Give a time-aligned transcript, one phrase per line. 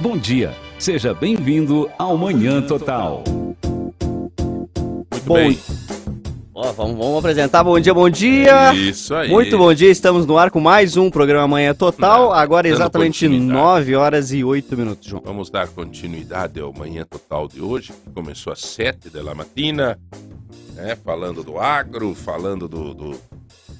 [0.00, 3.24] Bom dia, seja bem-vindo ao Manhã Total.
[3.26, 5.58] Muito Bom- bem.
[6.54, 7.62] Ó, vamos, vamos apresentar.
[7.62, 8.74] Bom dia, bom dia.
[8.74, 9.28] Isso aí.
[9.28, 12.26] Muito bom dia, estamos no ar com mais um programa Manhã Total.
[12.26, 13.52] Não, Agora exatamente continuidade.
[13.60, 15.22] 9 horas e 8 minutos, João.
[15.24, 19.98] Vamos dar continuidade ao Manhã Total de hoje, que começou às 7 da matina,
[20.74, 23.20] né, falando do agro, falando do, do,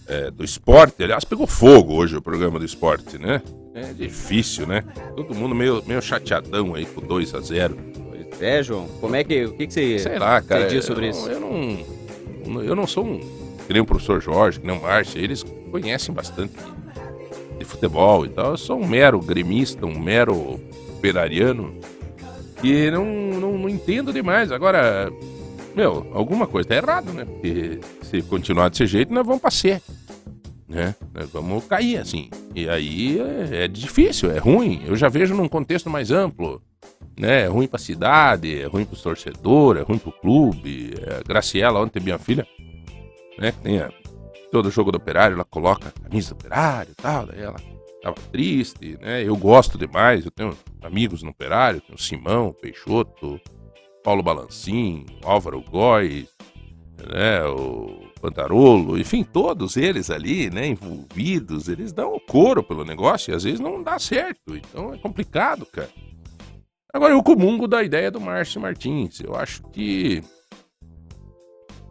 [0.07, 1.03] é, do esporte.
[1.03, 3.43] Aliás, pegou fogo hoje o programa do esporte, né?
[3.81, 4.85] É difícil, né?
[5.17, 7.77] Todo mundo meio, meio chateadão aí com 2 a 0
[8.11, 8.87] Pois é, João.
[9.01, 9.45] Como é que.
[9.45, 9.99] O que, que você.
[9.99, 10.69] Sei lá, cara.
[10.69, 11.29] Você diz sobre eu, isso?
[11.29, 13.19] Eu não, eu não sou um.
[13.67, 16.55] Que nem o professor Jorge, que nem o Márcio, eles conhecem bastante
[17.59, 18.53] de futebol e tal.
[18.53, 21.75] Eu sou um mero gremista, um mero operariano
[22.63, 24.51] e não, não, não entendo demais.
[24.51, 25.13] Agora,
[25.75, 27.25] meu, alguma coisa tá errado, né?
[27.25, 29.81] Porque se continuar desse jeito, nós vamos pra C.
[30.69, 30.95] Né?
[31.15, 32.29] Nós vamos cair assim.
[32.55, 34.83] E aí é, é difícil, é ruim.
[34.87, 36.61] Eu já vejo num contexto mais amplo
[37.19, 37.43] né?
[37.43, 40.95] É ruim pra cidade, é ruim pros torcedores, é ruim pro clube.
[41.01, 42.47] É, Graciela, ontem minha filha,
[43.39, 43.51] né?
[43.53, 43.91] que Tem a-
[44.53, 47.57] todo jogo do operário, ela coloca a camisa do operário tal, daí ela
[48.03, 49.23] tava triste, né?
[49.25, 53.41] Eu gosto demais, eu tenho amigos no operário, tenho o Simão, Peixoto,
[54.05, 56.29] Paulo Balancim, Álvaro Góes,
[57.13, 57.45] né?
[57.47, 60.67] O Pantarolo, enfim, todos eles ali, né?
[60.67, 64.99] Envolvidos, eles dão o couro pelo negócio e às vezes não dá certo, então é
[64.99, 65.91] complicado, cara.
[66.93, 69.21] Agora eu comungo da ideia do Márcio Martins.
[69.21, 70.23] Eu acho que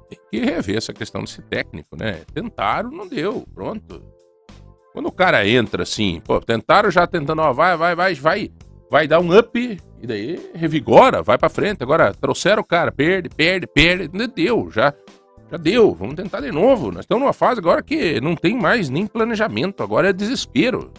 [0.10, 2.22] tem que rever essa questão desse técnico, né?
[2.34, 4.04] Tentaram, não deu, pronto.
[4.94, 8.52] Quando o cara entra assim, pô, tentaram já tentando, ó, vai, vai, vai, vai,
[8.90, 11.84] vai dar um up e daí revigora, vai pra frente.
[11.84, 14.92] Agora trouxeram o cara, perde, perde, perde, não deu, já
[15.50, 16.92] já deu, vamos tentar de novo.
[16.92, 20.92] Nós estamos numa fase agora que não tem mais nem planejamento, agora é desespero.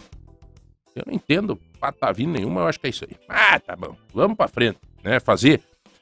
[0.95, 3.15] Eu não entendo patavina nenhuma, eu acho que é isso aí.
[3.27, 5.19] Ah, tá bom, vamos pra frente, né?
[5.19, 5.61] Fazer,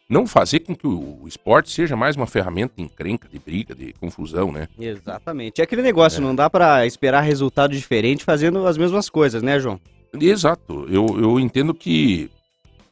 [0.10, 3.94] não fazer com que o, esporte seja mais uma ferramenta de encrenca, de briga, de
[3.94, 4.68] confusão, né?
[4.80, 5.62] Exatamente.
[5.62, 9.80] É aquele negócio, não dá pra esperar resultado diferente fazendo as mesmas coisas, né, João?
[10.20, 12.32] Exato, eu, eu entendo que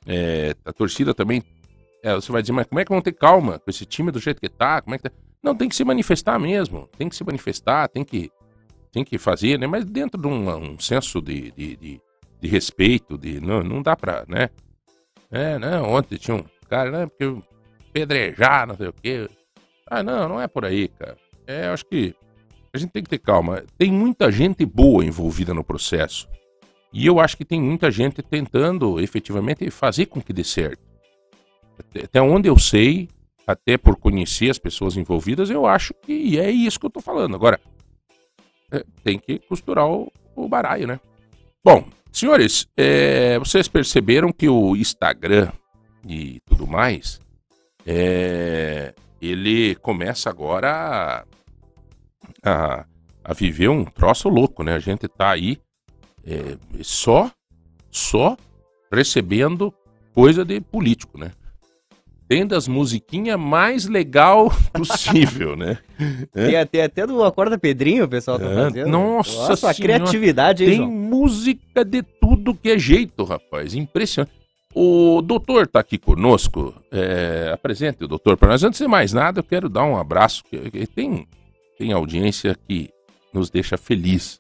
[0.06, 1.41] é, a torcida também,
[2.03, 4.19] é, você vai dizer, mas como é que vão ter calma com esse time do
[4.19, 4.81] jeito que tá?
[4.81, 5.12] Como é que tá?
[5.45, 8.31] Não, tem que se manifestar mesmo, tem que se manifestar, tem que,
[8.91, 9.67] tem que fazer, né?
[9.67, 12.01] Mas dentro de um, um senso de, de, de,
[12.41, 14.50] de respeito, de, não, não dá pra, né?
[15.29, 17.05] É, não, ontem tinha um cara, né?
[17.05, 17.47] Porque
[17.94, 19.29] pedrejar, não sei o quê.
[19.88, 21.16] Ah, não, não é por aí, cara.
[21.45, 22.16] É, acho que
[22.73, 23.63] a gente tem que ter calma.
[23.78, 26.28] Tem muita gente boa envolvida no processo.
[26.91, 30.81] E eu acho que tem muita gente tentando efetivamente fazer com que dê certo.
[32.03, 33.07] Até onde eu sei,
[33.45, 37.35] até por conhecer as pessoas envolvidas, eu acho que é isso que eu tô falando.
[37.35, 37.59] Agora,
[38.72, 41.00] é, tem que costurar o, o baralho, né?
[41.63, 45.51] Bom, senhores, é, vocês perceberam que o Instagram
[46.07, 47.19] e tudo mais,
[47.85, 51.25] é, ele começa agora
[52.44, 52.85] a, a,
[53.23, 54.73] a viver um troço louco, né?
[54.73, 55.57] A gente tá aí
[56.25, 57.31] é, só,
[57.91, 58.35] só
[58.91, 59.73] recebendo
[60.13, 61.31] coisa de político, né?
[62.28, 65.78] Tem das musiquinhas mais legal possível, né?
[66.34, 68.88] Tem, até- até do Acorda Pedrinho o pessoal tá É, fazendo.
[68.90, 70.91] nossa a senhora, criatividade, hein, Tem João?
[70.91, 73.75] música de tudo que é jeito, rapaz.
[73.75, 74.34] Impressionante.
[74.74, 76.74] O doutor tá aqui conosco.
[76.91, 78.64] É, apresente o doutor para nós.
[78.64, 80.44] Antes de mais nada, eu quero dar um abraço.
[80.94, 81.28] Tem,
[81.78, 82.90] tem audiência que
[83.31, 84.40] nos deixa feliz.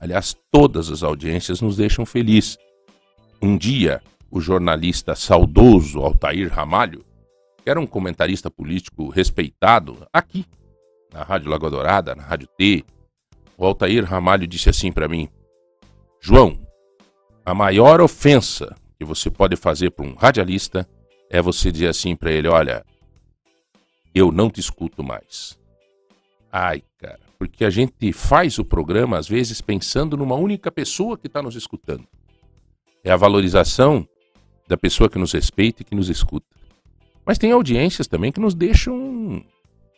[0.00, 2.56] Aliás, todas as audiências nos deixam feliz.
[3.42, 4.00] Um dia,
[4.30, 7.04] o jornalista saudoso Altair Ramalho,
[7.70, 10.44] era um comentarista político respeitado aqui,
[11.12, 12.84] na Rádio Lagoa Dourada, na Rádio T,
[13.56, 15.28] o Altair Ramalho disse assim para mim:
[16.20, 16.58] João,
[17.44, 20.88] a maior ofensa que você pode fazer para um radialista
[21.30, 22.84] é você dizer assim para ele: olha,
[24.14, 25.58] eu não te escuto mais.
[26.50, 31.26] Ai, cara, porque a gente faz o programa às vezes pensando numa única pessoa que
[31.26, 32.06] está nos escutando.
[33.02, 34.08] É a valorização
[34.66, 36.46] da pessoa que nos respeita e que nos escuta.
[37.24, 39.44] Mas tem audiências também que nos deixam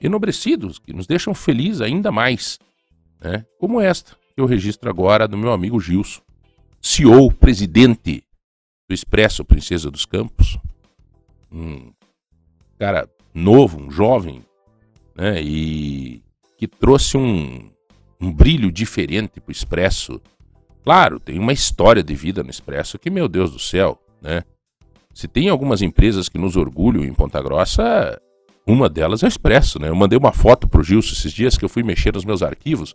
[0.00, 2.58] enobrecidos, que nos deixam felizes ainda mais
[3.20, 3.44] né?
[3.58, 6.20] como esta que eu registro agora do meu amigo Gilson,
[6.80, 8.22] CEO, presidente
[8.88, 10.58] do Expresso Princesa dos Campos,
[11.50, 11.92] um
[12.78, 14.44] cara novo, um jovem,
[15.14, 15.42] né?
[15.42, 16.22] e
[16.58, 17.70] que trouxe um,
[18.20, 20.20] um brilho diferente para o Expresso.
[20.84, 24.44] Claro, tem uma história de vida no Expresso que, meu Deus do céu, né?
[25.16, 28.20] Se tem algumas empresas que nos orgulham em Ponta Grossa,
[28.66, 29.88] uma delas é o Expresso, né?
[29.88, 32.94] Eu mandei uma foto pro Gilson esses dias que eu fui mexer nos meus arquivos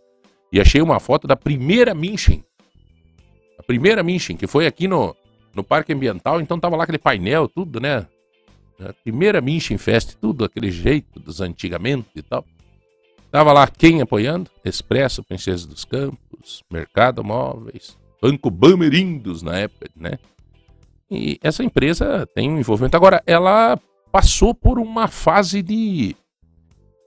[0.54, 2.46] e achei uma foto da primeira Minchen.
[3.58, 5.16] A primeira Minchen, que foi aqui no,
[5.56, 8.06] no Parque Ambiental, então tava lá aquele painel, tudo, né?
[8.80, 12.46] A primeira Mission Fest, tudo aquele jeito dos antigamente e tal.
[13.32, 14.48] Tava lá quem apoiando?
[14.64, 20.20] Expresso, Princesa dos Campos, Mercado Móveis, Banco Bamerindos na época, né?
[21.12, 22.96] E essa empresa tem um envolvimento.
[22.96, 23.78] Agora, ela
[24.12, 26.16] passou por uma fase de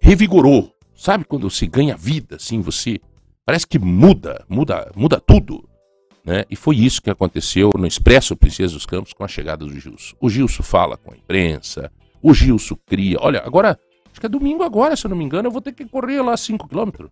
[0.01, 0.71] revigorou.
[0.95, 3.01] Sabe quando se ganha vida, assim, você
[3.45, 5.67] parece que muda, muda, muda tudo.
[6.25, 6.45] Né?
[6.51, 10.15] E foi isso que aconteceu no Expresso Princesa dos Campos com a chegada do Gilson.
[10.21, 11.91] O Gilson fala com a imprensa,
[12.23, 13.19] o Gilson cria.
[13.21, 13.79] Olha, agora,
[14.11, 16.23] acho que é domingo agora, se eu não me engano, eu vou ter que correr
[16.23, 17.07] lá 5 km.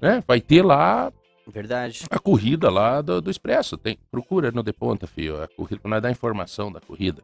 [0.00, 0.22] Né?
[0.26, 1.12] Vai ter lá
[1.48, 2.04] Verdade.
[2.10, 3.76] a corrida lá do, do Expresso.
[3.76, 7.22] Tem, procura no Deponta, filho, a corrida, nós dar informação da corrida.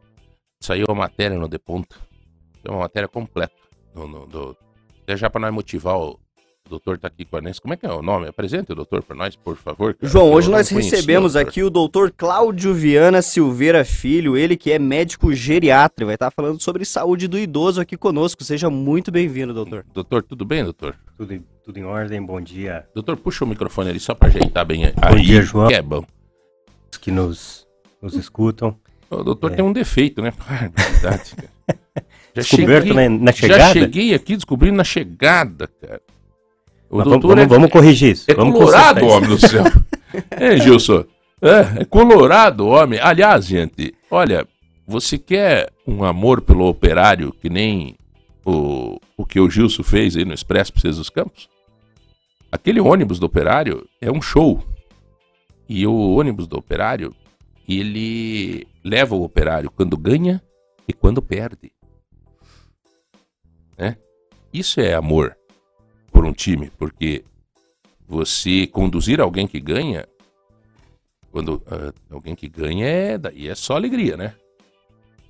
[0.61, 1.97] Saiu a matéria no Deponta.
[2.65, 3.55] É uma matéria completa.
[3.95, 4.57] No, do,
[5.17, 6.19] já para nós motivar o
[6.73, 7.61] doutor tá aqui com a Nancy.
[7.61, 8.27] Como é que é o nome?
[8.29, 9.95] Apresente o doutor para nós, por favor.
[9.95, 11.49] cara, João, hoje eu nós recebemos doutor.
[11.49, 16.61] aqui o doutor Cláudio Viana Silveira Filho, ele que é médico geriatra, vai estar falando
[16.61, 18.43] sobre saúde do idoso aqui conosco.
[18.43, 19.85] Seja muito bem-vindo, doutor.
[19.93, 20.97] Doutor, tudo bem, doutor?
[21.17, 24.65] Tudo, em- tudo em ordem, bom dia Doutor, puxa o microfone ali só para ajeitar
[24.67, 25.23] bem aí.
[25.23, 25.69] dia, João.
[25.69, 26.05] Que é bom.
[26.87, 27.67] aos que nos,
[28.01, 28.77] nos escutam.
[29.11, 29.57] O doutor É.
[29.57, 30.33] tem um defeito, né?
[30.49, 31.53] Ah, verdade, cara.
[32.35, 33.73] Já Descoberto cheguei- na, na Já chegada?
[33.75, 36.01] cheguei aqui descobrindo na chegada, cara.
[36.93, 38.31] O Mas doutor vamos, é, vamos corrigir isso.
[38.31, 39.65] é vamos colorado, homem do céu.
[40.31, 41.07] é, Gilson.
[41.41, 43.01] É, é colorado, homem.
[43.01, 44.47] Aliás, gente, olha,
[44.87, 47.97] você quer um amor pelo operário que nem
[48.45, 51.49] o, o que o Gilson fez aí no Expresso Princesa dos Campos?
[52.53, 54.63] Aquele ônibus do operário é um show.
[55.67, 57.17] E o ônibus do operário,
[57.67, 60.43] ele leva o operário quando ganha
[60.87, 61.73] e quando perde.
[63.79, 63.97] Né?
[64.53, 65.35] Isso é amor
[66.23, 67.25] por um time, porque
[68.07, 70.07] você conduzir alguém que ganha,
[71.33, 74.37] quando ah, alguém que ganha é daí é só alegria, né?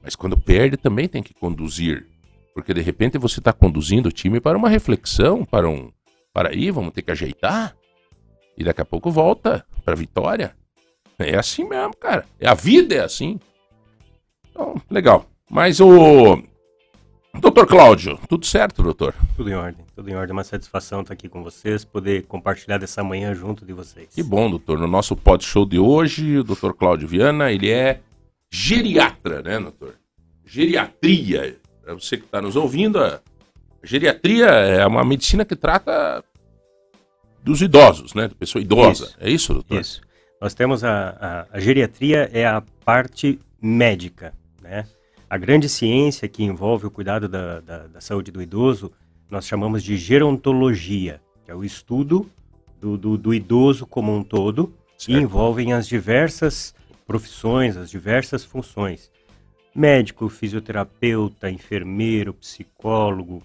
[0.03, 2.07] Mas quando perde também tem que conduzir,
[2.53, 5.91] porque de repente você está conduzindo o time para uma reflexão, para um,
[6.31, 7.75] para aí vamos ter que ajeitar
[8.59, 10.55] e daqui a pouco volta para vitória.
[11.19, 12.27] É assim mesmo, cara.
[12.39, 13.41] É a vida é assim.
[14.51, 15.25] Então, legal.
[15.49, 16.43] Mas o
[17.41, 19.15] Doutor Cláudio, tudo certo, doutor?
[19.37, 20.33] Tudo em ordem, tudo em ordem.
[20.33, 24.09] Uma satisfação estar aqui com vocês, poder compartilhar dessa manhã junto de vocês.
[24.15, 24.79] Que bom, doutor.
[24.79, 28.01] No nosso pod show de hoje, o doutor Cláudio Viana, ele é
[28.51, 29.97] geriatra, né, doutor?
[30.45, 31.59] Geriatria.
[31.83, 33.21] Para você que está nos ouvindo, a
[33.83, 36.23] geriatria é uma medicina que trata
[37.43, 38.29] dos idosos, né?
[38.29, 39.05] Da pessoa idosa.
[39.05, 39.17] Isso.
[39.19, 39.81] É isso, doutor?
[39.81, 40.01] Isso.
[40.41, 44.87] Nós temos a, a, a geriatria é a parte médica, né?
[45.33, 48.93] A grande ciência que envolve o cuidado da, da, da saúde do idoso,
[49.31, 52.31] nós chamamos de gerontologia, que é o estudo
[52.79, 55.19] do, do, do idoso como um todo, e Certo.
[55.19, 56.75] envolvem as diversas
[57.07, 59.11] profissões, as diversas funções.
[59.75, 63.43] Médico, fisioterapeuta, enfermeiro, psicólogo,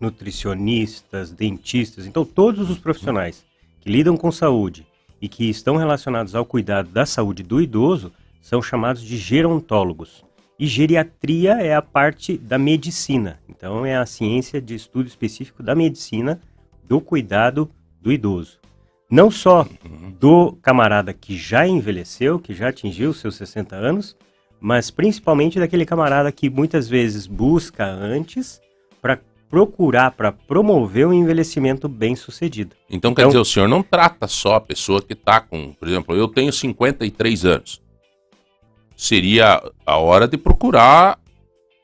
[0.00, 3.44] nutricionistas, dentistas, então todos os profissionais
[3.82, 4.86] que lidam com saúde
[5.20, 8.10] e que estão relacionados ao cuidado da saúde do idoso
[8.40, 10.24] são chamados de gerontólogos.
[10.62, 13.40] E geriatria é a parte da medicina.
[13.48, 16.40] Então é a ciência de estudo específico da medicina
[16.84, 17.68] do cuidado
[18.00, 18.60] do idoso.
[19.10, 19.66] Não só
[20.20, 24.16] do camarada que já envelheceu, que já atingiu seus 60 anos,
[24.60, 28.60] mas principalmente daquele camarada que muitas vezes busca antes
[29.00, 29.18] para
[29.50, 32.76] procurar, para promover um envelhecimento bem sucedido.
[32.88, 35.88] Então, quer Então- dizer, o senhor não trata só a pessoa que está com, por
[35.88, 37.82] exemplo, eu tenho 53 anos.
[38.96, 41.18] Seria a hora de procurar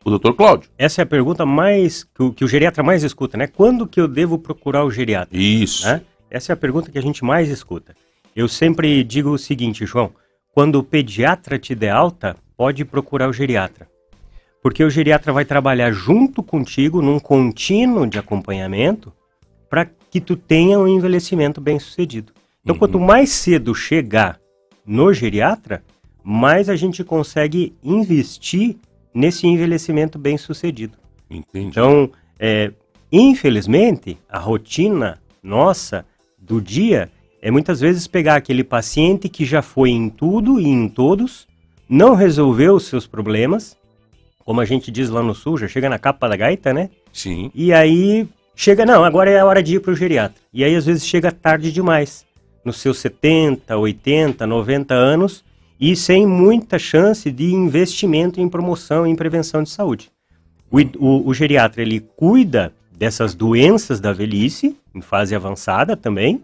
[0.05, 0.71] o doutor Cláudio.
[0.79, 3.47] Essa é a pergunta mais que o, que o geriatra mais escuta, né?
[3.47, 5.37] Quando que eu devo procurar o geriatra?
[5.37, 5.85] Isso.
[5.87, 6.01] né?
[6.31, 7.95] Essa é a pergunta que a gente mais escuta.
[8.37, 10.13] Eu sempre digo o seguinte, João:
[10.55, 13.89] quando o pediatra te der alta, pode procurar o geriatra.
[14.63, 19.13] Porque o geriatra vai trabalhar junto contigo num contínuo de acompanhamento
[19.71, 22.33] para que tu tenha um envelhecimento bem sucedido.
[22.63, 22.79] Então, Uhum.
[22.79, 24.39] quanto mais cedo chegar
[24.85, 25.83] no geriatra,
[26.31, 28.77] mais a gente consegue investir
[29.15, 30.99] nesse envelhecimento bem sucedido.
[31.31, 31.69] Entendi.
[31.69, 32.71] Então, é,
[33.11, 36.05] infelizmente, a rotina nossa
[36.39, 40.87] do dia é muitas vezes pegar aquele paciente que já foi em tudo e em
[40.87, 41.49] todos,
[41.89, 43.75] não resolveu os seus problemas,
[44.45, 46.91] como a gente diz lá no sul, já chega na capa da gaita, né?
[47.11, 47.51] Sim.
[47.55, 50.43] E aí chega, não, agora é a hora de ir para o geriatra.
[50.53, 52.27] E aí às vezes chega tarde demais,
[52.63, 55.48] nos seus 70, 80, 90 anos,
[55.81, 60.11] e sem muita chance de investimento em promoção e em prevenção de saúde.
[60.71, 66.43] O, o- o geriatra ele cuida dessas doenças da velhice, em fase avançada também,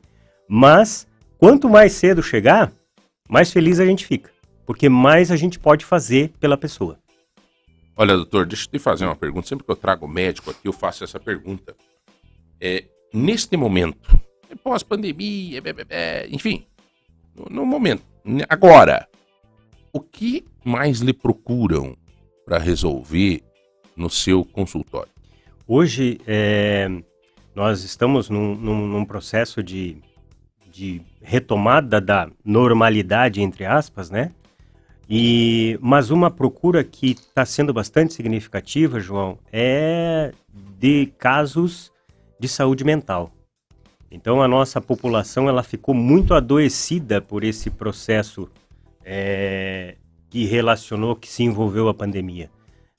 [0.49, 1.07] mas
[1.39, 2.73] quanto mais cedo chegar,
[3.29, 4.31] mais feliz a gente fica.
[4.67, 6.99] porque mais a gente pode fazer pela pessoa.
[7.95, 9.47] Olha, doutor, deixa eu te fazer uma pergunta.
[9.47, 11.77] Sempre que eu trago médico aqui, eu faço essa pergunta.
[12.59, 14.19] É, neste momento,
[14.63, 16.65] pós-pandemia, bé, bé, bé, enfim,
[17.37, 18.03] no, no momento,
[18.49, 19.07] agora,
[19.95, 21.97] o que mais lhe procuram
[22.45, 23.41] para resolver
[23.97, 25.13] no seu consultório?
[25.69, 26.91] Hoje, é,
[27.55, 29.99] nós estamos num, num- num processo de,
[30.71, 34.33] de retomada da normalidade, entre aspas, né?
[35.09, 40.33] E, mas uma procura que está sendo bastante significativa, João, é
[40.79, 41.93] de casos
[42.41, 43.31] de saúde mental.
[44.11, 48.51] Então a nossa população ela ficou muito adoecida por esse processo
[49.05, 49.97] é,
[50.31, 52.51] que relacionou, que se envolveu a pandemia.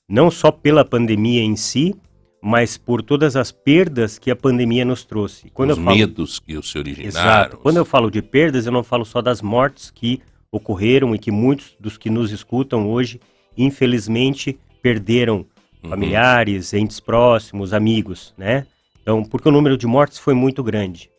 [0.08, 1.96] Não só pela pandemia em si,
[2.42, 5.50] mas por todas as perdas que a pandemia nos trouxe.
[5.50, 7.08] Quando Os eu falo medos que se originaram.
[7.08, 7.58] Exato.
[7.58, 10.22] Quando eu falo de perdas, eu não falo só das mortes que
[10.52, 13.20] ocorreram e que muitos dos que nos escutam hoje,
[13.58, 15.46] infelizmente, perderam
[15.86, 15.90] Uhum.
[15.92, 18.66] familiares, entes próximos, amigos, né?
[19.02, 21.10] Então, porque o número de mortes foi muito grande.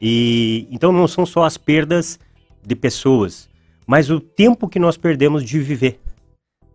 [0.00, 2.18] E então não são só as perdas
[2.66, 3.48] de pessoas,
[3.90, 5.98] mas o tempo que nós perdemos de viver.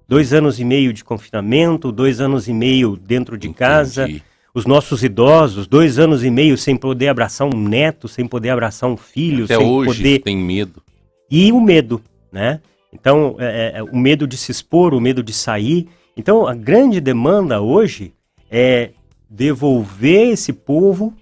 [0.05, 4.23] Dois anos e meio de confinamento, dois anos e meio dentro de casa, Entendi.
[4.53, 8.89] os nossos idosos, dois anos e meio sem poder abraçar um neto, sem poder abraçar
[8.89, 10.19] um filho, Até sem hoje poder.
[10.23, 10.83] tem medo.
[11.31, 12.01] E o medo,
[12.33, 12.59] né?
[12.91, 15.87] Então, é, é, o medo de se expor, o medo de sair.
[16.17, 18.13] Então, a grande demanda hoje
[18.51, 18.89] é
[19.29, 21.13] devolver esse povo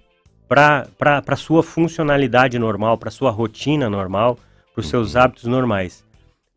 [0.48, 0.88] para
[1.24, 4.36] a sua funcionalidade normal, para sua rotina normal,
[4.74, 6.04] para os seus hábitos normais.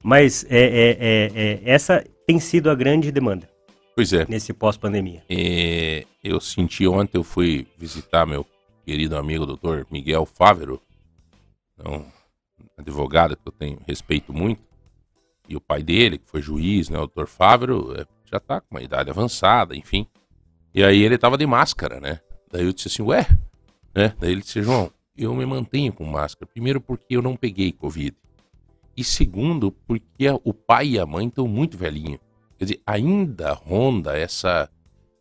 [0.03, 3.47] Mas é, é, é, é, essa tem sido a grande demanda
[3.95, 4.25] Pois é.
[4.27, 5.23] nesse pós-pandemia.
[5.29, 8.45] É, eu senti ontem, eu fui visitar meu
[8.85, 10.81] querido amigo doutor Miguel Fávero,
[11.85, 12.05] um
[12.77, 14.61] advogado que eu tenho respeito muito,
[15.47, 18.75] e o pai dele, que foi juiz, né, o doutor Fávero, é, já tá com
[18.75, 20.05] uma idade avançada, enfim.
[20.73, 22.19] E aí ele tava de máscara, né?
[22.51, 23.25] Daí eu disse assim, ué,
[23.95, 24.13] né?
[24.19, 26.45] Daí ele disse, João, eu me mantenho com máscara.
[26.51, 28.15] Primeiro porque eu não peguei Covid.
[28.95, 32.19] E segundo, porque o pai e a mãe estão muito velhinhos.
[32.57, 34.69] Quer dizer, ainda ronda essa,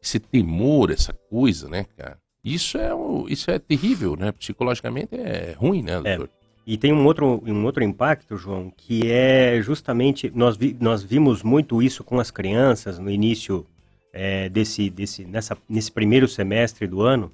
[0.03, 2.19] esse temor, essa coisa, né, cara?
[2.43, 2.91] Isso é,
[3.29, 4.33] isso é terrível, né?
[4.33, 6.17] Psicologicamente é ruim, né, É.
[6.17, 6.31] doutor?
[6.67, 11.43] E tem um outro, um outro impacto, João, que é justamente, nós, vi- nós vimos
[11.45, 13.65] muito isso com as crianças no início
[14.13, 17.31] é, desse, desse, nessa, nesse primeiro semestre do ano,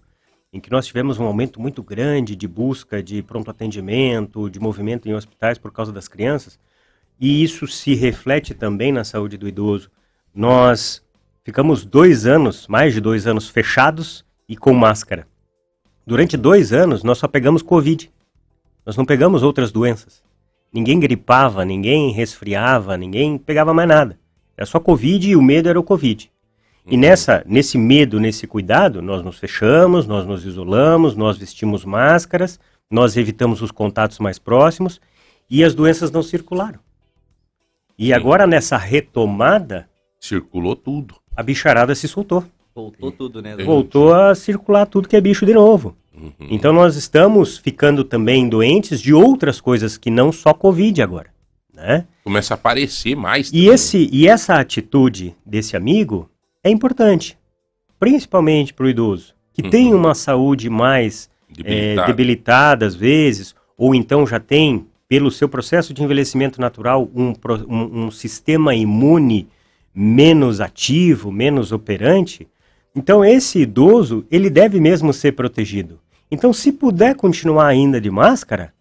[0.53, 5.09] em que nós tivemos um aumento muito grande de busca de pronto atendimento, de movimento
[5.09, 6.59] em hospitais por causa das crianças,
[7.19, 9.91] e isso se reflete também na saúde do idoso.
[10.35, 11.03] Nós
[11.45, 15.27] ficamos dois anos, mais de dois anos, fechados e com máscara.
[16.07, 18.11] Durante dois anos, nós só pegamos Covid.
[18.85, 20.23] Nós não pegamos outras doenças.
[20.73, 24.19] Ninguém gripava, ninguém resfriava, ninguém pegava mais nada.
[24.57, 26.32] Era só Covid e o medo era o Covid.
[26.87, 32.59] E nessa, nesse medo, nesse cuidado, nós nos fechamos, nós nos isolamos, nós vestimos máscaras,
[32.91, 35.01] nós evitamos os contatos mais próximos
[35.49, 36.81] e as doenças não circularam.
[37.99, 38.13] E Sim.
[38.13, 41.15] agora nessa retomada, Circulou tudo.
[41.37, 42.45] a bicharada se soltou.
[42.75, 43.57] Voltou tudo, né?
[43.57, 45.97] Voltou a circular tudo que é bicho de novo.
[46.15, 46.33] Uhum.
[46.41, 51.29] Então nós estamos ficando também doentes de outras coisas que não só Covid agora,
[51.73, 52.07] né?
[52.25, 53.49] Começa a aparecer mais.
[53.49, 53.67] E também.
[53.69, 56.31] esse e essa atitude desse amigo
[56.65, 57.37] é importante,
[57.99, 59.71] principalmente para o idoso que Uhum.
[59.71, 62.07] tem uma saúde mais é, Debilitado.
[62.07, 67.35] debilitada às vezes, ou então já tem pelo seu processo de envelhecimento natural um,
[67.69, 69.47] um- um sistema imune
[69.95, 72.49] menos ativo, menos operante.
[72.97, 76.01] Então esse idoso ele deve mesmo ser protegido.
[76.31, 78.73] Então se puder continuar ainda de máscara,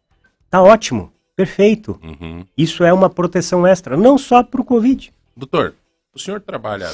[0.49, 1.99] tá ótimo, perfeito.
[2.01, 2.45] Uhum.
[2.57, 5.11] Isso é uma proteção extra, não só para o Covid.
[5.35, 5.73] Doutor,
[6.15, 6.89] o senhor trabalha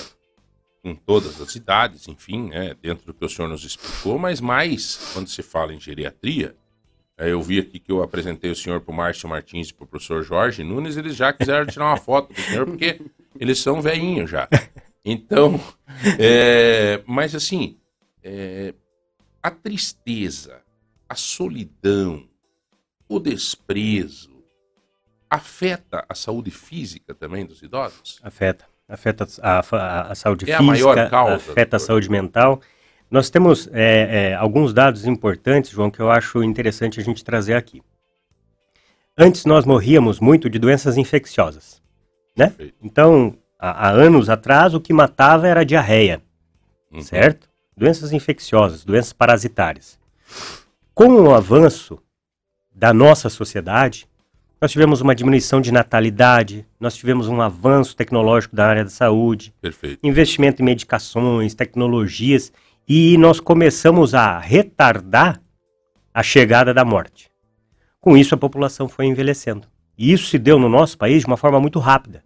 [0.81, 5.11] com todas as idades, enfim, né, dentro do que o senhor nos explicou, mas mais
[5.13, 6.55] quando se fala em geriatria.
[7.17, 9.83] eh, Eu vi aqui que eu apresentei o senhor para o Márcio Martins e para
[9.83, 13.01] o professor Jorge Nunes, eles já quiseram tirar uma foto do senhor, porque
[13.39, 14.47] eles são velhinhos já.
[15.03, 15.59] Então,
[16.19, 17.77] é, mas assim,
[18.23, 18.73] é,
[19.41, 20.61] a tristeza,
[21.07, 22.27] a solidão,
[23.07, 24.43] o desprezo,
[25.29, 28.19] afeta a saúde física também dos idosos?
[28.21, 28.65] Afeta.
[28.87, 32.61] Afeta a, a- a saúde É a física, maior causa, afeta a saúde mental.
[33.11, 37.53] Nós temos é, é, alguns dados importantes, João, que eu acho interessante a gente trazer
[37.55, 37.81] aqui.
[39.17, 41.81] Antes nós morríamos muito de doenças infecciosas,
[42.35, 42.53] né?
[42.81, 46.21] Então, há, há anos atrás, o que matava era a diarreia,
[46.91, 47.01] Uhum.
[47.01, 47.49] certo?
[47.75, 49.99] Doenças infecciosas, doenças parasitárias.
[50.93, 51.99] Com o avanço
[52.73, 54.07] da nossa sociedade,
[54.61, 59.53] nós tivemos uma diminuição de natalidade, nós tivemos um avanço tecnológico da área da saúde,
[59.61, 59.99] Perfeito.
[60.05, 62.51] investimento em medicações, tecnologias,
[62.87, 65.39] e nós começamos a retardar
[66.13, 67.29] a chegada da morte.
[67.99, 69.67] Com isso, a população foi envelhecendo.
[69.97, 72.23] E isso se deu no nosso país de uma forma muito rápida.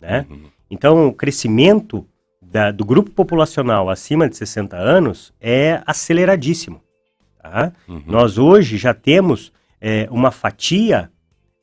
[0.00, 0.26] Né?
[0.30, 0.44] Uhum.
[0.70, 2.06] Então, o crescimento
[2.40, 6.80] da- do grupo populacional acima de 60 anos é aceleradíssimo.
[7.42, 7.72] tá?
[7.88, 8.02] Uhum.
[8.06, 11.10] Nós hoje já temos é, uma fatia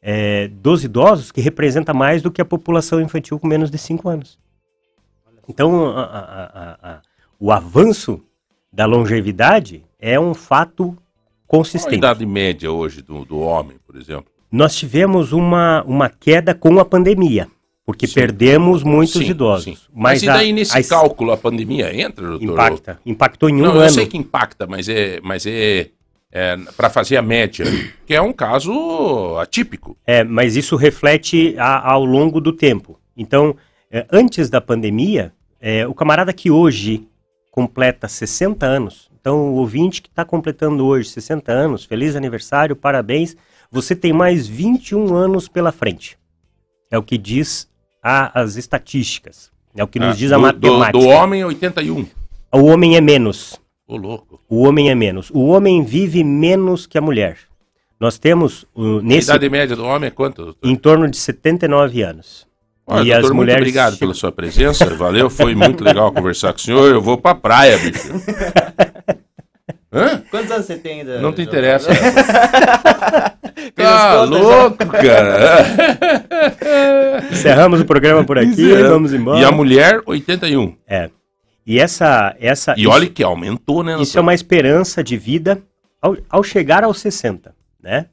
[0.10, 4.08] é, dos idosos que representa mais do que a população infantil com menos de 5
[4.08, 4.40] anos.
[5.50, 7.02] Então, a- a- a-
[7.38, 8.22] o avanço
[8.72, 10.96] da longevidade é um fato
[11.46, 11.96] Qual a consistente.
[11.98, 14.28] idade média hoje do, do homem, por exemplo?
[14.50, 17.50] Nós tivemos uma, uma queda com a pandemia,
[17.86, 18.14] porque Sim.
[18.16, 19.64] perdemos muitos Sim, idosos.
[19.66, 19.78] sim.
[19.94, 22.46] Mas, e a- daí nesse cálculo a pandemia entra, doutor?
[22.54, 23.00] Impacta.
[23.06, 23.84] Impactou em um Não, ano.
[23.84, 25.90] eu sei que impacta, mas é, mas é,
[26.76, 27.66] para fazer a média,
[28.06, 29.98] que é um caso atípico.
[30.06, 33.00] É, mas isso reflete a- ao longo do tempo.
[33.16, 33.56] Então,
[33.92, 37.08] é, antes da pandemia, é, o camarada que hoje
[37.52, 43.36] completa 60 anos, então o ouvinte que está completando hoje 60 anos, feliz aniversário, parabéns,
[43.72, 46.18] você tem mais 21 anos pela frente.
[46.92, 47.68] É o que diz
[48.02, 49.52] a- as estatísticas.
[49.76, 50.92] É o que nos Ah, diz a do, matemática.
[50.94, 52.06] Do, do homem, 81.
[52.54, 53.60] O homem é menos.
[53.88, 54.40] Ô, louco.
[54.50, 55.30] O homem é menos.
[55.34, 57.38] O homem vive menos que a mulher.
[58.00, 60.44] Nós temos uh, A nesse idade média do homem é quanto?
[60.44, 60.70] doutor?
[60.70, 62.46] em torno de 79 anos.
[62.86, 64.86] Olha, e doutor, as muito mulheres obrigado chegam- pela sua presença.
[64.96, 66.92] Valeu, foi muito legal conversar com o senhor.
[66.94, 68.08] Eu vou pra praia, bicho.
[69.92, 70.22] Hã?
[70.30, 71.20] Quantos anos você tem ainda?
[71.22, 71.90] Não te interessa.
[73.76, 75.66] Tá louco, cara.
[77.32, 79.40] Encerramos o programa por aqui, vamos embora.
[79.40, 80.76] E a mulher, 81.
[80.88, 81.10] É.
[81.68, 84.02] E essa essa E isso, olha que aumentou, né?
[84.02, 85.62] isso é uma esperança de vida
[86.02, 88.06] ao, ao chegar aos 60, né?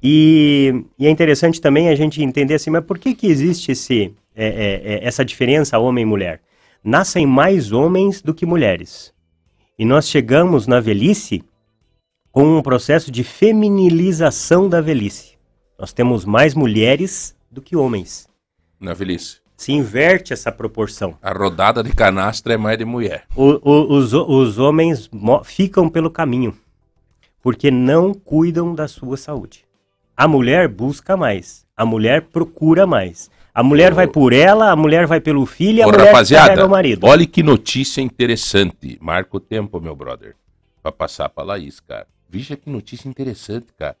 [0.00, 4.14] E, e é interessante também a gente entender assim, mas por que que existe esse
[4.36, 6.40] é, é, é, essa diferença homem e mulher?
[6.84, 9.12] Nascem mais homens do que mulheres.
[9.76, 11.42] E nós chegamos na velhice
[12.30, 15.36] com um processo de feminilização da velhice.
[15.76, 18.28] Nós temos mais mulheres do que homens.
[18.78, 19.43] Na velhice.
[19.56, 21.16] Se inverte essa proporção.
[21.22, 23.24] A rodada de canastra é mais de mulher.
[23.36, 25.08] O- o- os, os homens
[25.44, 26.56] ficam pelo caminho
[27.42, 29.64] porque não cuidam da sua saúde.
[30.16, 33.30] A mulher busca mais, a mulher procura mais.
[33.52, 36.68] A mulher vai por ela, a mulher vai pelo filho a Ô, mulher carrega o
[36.68, 37.06] marido.
[37.06, 38.98] olha que notícia interessante.
[39.00, 40.34] Marca o tempo, meu brother.
[40.82, 42.06] Pra passar pra Laís, cara.
[42.28, 43.96] Veja que notícia interessante, cara.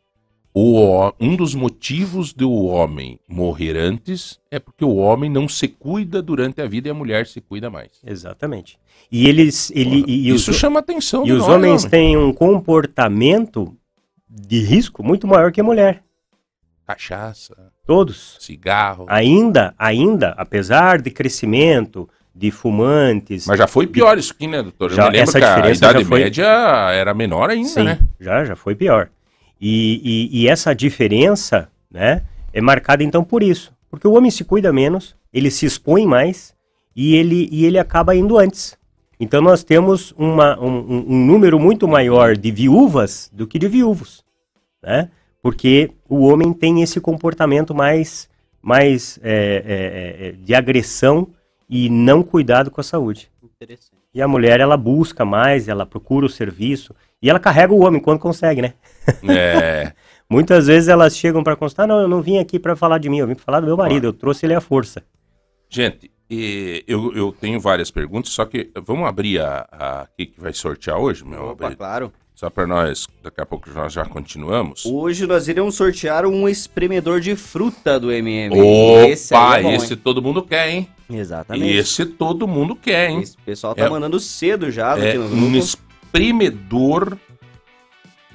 [0.56, 6.22] O, um dos motivos do homem morrer antes é porque o homem não se cuida
[6.22, 7.90] durante a vida e a mulher se cuida mais.
[8.06, 8.78] Exatamente.
[9.10, 11.80] E eles, ele, Porra, e, e Isso os, chama atenção e de os nós, homens
[11.82, 11.90] homem.
[11.90, 13.76] têm um comportamento
[14.30, 16.04] de risco muito maior que a mulher.
[16.86, 18.36] Cachaça, Todos.
[18.40, 19.06] cigarro.
[19.08, 24.90] Ainda, ainda, apesar de crescimento de fumantes, Mas já foi pior isso aqui, né, doutor?
[24.90, 26.46] Eu Já, me lembro essa que a diferença idade já foi- média
[26.92, 27.98] era menor ainda, Sim, né?
[28.20, 29.08] já, já foi pior.
[29.66, 30.00] E,
[30.32, 32.22] e- e essa diferença, né,
[32.52, 33.72] é marcada então por isso.
[33.90, 36.54] Porque o homem se cuida menos, ele se expõe mais
[36.94, 38.76] e ele, e ele acaba indo antes.
[39.18, 44.22] Então nós temos uma- um, um- número muito maior de viúvas do que de viúvos,
[44.82, 45.08] né?
[45.40, 48.28] Porque o homem tem esse comportamento mais,
[48.60, 51.28] mais é, é, é, de agressão
[51.70, 53.30] e não cuidado com a saúde.
[53.42, 53.93] Interessante.
[54.14, 58.00] E a mulher, ela busca mais, ela procura o serviço e ela carrega o homem
[58.00, 58.74] quando consegue, né?
[59.28, 59.92] É.
[60.30, 63.18] Muitas vezes elas chegam para constar, não, eu não vim aqui para falar de mim,
[63.18, 65.02] eu vim pra falar do meu marido, eu trouxe ele à força.
[65.68, 70.40] Gente, e eu, eu tenho várias perguntas, só que vamos abrir a, a aqui que
[70.40, 71.48] vai sortear hoje, meu?
[71.50, 72.12] Opa, abrir- claro.
[72.34, 74.84] Só para nós, daqui a pouco nós já continuamos.
[74.86, 78.52] Hoje nós iremos sortear um espremedor de fruta do MM.
[78.60, 80.88] Opa, esse, é bom, esse todo mundo quer, hein?
[81.10, 81.74] Exatamente.
[81.76, 83.20] Esse todo mundo quer, hein?
[83.20, 87.18] Esse pessoal tá É- mandando cedo já É um espremedor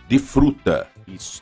[0.08, 1.42] de fruta Isso.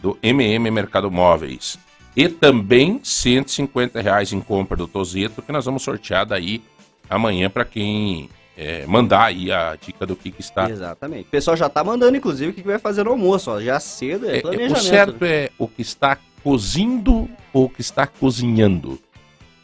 [0.00, 1.78] do MM Mercado Móveis.
[2.16, 6.60] E também 150 reais em compra do Tozeto, que nós vamos sortear daí
[7.08, 10.68] amanhã para quem é, mandar aí a dica do que, que está.
[10.68, 11.22] Exatamente.
[11.28, 13.60] O pessoal já tá mandando, inclusive, o que que vai fazer no almoço, ó.
[13.60, 14.80] Já cedo, é, É, é, o planejamento.
[14.84, 18.98] certo é o que está cozindo ou o que está cozinhando.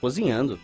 [0.01, 0.59] Cozinhando.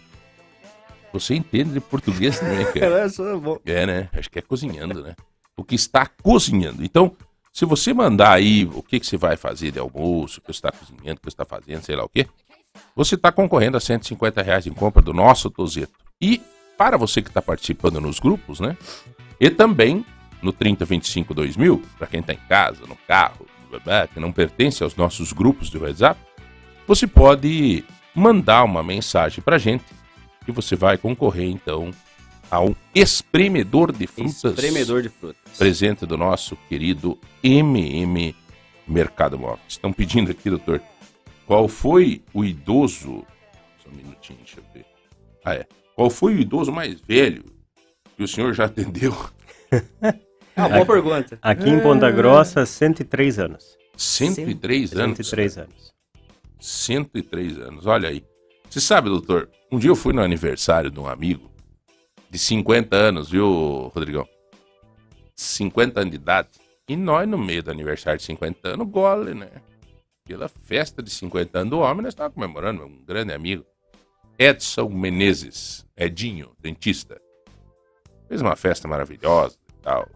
[1.13, 3.07] Você entende de português também, cara?
[3.07, 3.59] É, bom.
[3.65, 4.09] É, né?
[4.13, 5.15] Acho que é cozinhando, né?
[5.57, 6.85] O que está cozinhando.
[6.85, 7.15] Então,
[7.53, 10.59] se você mandar aí o que, que você vai fazer de almoço, o que você
[10.59, 12.27] está cozinhando, o que você está fazendo, sei lá o quê,
[12.97, 15.93] você está concorrendo a 150 reais em compra do nosso Tozeto.
[16.21, 16.41] E
[16.79, 18.77] para você que está participando nos grupos, né?
[19.39, 20.05] E também
[20.43, 23.47] no 3025 2000, para quem está em casa, no carro,
[24.13, 26.21] que não pertence aos nossos grupos de WhatsApp,
[26.87, 29.85] você pode mandar uma mensagem pra gente
[30.45, 31.91] que você vai concorrer então
[32.51, 34.45] a um espremedor de frutas.
[34.45, 35.57] Espremedor de frutas.
[35.57, 38.35] Presente do nosso querido MM
[38.87, 39.59] Mercado Móvel.
[39.67, 40.83] Estão pedindo aqui, doutor,
[41.47, 43.25] qual foi o idoso.
[43.83, 44.85] Só um minutinho, deixa eu ver.
[45.45, 45.67] Ah, é.
[45.95, 47.45] Qual foi o idoso mais velho
[48.17, 49.15] que o senhor já atendeu?
[49.71, 50.13] É
[50.61, 51.39] uma boa pergunta.
[51.41, 53.79] Aqui em Ponta Grossa, 103 anos.
[53.97, 55.17] 103 anos.
[55.17, 55.93] 103 anos.
[56.61, 58.25] 103 anos, olha aí.
[58.73, 61.53] Você sabe, doutor, um dia eu fui no aniversário de um amigo
[62.31, 64.27] de 50 anos, viu, Rodrigão?
[65.37, 66.49] 50 anos de idade.
[66.89, 69.51] E nós, no meio do aniversário de 50 anos, gole, né?
[70.25, 73.63] Pela festa de 50 anos do homem, nós estávamos comemorando, um grande amigo.
[74.39, 77.21] Edson Menezes, Edinho, dentista.
[78.27, 80.09] Fez uma festa maravilhosa e tal.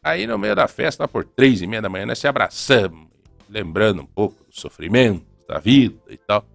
[0.00, 3.08] Aí no meio da festa, lá por três e meia da manhã, nós se abraçamos,
[3.50, 6.46] lembrando um pouco do sofrimento da vida e tal.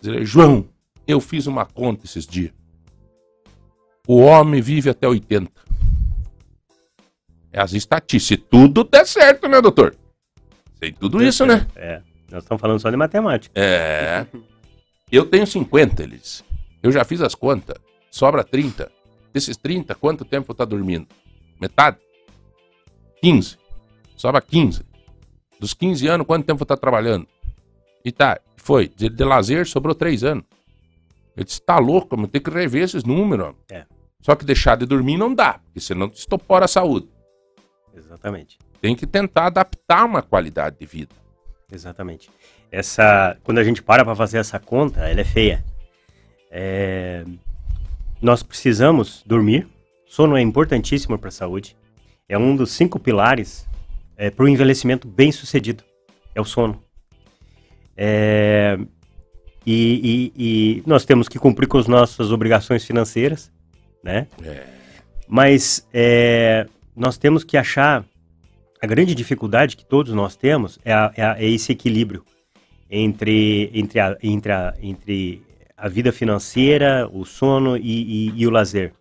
[0.00, 0.68] Dizer, João,
[1.06, 2.52] eu fiz uma conta esses dias.
[4.06, 5.50] O homem vive até 80.
[7.52, 8.26] É as estatísticas.
[8.26, 9.96] Se tudo der certo, né, doutor?
[10.78, 11.66] Tem tudo isso, né?
[11.74, 12.02] É.
[12.30, 13.52] Nós estamos falando só de matemática.
[13.58, 14.26] É.
[15.10, 16.44] Eu tenho 50, eles.
[16.82, 17.76] Eu já fiz as contas.
[18.10, 18.90] Sobra 30.
[19.32, 21.06] Desses 30, quanto tempo tá dormindo?
[21.60, 21.98] Metade?
[23.22, 23.58] 15.
[24.16, 24.82] Sobra 15.
[25.58, 27.26] Dos 15 anos, quanto tempo tá trabalhando?
[28.04, 28.88] E tá, foi.
[28.88, 30.44] De, de lazer sobrou 3 anos.
[31.36, 33.54] Eu disse, tá louco, vamos ter que rever esses números.
[33.70, 33.84] É.
[34.20, 37.08] Só que deixar de dormir não dá, porque senão estopora a saúde.
[37.94, 38.58] Exatamente.
[38.80, 41.14] Tem que tentar adaptar uma qualidade de vida.
[41.70, 42.30] Exatamente.
[42.70, 45.64] Essa, quando a gente para para fazer essa conta, ela é feia.
[46.50, 47.24] É,
[48.20, 49.66] nós precisamos dormir.
[50.06, 51.76] Sono é importantíssimo para a saúde.
[52.28, 53.66] É um dos cinco pilares
[54.16, 55.84] é, para o envelhecimento bem sucedido.
[56.34, 56.82] É o sono.
[58.00, 58.78] É,
[59.66, 60.42] e, e-
[60.78, 63.50] e nós temos que cumprir com as nossas obrigações financeiras,
[64.04, 64.28] né?
[64.44, 64.62] É.
[65.26, 68.04] Mas é, nós temos que achar
[68.80, 72.24] a grande dificuldade que todos nós temos é, a- é a- é esse equilíbrio
[72.88, 75.42] entre, entre, a, entre, a, entre
[75.76, 78.92] a vida financeira, o sono e, e- o lazer.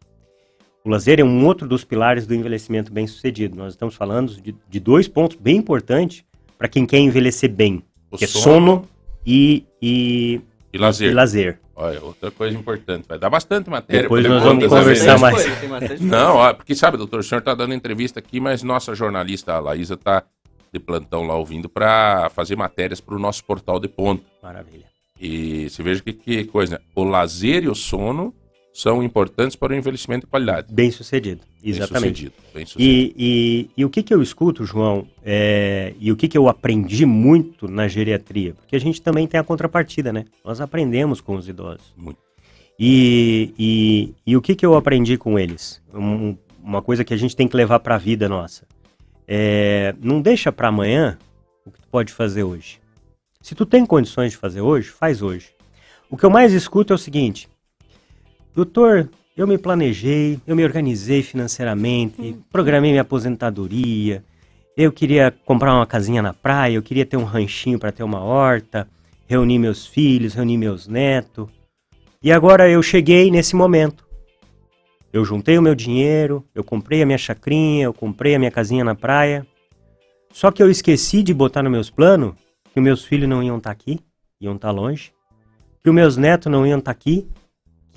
[0.84, 3.56] O lazer é um outro dos pilares do envelhecimento bem sucedido.
[3.56, 6.24] Nós estamos falando de, de dois pontos bem importantes
[6.58, 8.88] para quem quer envelhecer bem, O que é sono
[9.26, 10.41] e, e,
[10.74, 11.12] e lazer.
[11.12, 11.60] e lazer.
[11.76, 13.08] Olha, outra coisa importante.
[13.08, 14.04] Vai dar bastante matéria.
[14.04, 15.36] Depois pra nós vamos conversar mais.
[15.36, 19.54] coisa, Não, ó, porque sabe, doutor, o senhor está dando entrevista aqui, mas nossa jornalista,
[19.54, 20.24] a Laísa, está
[20.74, 24.24] de plantão lá ouvindo para fazer matérias para o nosso portal de ponta.
[24.41, 24.86] Maravilha.
[25.20, 28.34] E você veja que, que coisa, o lazer e o sono
[28.78, 30.72] são importantes para o envelhecimento de qualidade.
[30.72, 31.42] Bem sucedido.
[31.63, 32.10] Bem Exatamente.
[32.20, 33.13] sucedido, bem sucedido.
[33.18, 36.48] E, e, e o que, que eu escuto, João, é, e o que, que eu
[36.48, 38.54] aprendi muito na geriatria?
[38.54, 40.26] Porque a gente também tem a contrapartida, né?
[40.46, 41.92] Nós aprendemos com os idosos.
[41.98, 42.20] Muito.
[42.80, 45.82] E, e, e o que, que eu aprendi com eles?
[45.92, 48.63] Um- uma coisa que a gente tem que levar para a vida nossa.
[49.28, 51.18] É, não deixa para amanhã
[51.66, 52.80] o que tu pode fazer hoje.
[53.42, 55.50] Se tu tem condições de fazer hoje, faz hoje.
[56.10, 57.48] O que eu mais escuto é o seguinte:
[58.58, 64.24] Doutor, eu me planejei, eu me organizei financeiramente, programei minha aposentadoria,
[64.76, 68.20] eu queria comprar uma casinha na praia, eu queria ter um ranchinho para ter uma
[68.20, 68.88] horta,
[69.28, 71.48] reunir meus filhos, reunir meus netos.
[72.20, 74.08] E agora eu cheguei nesse momento.
[75.13, 78.84] Eu juntei o meu dinheiro, eu comprei a minha chacrinha, eu comprei a minha casinha
[78.84, 79.46] na praia.
[80.34, 82.34] Só que eu esqueci de botar nos meus planos
[82.74, 84.00] que os meus filhos não iam estar aqui,
[84.41, 85.13] iam estar longe,
[85.84, 87.28] que os meus netos não iam estar aqui,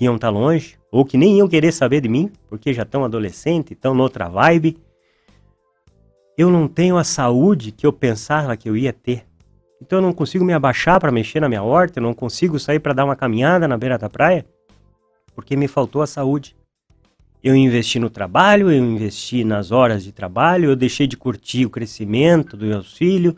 [0.01, 3.05] que iam estar longe, ou que nem iam querer saber de mim, porque já estão
[3.05, 4.75] adolescentes, estão noutra vibe.
[6.35, 9.27] Eu não tenho a saúde que eu pensava que eu ia ter.
[9.79, 12.79] Então eu não consigo me abaixar para mexer na minha horta, eu não consigo sair
[12.79, 14.43] para dar uma caminhada na beira da praia,
[15.35, 16.55] porque me faltou a saúde.
[17.43, 21.69] Eu investi no trabalho, eu investi nas horas de trabalho, eu deixei de curtir o
[21.69, 23.35] crescimento dos meus filhos,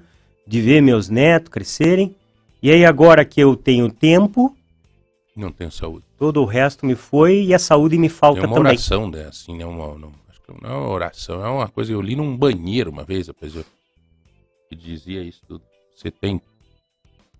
[0.48, 2.16] de ver meus netos crescerem.
[2.62, 4.56] E aí agora que eu tenho tempo,
[5.36, 6.06] Não tenho saúde.
[6.24, 8.72] Todo o resto me foi e a saúde me falta É uma também.
[8.72, 9.26] oração, né?
[9.28, 12.02] Assim, é uma, não, acho que não é uma oração, é uma coisa que eu
[12.02, 13.66] li num banheiro uma vez, rapaz, eu,
[14.70, 15.66] que dizia isso tudo.
[15.94, 16.42] Você tem.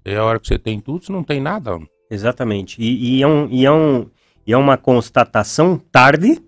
[0.04, 1.80] É a hora que você tem tudo, você não tem nada.
[2.12, 2.76] Exatamente.
[2.82, 4.10] E, e é um, e, é um,
[4.46, 6.44] e é uma constatação tarde,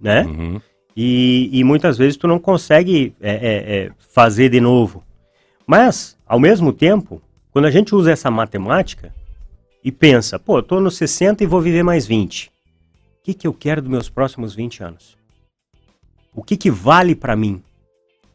[0.00, 0.24] né?
[0.24, 0.60] Uhum.
[0.96, 5.04] E, e muitas vezes tu não consegue é, é, é, fazer de novo.
[5.64, 9.14] Mas, ao mesmo tempo, quando a gente usa essa matemática
[9.82, 12.48] e pensa, pô, eu tô nos 60 e vou viver mais 20.
[12.48, 12.50] O
[13.22, 15.16] que, que eu quero dos meus próximos 20 anos?
[16.34, 17.62] O que, que vale para mim?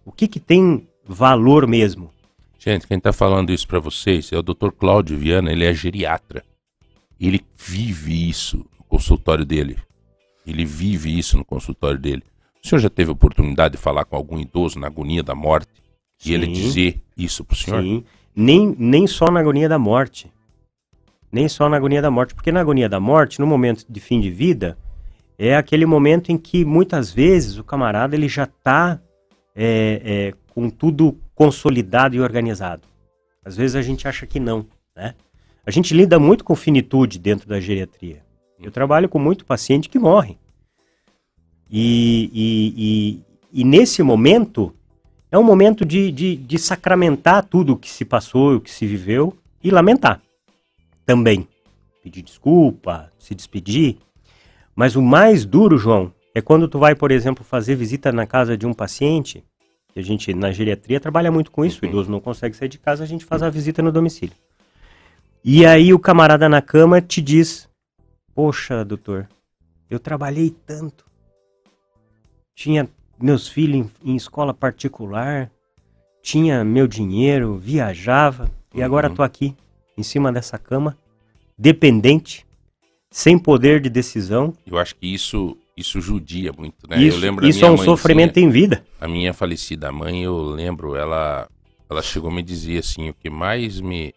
[0.04, 2.12] O que, que tem valor mesmo?
[2.60, 4.72] Gente, quem tá falando isso pra vocês é o Dr.
[4.78, 6.44] Cláudio Viana, ele é geriatra.
[7.20, 9.78] Ele vive isso no consultório dele.
[10.46, 12.24] Ele vive isso no consultório dele.
[12.64, 15.70] O senhor já teve oportunidade de falar com algum idoso na agonia da morte
[16.26, 16.52] e ele Sim.
[16.52, 17.82] dizer isso pro senhor?
[17.82, 18.04] Sim.
[18.36, 20.32] Nem, nem só na agonia da morte.
[21.36, 22.34] Nem só na agonia da morte.
[22.34, 24.78] Porque na agonia da morte, no momento de fim de vida,
[25.38, 29.02] é aquele momento em que muitas vezes o camarada ele já está
[30.48, 32.88] com tudo consolidado e organizado.
[33.44, 35.14] Às vezes a gente acha que não, né?
[35.66, 38.24] A gente lida muito com finitude dentro da geriatria.
[38.58, 40.38] Eu trabalho com muito paciente que morre.
[41.70, 43.20] E, e,
[43.52, 44.74] e, e nesse momento,
[45.30, 48.88] é um momento de, de, de sacramentar tudo o que se passou, o que se
[48.88, 50.22] viveu e lamentar
[51.06, 51.48] também.
[52.02, 53.98] Pedir desculpa, se despedir.
[54.76, 58.58] Mas o mais duro, João, é quando tu vai, por exemplo, fazer visita na casa
[58.58, 59.44] de um paciente,
[59.94, 62.78] que a gente na geriatria trabalha muito com isso, o idoso não consegue sair de
[62.78, 64.36] casa, a gente faz a visita no domicílio.
[65.44, 67.70] E aí o camarada na cama te diz:
[68.34, 69.30] Poxa, doutor,
[69.90, 71.06] eu trabalhei tanto.
[72.54, 72.90] Tinha
[73.22, 75.50] meus filhos em, em escola particular,
[76.22, 79.16] tinha meu dinheiro, viajava, e agora Uhum.
[79.16, 79.56] tô aqui,
[79.98, 80.98] em cima dessa cama,
[81.58, 82.46] dependente,
[83.10, 84.54] sem poder de decisão.
[84.66, 86.98] Eu acho que isso isso judia muito, né?
[87.02, 88.86] isso eu lembro isso é um sofrimento em vida.
[89.00, 91.50] A minha falecida mãe, eu lembro, ela
[91.90, 94.14] ela chegou a me dizer assim, o que mais me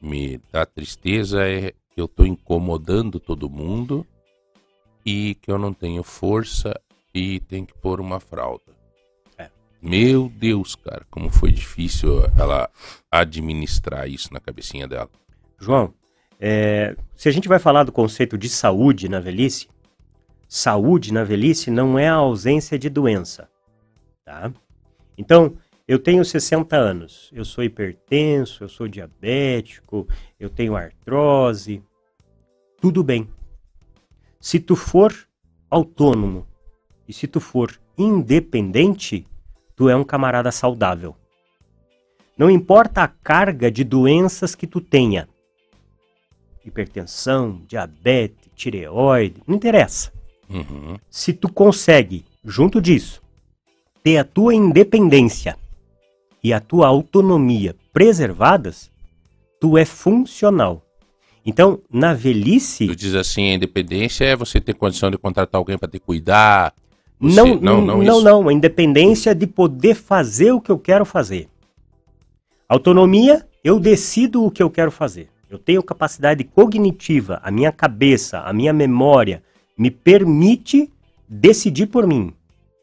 [0.00, 4.04] me dá tristeza é que eu tô incomodando todo mundo
[5.06, 6.74] e que eu não tenho força
[7.14, 8.81] e tenho que pôr uma fralda.
[9.82, 12.70] Meu Deus, cara, como foi difícil ela
[13.10, 15.10] administrar isso na cabecinha dela.
[15.58, 15.92] João,
[16.38, 19.68] é, se a gente vai falar do conceito de saúde na velhice,
[20.48, 23.48] saúde na velhice não é a ausência de doença,
[24.24, 24.52] tá?
[25.18, 25.56] Então,
[25.88, 30.06] eu tenho 60 anos, eu sou hipertenso, eu sou diabético,
[30.38, 31.82] eu tenho artrose,
[32.80, 33.28] tudo bem.
[34.38, 35.12] Se tu for
[35.68, 36.46] autônomo
[37.08, 39.26] e se tu for independente,
[39.76, 41.14] tu é um camarada saudável.
[42.36, 45.28] Não importa a carga de doenças que tu tenha,
[46.64, 50.12] hipertensão, diabetes, tireoide, não interessa.
[50.48, 50.96] Uhum.
[51.10, 53.22] Se tu consegue, junto disso,
[54.02, 55.56] ter a tua independência
[56.42, 58.90] e a tua autonomia preservadas,
[59.60, 60.82] tu é funcional.
[61.44, 65.76] Então, na velhice, Tu diz assim, a independência é você ter condição de contratar alguém
[65.76, 66.72] para te cuidar.
[67.22, 71.48] Não, não, não, não, não, a independência de poder fazer o que eu quero fazer.
[72.68, 75.28] Autonomia, eu decido o que eu quero fazer.
[75.48, 79.40] Eu tenho capacidade cognitiva, a minha cabeça, a minha memória
[79.78, 80.90] me permite
[81.28, 82.32] decidir por mim.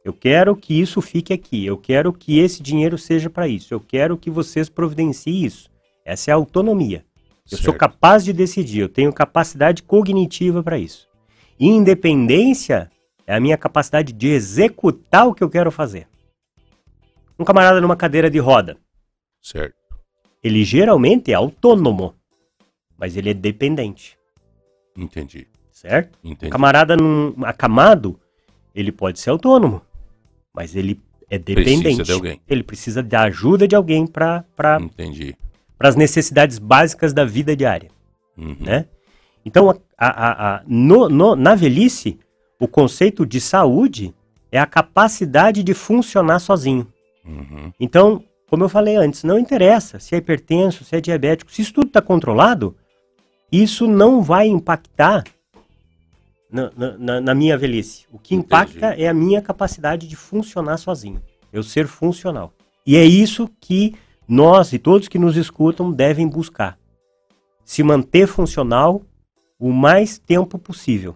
[0.06, 3.80] Eu quero que isso fique aqui, eu quero que esse dinheiro seja para isso, eu
[3.80, 5.69] quero que vocês providenciem isso.
[6.06, 7.04] Essa é a autonomia.
[7.52, 7.78] Eu sou Certo.
[7.80, 11.08] capaz de decidir, eu tenho capacidade cognitiva para isso.
[11.60, 12.89] Independência
[13.29, 16.07] é a minha capacidade de executar o que eu quero fazer.
[17.37, 18.75] Um camarada numa cadeira de roda,
[19.39, 19.75] Certo.
[20.43, 22.15] ele geralmente é autônomo,
[22.97, 24.17] mas ele é dependente,
[24.97, 25.47] Entendi.
[25.71, 26.17] certo?
[26.23, 26.51] Um Entendi.
[26.51, 28.19] camarada num acamado,
[28.73, 29.79] ele pode ser autônomo,
[30.51, 32.01] mas ele é dependente.
[32.01, 32.41] de alguém.
[32.47, 34.43] Ele precisa da ajuda de alguém para
[34.81, 35.35] Entendi.
[35.79, 37.91] as necessidades básicas da vida diária.
[38.35, 38.55] Uhum.
[38.59, 38.85] né?
[39.45, 42.17] Então, a- a- a- no- no- na velhice,
[42.59, 44.13] o conceito de saúde
[44.51, 46.87] é a capacidade de funcionar sozinho.
[47.25, 47.71] Uhum.
[47.79, 51.73] Então, como eu falei antes, não interessa se é hipertenso, se é diabético, se isso
[51.73, 52.75] tudo está controlado,
[53.51, 55.23] isso não vai impactar
[56.51, 58.05] na, na- na- minha velhice.
[58.11, 58.45] O que Entendi.
[58.47, 61.21] impacta é a minha capacidade de funcionar sozinho,
[61.53, 62.51] eu ser funcional.
[62.85, 63.93] E é isso que
[64.27, 66.77] nós e todos que nos escutam devem buscar.
[67.63, 69.03] Se manter funcional
[69.59, 71.15] o mais tempo possível.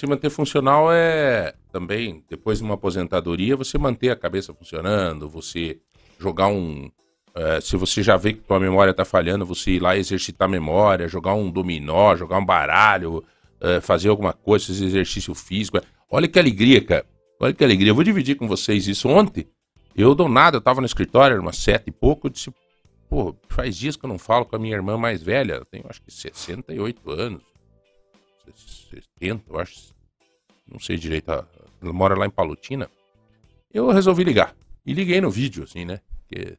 [0.00, 5.78] Se manter funcional é também, depois de uma aposentadoria, você manter a cabeça funcionando, você
[6.18, 6.90] jogar um.
[7.34, 10.50] eh, se você já vê que tua memória tá falhando, você ir lá exercitar a
[10.50, 13.22] memória, jogar um dominó, jogar um baralho,
[13.60, 15.78] eh, fazer alguma coisa, fazer exercício físico.
[16.10, 17.04] Olha que alegria, cara.
[17.38, 17.90] Olha que alegria.
[17.90, 19.50] Eu vou dividir com vocês isso ontem.
[19.94, 22.50] Eu do nada, eu tava no escritório, era umas sete e pouco, eu disse,
[23.06, 25.84] pô, faz dias que eu não falo com a minha irmã mais velha, ela tem
[25.86, 27.42] acho que 68 anos.
[28.90, 29.94] 70, eu acho.
[30.70, 31.30] Não sei direito.
[31.30, 31.46] Ela
[31.82, 32.90] mora lá em Palutina.
[33.72, 34.54] Eu resolvi ligar.
[34.84, 36.00] E liguei no vídeo, assim, né?
[36.28, 36.58] Porque...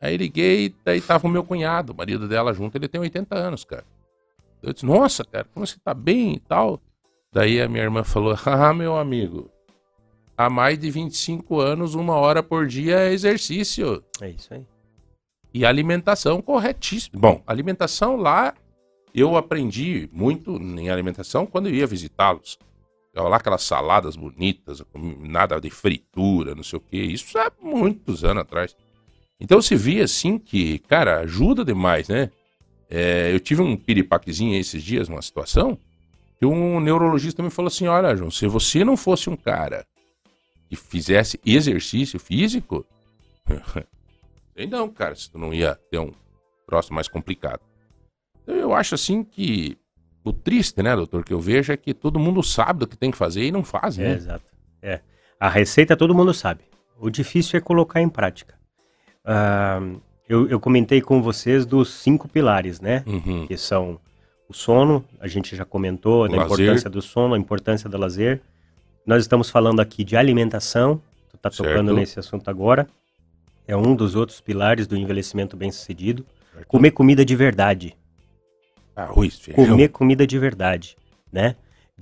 [0.00, 3.64] Aí liguei, daí tava o meu cunhado, o marido dela junto, ele tem 80 anos,
[3.64, 3.84] cara.
[4.60, 6.80] Eu disse, nossa, cara, como você tá bem e tal?
[7.32, 9.48] Daí a minha irmã falou, ah, meu amigo,
[10.36, 14.04] há mais de 25 anos, uma hora por dia é exercício.
[14.20, 14.66] É isso aí.
[15.54, 17.20] e alimentação corretíssima.
[17.20, 18.54] Bom, alimentação lá
[19.14, 22.58] eu aprendi muito em alimentação quando eu ia visitá-los.
[23.14, 26.96] Lá aquelas saladas bonitas, nada de fritura, não sei o que.
[26.96, 28.74] Isso há muitos anos atrás.
[29.38, 32.30] Então se via assim que, cara, ajuda demais, né?
[32.88, 35.78] É, eu tive um piripaquezinho esses dias, uma situação,
[36.38, 39.86] que um neurologista me falou assim: olha, João, se você não fosse um cara
[40.68, 42.86] que fizesse exercício físico,
[44.56, 46.12] sei não, cara, se tu não ia ter um
[46.66, 47.60] próximo mais complicado.
[48.42, 49.76] Então eu acho assim que
[50.24, 53.10] o triste, né, doutor, que eu vejo é que todo mundo sabe do que tem
[53.10, 54.12] que fazer e não faz, né?
[54.12, 54.44] É, exato.
[54.80, 55.00] É.
[55.38, 56.60] A receita todo mundo sabe.
[56.98, 58.54] O difícil é colocar em prática.
[59.24, 63.02] Uh, eu, eu, comentei com vocês dos cinco pilares, né?
[63.06, 63.46] Uhum.
[63.46, 64.00] Que são
[64.48, 68.40] o sono, a gente já comentou da importância do sono, a importância do lazer.
[69.04, 71.94] Nós estamos falando aqui de alimentação, tu tá tocando certo.
[71.94, 72.86] nesse assunto agora.
[73.66, 76.24] É um dos outros pilares do envelhecimento bem-sucedido.
[76.68, 77.96] Comer comida de verdade.
[78.94, 79.66] Arroz, feijão.
[79.66, 80.96] Comer comida de verdade,
[81.32, 81.56] né?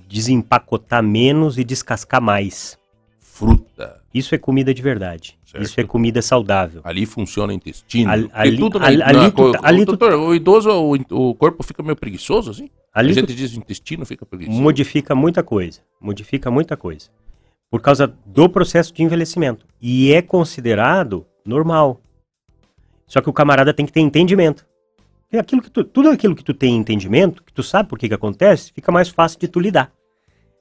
[0.08, 2.78] Desempacotar menos e descascar mais.
[3.18, 4.00] Fruta.
[4.12, 5.38] Isso é comida de verdade.
[5.44, 5.64] Certo.
[5.64, 6.80] Isso é comida saudável.
[6.84, 8.10] Ali funciona o intestino.
[8.10, 10.94] Ali, ali, tudo na, ali, na, ali, tu, tá- doutor, o idoso, o,
[11.30, 12.68] o, corpo fica meio preguiçoso, assim?
[12.92, 14.60] Ali a gente diz o intestino fica preguiçoso.
[14.60, 15.80] Modifica muita coisa.
[16.00, 17.08] Modifica muita coisa.
[17.70, 19.64] Por causa do processo de envelhecimento.
[19.80, 22.00] E é considerado normal.
[23.06, 24.66] Só que o camarada tem que ter entendimento.
[25.38, 28.14] Aquilo que tu, tudo aquilo que tu tem entendimento, que tu sabe por que, que
[28.14, 29.92] acontece, fica mais fácil de tu lidar.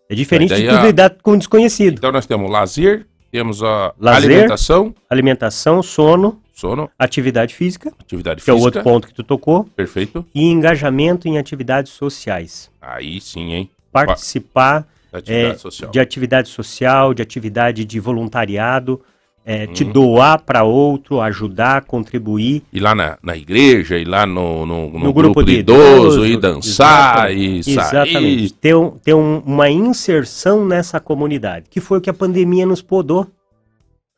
[0.09, 0.83] É diferente de tu a...
[0.83, 1.97] lidar com o desconhecido.
[1.97, 4.95] Então nós temos lazer, temos a lazer, alimentação.
[5.09, 6.41] Alimentação, sono.
[6.53, 6.89] Sono.
[6.99, 7.93] Atividade física.
[7.99, 8.51] Atividade física.
[8.51, 9.63] Que é o outro ponto que tu tocou.
[9.63, 10.25] Perfeito.
[10.35, 12.69] E engajamento em atividades sociais.
[12.81, 13.71] Aí sim, hein?
[13.91, 19.01] Participar atividade é, de atividade social, de atividade de voluntariado
[19.49, 19.91] é, te uhum.
[19.91, 22.61] doar para outro, ajudar, contribuir.
[22.71, 26.23] Ir lá na, na igreja, ir lá no, no, no, no grupo, grupo, de idoso,
[26.23, 27.87] ir dançar exatamente, e sair.
[27.87, 28.53] Exatamente.
[28.53, 32.83] Ter, um, ter um, uma inserção nessa comunidade, que foi o que a pandemia nos
[32.83, 33.25] podou.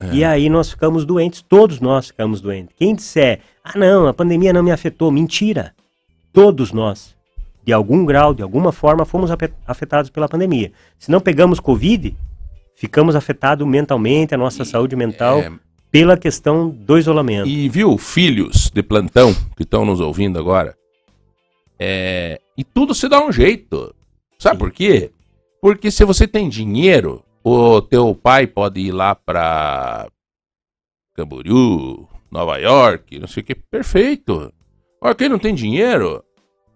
[0.02, 0.15] É.
[0.15, 2.76] E aí nós ficamos doentes, todos nós ficamos doentes.
[2.76, 5.74] Quem disser, ah não, a pandemia não me afetou, mentira.
[6.34, 7.15] Todos nós,
[7.63, 9.32] de algum grau, de alguma forma, fomos
[9.65, 10.74] afetados pela pandemia.
[11.00, 12.13] Se não pegamos Covid,
[12.82, 15.52] ficamos afetados mentalmente, a nossa e, saúde mental, é...
[15.91, 17.48] pela questão do isolamento.
[17.48, 20.76] E viu, filhos de plantão que estão nos ouvindo agora,
[21.78, 22.41] é...
[22.58, 23.94] e tudo se dá um jeito.
[24.39, 24.60] Sabe Sim.
[24.60, 25.12] por quê?
[25.62, 30.08] Porque se você tem dinheiro, o teu pai pode ir lá para
[31.13, 34.52] Camboriú, Nova York, não sei o que, perfeito.
[35.00, 36.24] Olha, quem não tem dinheiro,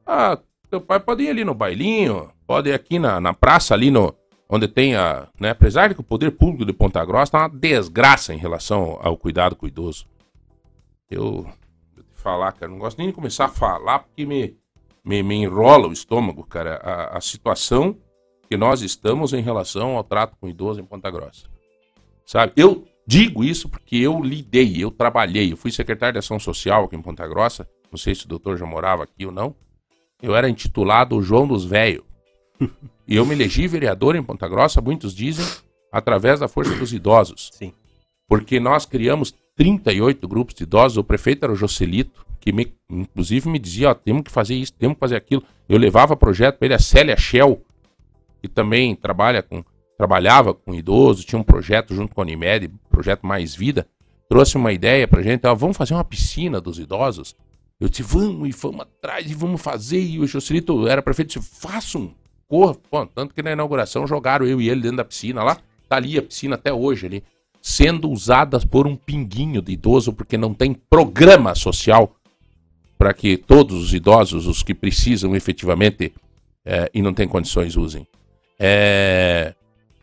[0.06, 0.38] ah,
[0.70, 4.14] teu pai pode ir ali no bailinho, pode ir aqui na, na praça, ali no,
[4.50, 7.50] onde tem a, né, apesar de que o poder público de Ponta Grossa tá uma
[7.50, 10.06] desgraça em relação ao cuidado com o idoso.
[11.10, 11.48] Eu,
[12.26, 14.58] falar, cara, não gosto nem de começar a falar porque me,
[15.04, 17.96] me, me enrola o estômago, cara, a, a situação
[18.50, 21.48] que nós estamos em relação ao trato com o idoso em Ponta Grossa.
[22.26, 22.54] Sabe?
[22.56, 26.96] Eu digo isso porque eu lidei, eu trabalhei, eu fui secretário de Ação Social aqui
[26.96, 29.56] em Ponta Grossa, não sei se o doutor já morava aqui ou não.
[30.20, 32.04] Eu era intitulado João dos Velhos.
[33.08, 35.46] E eu me elegi vereador em Ponta Grossa, muitos dizem,
[35.92, 37.52] através da força dos idosos.
[37.54, 37.72] Sim.
[38.28, 43.50] Porque nós criamos 38 grupos de idosos, o prefeito era o Joselito, que me, inclusive
[43.50, 45.44] me dizia, ó, temos que fazer isso, temos que fazer aquilo.
[45.68, 47.62] Eu levava projeto para ele, a Célia Shell,
[48.42, 49.64] que também trabalha com,
[49.98, 53.88] trabalhava com idosos, tinha um projeto junto com a Unimed, projeto Mais Vida,
[54.30, 57.36] trouxe uma ideia pra gente, ó, vamos fazer uma piscina dos idosos.
[57.80, 60.00] Eu disse, vamos, e vamos atrás, e vamos fazer.
[60.00, 62.14] E o Joselito era prefeito, disse, façam,
[62.90, 65.58] Pô, tanto que na inauguração jogaram eu e ele dentro da piscina lá.
[65.90, 67.24] Tá ali a piscina até hoje ali.
[67.62, 72.16] Sendo usadas por um pinguinho de idoso, porque não tem programa social
[72.98, 76.14] para que todos os idosos, os que precisam efetivamente
[76.66, 78.08] é, e não têm condições, usem.
[78.60, 79.54] É,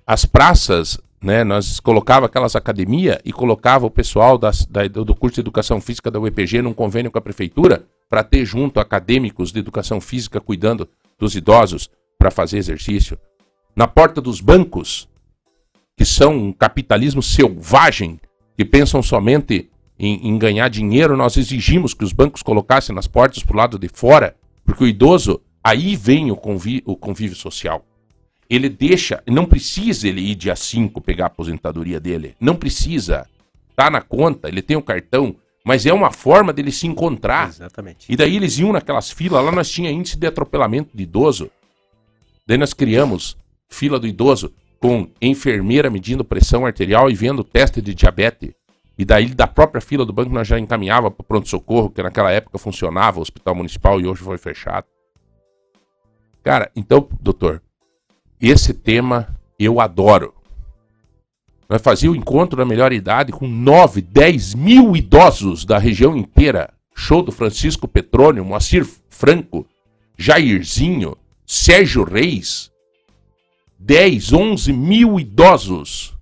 [0.07, 5.37] as praças, né, nós colocava aquelas academias e colocava o pessoal das, da, do curso
[5.37, 9.59] de educação física da UEPG num convênio com a prefeitura para ter junto acadêmicos de
[9.59, 11.89] educação física cuidando dos idosos
[12.23, 13.19] para fazer exercício,
[13.75, 15.09] na porta dos bancos,
[15.97, 18.21] que são um capitalismo selvagem,
[18.57, 19.69] que pensam somente
[19.99, 23.77] em, em ganhar dinheiro, nós exigimos que os bancos colocassem nas portas para o lado
[23.77, 27.85] de fora, porque o idoso, aí vem o, conví o convívio social.
[28.49, 33.27] Ele deixa, não precisa ele ir dia 5 pegar a aposentadoria dele, não precisa.
[33.75, 37.49] Tá na conta, ele tem o cartão, mas é uma forma dele se encontrar.
[37.49, 38.07] Exatamente.
[38.09, 41.51] E daí eles iam naquelas filas, lá nós tinha índice de atropelamento de idoso.
[42.53, 43.35] Daí nós criamos
[43.67, 48.53] fila do idoso com enfermeira medindo pressão arterial e vendo teste de diabetes.
[48.99, 52.59] E daí, da própria fila do banco, nós já encaminhava para pronto-socorro, que naquela época
[52.59, 54.87] funcionava, o hospital municipal, e hoje foi fechado.
[56.43, 57.63] Cara, então, doutor,
[58.39, 60.35] esse tema eu adoro.
[61.71, 66.69] Nós fazíamos o encontro da melhor idade com 9, 10 mil idosos da região inteira.
[66.95, 69.67] Show do Francisco Petrônio, Moacir Franco,
[70.19, 71.17] Jairzinho,
[71.55, 72.73] Sérgio Reis.
[73.79, 76.17] 10, 11 mil idosos.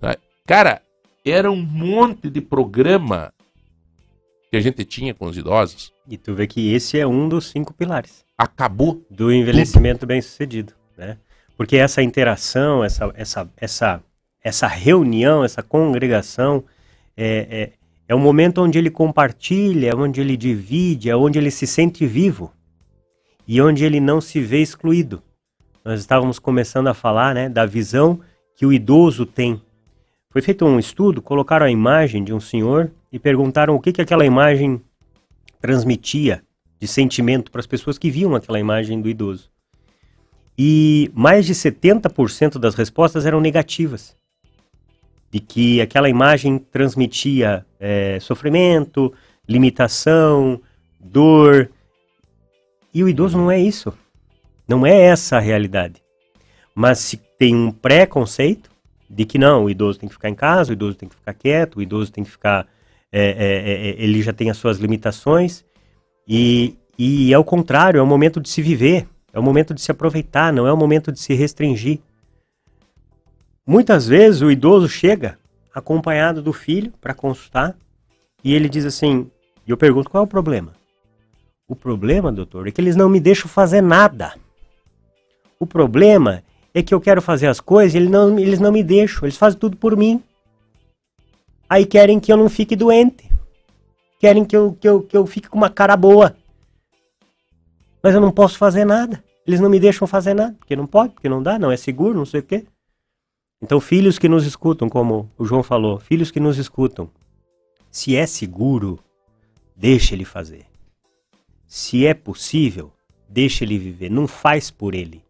[0.00, 0.16] Tá?
[0.46, 0.80] Cara,
[1.22, 3.34] era um monte de programa
[4.50, 5.92] que a gente tinha com os idosos.
[6.08, 9.04] E tu vê que esse é um dos cinco pilares Acabou.
[9.10, 11.18] do envelhecimento bem sucedido, né?
[11.54, 14.02] Porque essa interação, essa, essa, essa,
[14.42, 16.64] essa reunião, essa congregação
[17.14, 17.72] é, é,
[18.08, 22.50] é um momento onde ele compartilha, onde ele divide, é onde ele se sente vivo
[23.52, 25.20] e onde ele não se vê excluído.
[25.84, 28.20] Nós estávamos começando a falar né, da visão
[28.54, 29.60] que o idoso tem.
[30.30, 34.00] Foi feito um estudo, colocaram a imagem de um senhor e perguntaram o que, que
[34.00, 34.80] aquela imagem
[35.60, 36.44] transmitia
[36.78, 39.50] de sentimento para as pessoas que viam aquela imagem do idoso.
[40.56, 44.14] E mais de 70% das respostas eram negativas.
[45.28, 49.12] De que aquela imagem transmitia é, sofrimento,
[49.48, 50.60] limitação,
[51.00, 51.68] dor.
[52.92, 53.92] E o idoso não é isso.
[54.66, 56.02] Não é essa a realidade.
[56.74, 58.70] Mas se tem um preconceito
[59.08, 61.34] de que não, o idoso tem que ficar em casa, o idoso tem que ficar
[61.34, 62.66] quieto, o idoso tem que ficar.
[63.10, 65.64] é, é, é, ele já tem as suas limitações.
[66.26, 69.80] E, e é o contrário, é o momento de se viver, é o momento de
[69.80, 71.98] se aproveitar, não é o momento de se restringir.
[73.66, 75.38] Muitas vezes o idoso chega
[75.74, 77.76] acompanhado do filho para consultar
[78.42, 79.30] e ele diz assim:
[79.66, 80.72] e eu pergunto qual é o problema?
[81.70, 84.34] O problema, doutor, é que eles não me deixam fazer nada.
[85.56, 86.42] O problema
[86.74, 89.36] é que eu quero fazer as coisas e eles não, eles não me deixam, eles
[89.36, 90.20] fazem tudo por mim.
[91.68, 93.30] Aí querem que eu não fique doente.
[94.18, 96.34] Querem que eu, que eu, que eu fique com uma cara boa.
[98.02, 99.22] Mas eu não posso fazer nada.
[99.46, 102.18] Eles não me deixam fazer nada, porque não pode, porque não dá, não é seguro,
[102.18, 102.66] não sei o quê.
[103.62, 107.08] Então, filhos que nos escutam, como o João falou, filhos que nos escutam,
[107.92, 108.98] se é seguro,
[109.76, 110.69] deixe ele fazer.
[111.70, 112.92] Se é possível,
[113.28, 114.10] deixe ele viver.
[114.10, 115.22] Não faz por ele.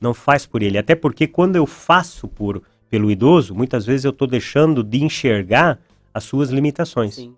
[0.00, 0.78] Não faz por ele.
[0.78, 5.78] Até porque quando eu faço por pelo idoso, muitas vezes eu estou deixando de enxergar
[6.14, 7.16] as suas limitações.
[7.16, 7.34] Sim.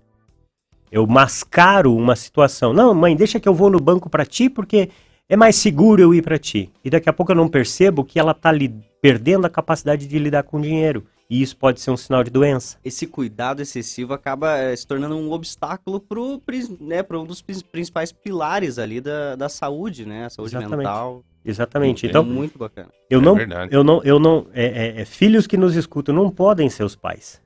[0.93, 2.73] Eu mascaro uma situação.
[2.73, 4.91] Não, mãe, deixa que eu vou no banco para ti porque
[5.29, 6.71] é mais seguro eu ir para ti.
[6.85, 8.73] E daqui a pouco eu não percebo que ela tá li
[9.03, 11.05] perdendo a capacidade de lidar com dinheiro.
[11.31, 12.77] E isso pode ser um sinal de doença.
[12.85, 16.01] Esse cuidado excessivo acaba eh, se tornando um obstáculo
[16.45, 20.25] prin- né, para um dos prin- principais pilares ali da, da saúde, né?
[20.27, 20.77] A saúde Exatamente.
[20.79, 21.25] mental.
[21.45, 22.07] Exatamente.
[22.07, 22.89] Então, Então, muito bacana.
[23.09, 23.73] eu É não, verdade.
[23.75, 24.65] eu não, eu não, é,
[24.99, 27.41] é- é filhos que nos escutam não podem ser os pais.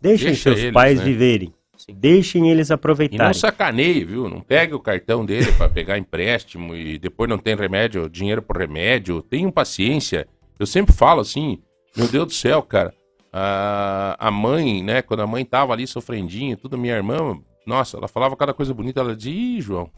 [0.00, 1.04] Deixem Deixa seus eles, pais né?
[1.04, 1.54] viverem.
[1.78, 1.94] Sim.
[1.94, 3.34] Deixem eles E não aproveitarem.
[3.34, 4.28] sacaneie, viu?
[4.28, 8.56] Não pegue o cartão dele para pegar empréstimo e depois não tem remédio, dinheiro por
[8.58, 9.22] remédio.
[9.22, 10.26] Tenham paciência.
[10.58, 11.58] Eu sempre falo assim,
[11.96, 12.94] meu Deus do céu, cara.
[13.32, 15.02] A, a mãe, né?
[15.02, 19.00] Quando a mãe tava ali sofrendinha, tudo, minha irmã, nossa, ela falava cada coisa bonita.
[19.00, 19.90] Ela dizia, ih, João,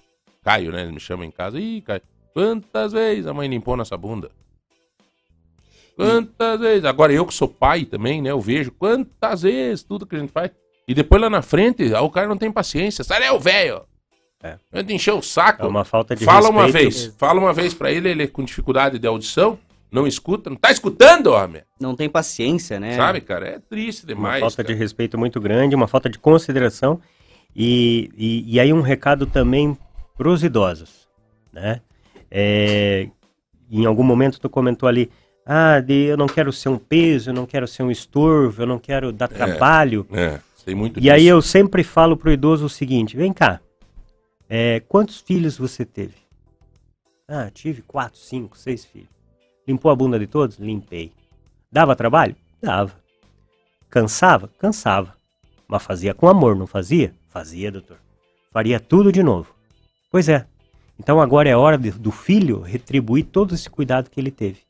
[0.43, 0.83] Caio, né?
[0.83, 4.31] Ele me chama em casa, ih, Caio, quantas vezes a mãe limpou nossa bunda?
[5.97, 6.85] Quantas vezes?
[6.85, 8.31] Agora eu que sou pai também, né?
[8.31, 10.51] Eu vejo quantas vezes tudo que a gente faz.
[10.87, 13.03] E depois lá na frente, o cara não tem paciência.
[13.03, 13.83] Sai é o velho.
[14.43, 14.57] É.
[14.73, 15.65] Anda encher o saco.
[15.65, 16.93] É uma falta de Fala uma respeito.
[16.93, 17.15] vez.
[17.19, 19.59] Fala uma vez pra ele, ele é com dificuldade de audição.
[19.91, 20.51] Não escuta.
[20.51, 21.63] Não tá escutando, homem.
[21.81, 22.95] Não tem paciência, né?
[22.97, 23.49] Sabe, cara?
[23.49, 24.41] É triste uma demais.
[24.41, 24.69] falta cara.
[24.69, 27.01] de respeito muito grande, uma falta de consideração.
[27.57, 29.77] E, e, e aí um recado também
[30.17, 31.09] para os idosos,
[31.53, 31.81] né?
[32.31, 33.09] É,
[33.71, 35.11] em algum momento tu comentou ali,
[35.47, 38.67] ah, de, eu não quero ser um peso, eu não quero ser um estorvo, eu
[38.67, 40.07] não quero dar trabalho.
[40.13, 41.31] É, tem muito E aí disso.
[41.31, 43.61] eu sempre falo pro idoso o seguinte, vem cá,
[44.49, 46.17] é, quantos filhos você teve?
[47.27, 49.18] Ah, tive quatro, cinco, seis filhos.
[49.69, 50.59] Limpou a bunda de todos?
[50.59, 51.13] Limpei.
[51.71, 52.35] Dava trabalho?
[52.63, 52.93] Dava.
[53.91, 54.49] Cansava?
[54.59, 55.15] Cansava.
[55.69, 57.13] Mas fazia com amor, não fazia?
[57.29, 57.99] Fazia, doutor.
[58.51, 59.55] Faria tudo de novo.
[60.11, 60.47] Pois é.
[60.99, 64.61] Então agora é hora de- do filho retribuir todo esse cuidado que ele teve.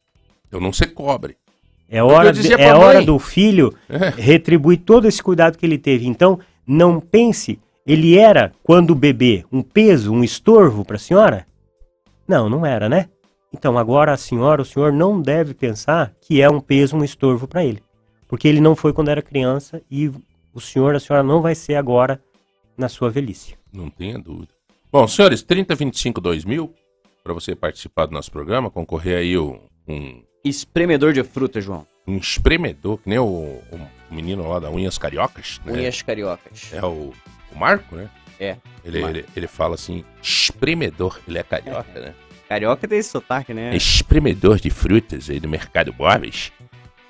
[0.51, 1.37] Eu não ser cobre.
[1.89, 4.11] É hora, de- é hora do filho É.
[4.11, 6.07] retribuir todo esse cuidado que ele teve.
[6.07, 11.47] Então, não pense, ele era, quando bebê, um peso, um estorvo para a senhora?
[12.27, 13.09] Não, não era, né?
[13.53, 17.49] Então, agora a senhora, o senhor não deve pensar que é um peso, um estorvo
[17.49, 17.83] para ele.
[18.27, 20.11] Porque ele não foi quando era criança e
[20.53, 22.23] o senhor, a senhora não vai ser agora
[22.77, 23.57] na sua velhice.
[23.73, 24.53] Não tenha dúvida.
[24.93, 26.75] Bom, senhores, 3025 2000
[27.25, 31.87] para você participar do nosso programa, concorrer aí um, um Espremedor de fruta, João.
[32.07, 35.73] um espremedor, que nem o, o menino lá da Unhas Cariocas, né?
[35.73, 36.73] Unhas cariocas.
[36.73, 37.13] É o,
[37.53, 38.09] o Marco, né?
[38.41, 38.57] É.
[38.85, 39.19] Ele, Marco.
[39.19, 42.15] ele, ele fala assim, espremedor, ele é carioca, né?
[42.49, 43.77] Carioca tem esse sotaque, né?
[43.77, 46.51] espremedor de frutas aí do Mercado Móveis.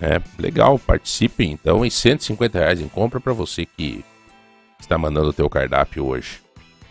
[0.01, 4.05] É, legal, participem então em 150 reais em compra para você que
[4.81, 6.41] está mandando o teu cardápio hoje.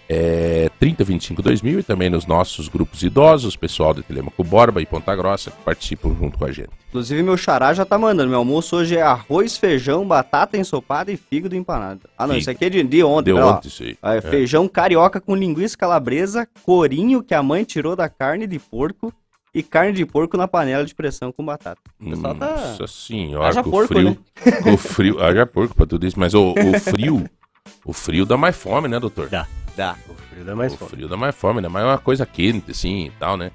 [0.10, 5.14] É 3025 2000 e também nos nossos grupos idosos, pessoal de Telemaco Borba e Ponta
[5.14, 6.70] Grossa que participam junto com a gente.
[6.88, 8.30] Inclusive, meu xará já tá mandando.
[8.30, 12.02] Meu almoço hoje é arroz, feijão, batata ensopada e fígado empanado.
[12.18, 12.40] Ah, não, Fígado.
[12.40, 13.34] isso aqui é de, de ontem.
[13.34, 13.58] Lá.
[13.58, 13.98] ontem isso aí.
[14.02, 18.58] Ah, é Feijão carioca com linguiça calabresa, corinho que a mãe tirou da carne de
[18.60, 19.14] porco
[19.54, 21.82] e carne de porco na panela de pressão com batata.
[22.00, 22.48] O pessoal tá...
[22.56, 24.10] Nossa senhora, Haja com o porco, frio.
[24.10, 24.52] né?
[24.64, 25.22] Com o frio.
[25.22, 27.30] Haja porco pra tudo isso, mas o, o frio.
[27.84, 29.28] O frio dá mais fome, né, doutor?
[29.30, 29.46] Dá.
[29.78, 29.96] Dá.
[30.10, 30.90] O frio dá mais o fome.
[30.90, 31.68] frio dá mais fome, né?
[31.70, 33.52] Mas é uma coisa quente, assim e tal, né?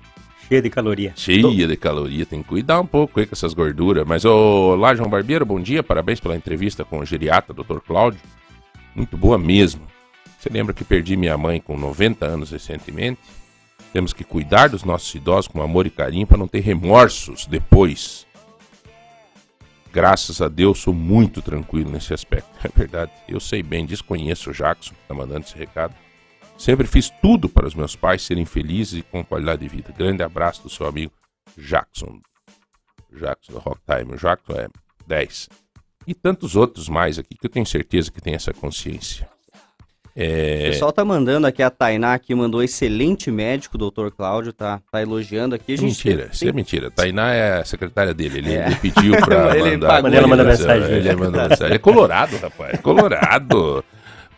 [0.49, 1.13] Cheio de caloria.
[1.17, 4.07] Cheia de caloria, tem que cuidar um pouco aí com essas gorduras.
[4.07, 7.81] Mas, ô, lá, João Barbeiro, bom dia, parabéns pela entrevista com o geriatra, Dr.
[7.85, 8.21] Cláudio.
[8.95, 9.83] Muito boa mesmo.
[10.39, 13.21] Você lembra que perdi minha mãe com 90 anos recentemente?
[13.93, 18.27] Temos que cuidar dos nossos idosos com amor e carinho para não ter remorsos depois.
[19.93, 22.49] Graças a Deus, sou muito tranquilo nesse aspecto.
[22.65, 23.11] É verdade.
[23.29, 25.95] Eu sei bem, desconheço o Jackson que está mandando esse recado.
[26.63, 29.93] Sempre fiz tudo para os meus pais serem felizes e com qualidade de vida.
[29.99, 31.11] Grande abraço do seu amigo
[31.59, 32.21] Jackson.
[33.13, 34.15] Jackson do Rock Time.
[34.15, 34.69] O Jackson é
[35.09, 35.49] 10.
[36.07, 39.29] E tantos outros mais aqui que eu tenho certeza que tem essa consciência.
[40.15, 44.81] O É, pessoal tá mandando aqui, a Tainá aqui mandou excelente médico, doutor Cláudio, tá,
[44.93, 45.73] tá elogiando aqui.
[45.73, 46.91] A gente mentira, isso é mentira.
[46.93, 48.39] Tainá é a secretária dele.
[48.39, 48.67] Ele, É.
[48.67, 49.89] ele pediu pra Ele mandar.
[49.89, 50.93] pagou, manda Ele- mensagem.
[50.97, 51.75] Ele manda mensagem.
[51.75, 52.81] É colorado, rapaz.
[52.81, 53.85] Colorado.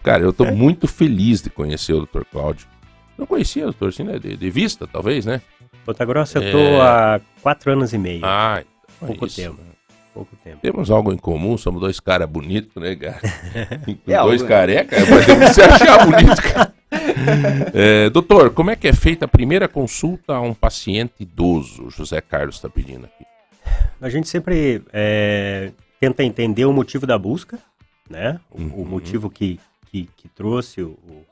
[0.05, 2.22] Cara, eu tô muito feliz de conhecer o Dr.
[2.30, 2.66] Cláudio.
[3.18, 4.18] Não conhecia o doutor, assim, né?
[4.18, 5.40] De, de vista, talvez, né?
[5.84, 6.50] Ponta Grossa eu É.
[6.52, 8.20] tô há quatro anos e meio.
[8.24, 9.57] Ah, então é Pouco isso, tempo.
[9.62, 9.68] né?
[10.12, 10.59] Pouco tempo.
[10.62, 13.20] Temos algo em comum, somos dois caras bonitos, né, cara?
[14.07, 16.74] É dois algo, carecas, mas temos que se achar bonito, cara.
[17.72, 21.90] É, doutor, como é que é feita a primeira consulta a um paciente idoso?
[21.90, 23.24] José Carlos está pedindo aqui.
[24.00, 27.59] A gente sempre é, tenta entender o motivo da busca,
[28.09, 28.38] né?
[28.50, 28.84] O, o Uhum.
[28.84, 29.59] motivo que,
[29.95, 31.24] que, que trouxe o, o-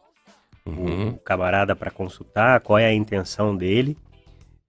[0.65, 1.09] Uhum.
[1.09, 3.97] o camarada para consultar, qual é a intenção dele.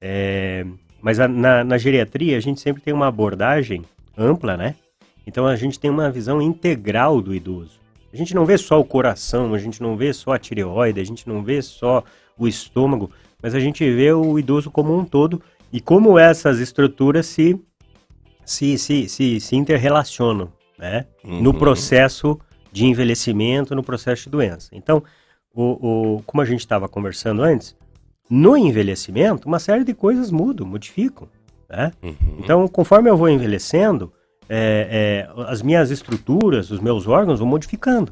[0.01, 0.65] É,
[0.99, 3.83] mas a- na, na geriatria a gente sempre tem uma abordagem
[4.17, 4.73] ampla, né?
[5.27, 7.79] Então a gente tem uma visão integral do idoso.
[8.11, 11.03] A gente não vê só o coração, a gente não vê só a tireoide, a
[11.05, 12.03] gente não vê só
[12.37, 15.39] o estômago, mas a gente vê o idoso como um todo
[15.71, 17.59] e como essas estruturas se,
[18.43, 21.05] se, se, se, se interrelacionam, né?
[21.23, 21.59] no Uhum.
[21.59, 22.39] processo
[22.73, 24.69] de envelhecimento, no processo de doença.
[24.73, 25.03] Então,
[25.53, 27.75] o, o- como a gente estava conversando antes,
[28.29, 31.27] no envelhecimento, uma série de coisas mudam, modificam.
[31.69, 31.91] Né?
[32.01, 32.15] Uhum.
[32.39, 34.11] Então, conforme eu vou envelhecendo,
[34.49, 38.11] é, é, as minhas estruturas, os meus órgãos vão modificando.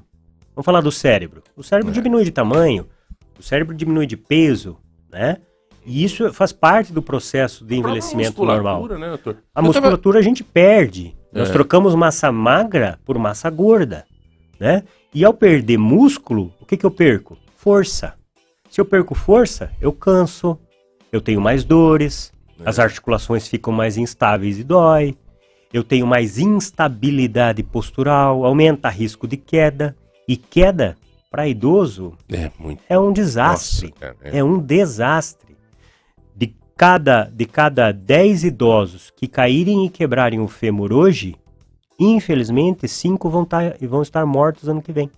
[0.55, 1.41] Vamos falar do cérebro.
[1.55, 1.93] O cérebro É.
[1.93, 2.87] diminui de tamanho,
[3.39, 4.77] o cérebro diminui de peso,
[5.11, 5.37] né?
[5.83, 8.81] E isso faz parte do processo de envelhecimento normal.
[8.81, 9.07] Musculatura, Né?
[9.07, 11.15] A Eu tava- musculatura a gente perde.
[11.33, 11.51] Nós É.
[11.53, 14.05] trocamos massa magra por massa gorda,
[14.61, 14.83] né?
[15.13, 17.35] E ao perder músculo, o que, que eu perco?
[17.57, 18.13] Força.
[18.69, 20.57] Se eu perco força, eu canso,
[21.11, 22.31] eu tenho mais dores,
[22.63, 22.69] É.
[22.69, 25.17] as articulações ficam mais instáveis e dói,
[25.73, 29.95] eu tenho mais instabilidade postural, aumenta risco de queda.
[30.27, 30.95] E queda,
[31.29, 32.83] para idoso, É muito.
[32.87, 33.87] é um desastre.
[33.87, 34.37] Nossa, cara, é.
[34.37, 35.57] É um desastre.
[36.35, 41.35] De cada, de cada 10 idosos que caírem e quebrarem o fêmur hoje,
[42.05, 45.09] infelizmente, 5 vão, tá, vão estar mortos ano que vem.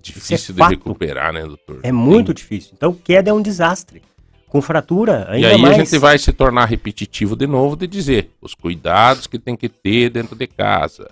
[0.00, 0.70] difícil isso é de fato.
[0.70, 1.80] recuperar, né, doutor?
[1.82, 2.72] É muito Tem- difícil.
[2.76, 4.02] Então, queda é um desastre.
[4.48, 5.74] Com fratura, E ainda aí mais.
[5.78, 9.66] a gente vai se tornar repetitivo de novo de dizer os cuidados que tem que
[9.66, 11.10] ter dentro de casa.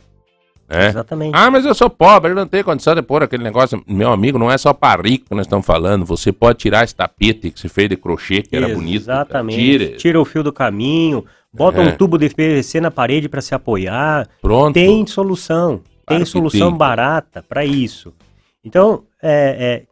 [0.68, 0.88] Né?
[0.88, 1.32] Exatamente.
[1.34, 3.82] Ah, mas eu sou pobre, eu não tenho condição de pôr aquele negócio.
[3.88, 6.04] Meu amigo, não é só para rico que nós estamos falando.
[6.04, 9.02] Você pode tirar esse tapete que você fez de crochê, que era bonito.
[9.02, 9.56] Exatamente.
[9.58, 9.96] Tira.
[9.96, 11.88] Tira o fio do caminho, bota É.
[11.88, 14.28] um tubo de PVC na parede para se apoiar.
[14.40, 14.74] Pronto.
[14.74, 15.78] Tem solução.
[15.78, 16.78] Tem Claro que solução tem.
[16.78, 18.12] barata para isso.
[18.64, 19.86] Então, é, é,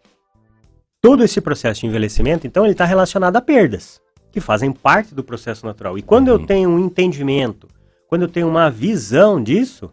[1.01, 4.01] todo esse processo de envelhecimento, então, ele está relacionado a perdas,
[4.33, 5.97] que fazem parte do processo natural.
[5.97, 6.35] E quando Uhum.
[6.35, 7.69] eu tenho um entendimento,
[8.09, 9.91] quando eu tenho uma visão disso,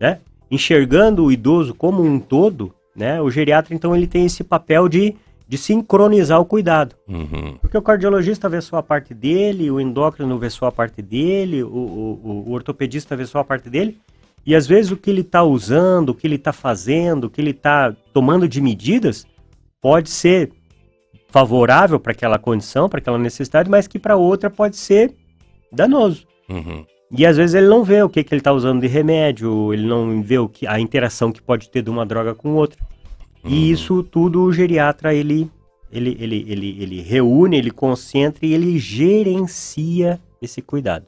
[0.00, 4.88] né, enxergando o idoso como um todo, né, o geriatra, então, ele tem esse papel
[4.88, 5.14] de,
[5.48, 6.96] de sincronizar o cuidado.
[7.08, 7.56] Uhum.
[7.60, 11.62] Porque o cardiologista vê só a parte dele, o endócrino vê só a parte dele,
[11.62, 13.98] o, o- o- ortopedista vê só a parte dele,
[14.44, 17.40] e às vezes o que ele está usando, o que ele está fazendo, o que
[17.40, 19.26] ele está tomando de medidas,
[19.80, 20.50] pode ser
[21.28, 25.12] favorável para aquela condição, para aquela necessidade, mas que para outra pode ser
[25.72, 26.26] danoso.
[26.48, 26.84] Uhum.
[27.10, 29.86] E às vezes ele não vê o que, que ele está usando de remédio, ele
[29.86, 32.78] não vê o que, a interação que pode ter de uma droga com outra.
[33.46, 33.72] E Uhum.
[33.72, 35.50] isso tudo o geriatra ele,
[35.90, 41.06] ele, ele, ele, ele reúne, ele concentra e ele gerencia esse cuidado.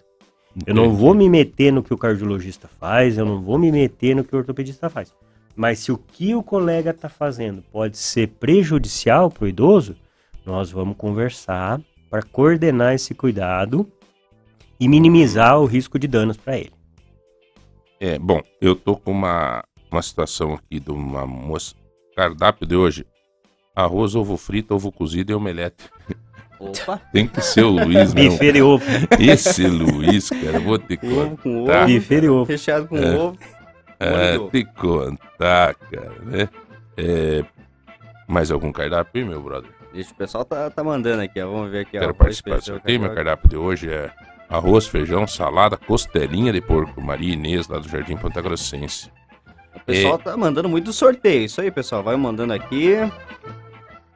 [0.66, 4.16] Eu não vou me meter no que o cardiologista faz, eu não vou me meter
[4.16, 5.14] no que o ortopedista faz.
[5.55, 9.97] Mas se o que o colega está fazendo pode ser prejudicial para o idoso,
[10.45, 13.86] nós vamos conversar para coordenar esse cuidado
[14.80, 16.72] e minimizar o risco de danos para ele.
[18.01, 21.74] É, bom, eu tô com uma, uma situação aqui de uma moça.
[22.18, 23.06] Cardápio de hoje:
[23.76, 25.88] arroz, ovo frito, ovo cozido e omelete.
[26.58, 28.30] Opa, Tem que ser o Luiz, meu.
[28.32, 28.84] Bife de ovo.
[29.20, 31.42] Esse Luiz, cara, vou te ovo contar.
[31.42, 31.78] com Tá.
[31.78, 32.44] ovo, Bife de ovo.
[32.50, 33.14] recheado com É.
[33.16, 33.38] ovo.
[34.00, 36.48] É, te contar, cara, né?
[36.96, 37.44] É,
[38.26, 39.70] mais algum cardápio, aí, meu brother?
[39.92, 41.48] Deixa, o pessoal tá, tá mandando aqui, ó.
[41.50, 42.00] Vamos ver aqui, ó.
[42.00, 43.00] Quero Arroz, participar do feijão, sorteio.
[43.00, 44.10] Meu cardápio de hoje é
[44.48, 47.00] arroz, feijão, salada, costelinha de porco.
[47.00, 49.08] Maria Inês, lá do Jardim Ponta Grossense.
[49.74, 51.44] O pessoal tá mandando muito sorteio.
[51.44, 52.02] Isso aí, pessoal.
[52.02, 52.94] Vai mandando aqui.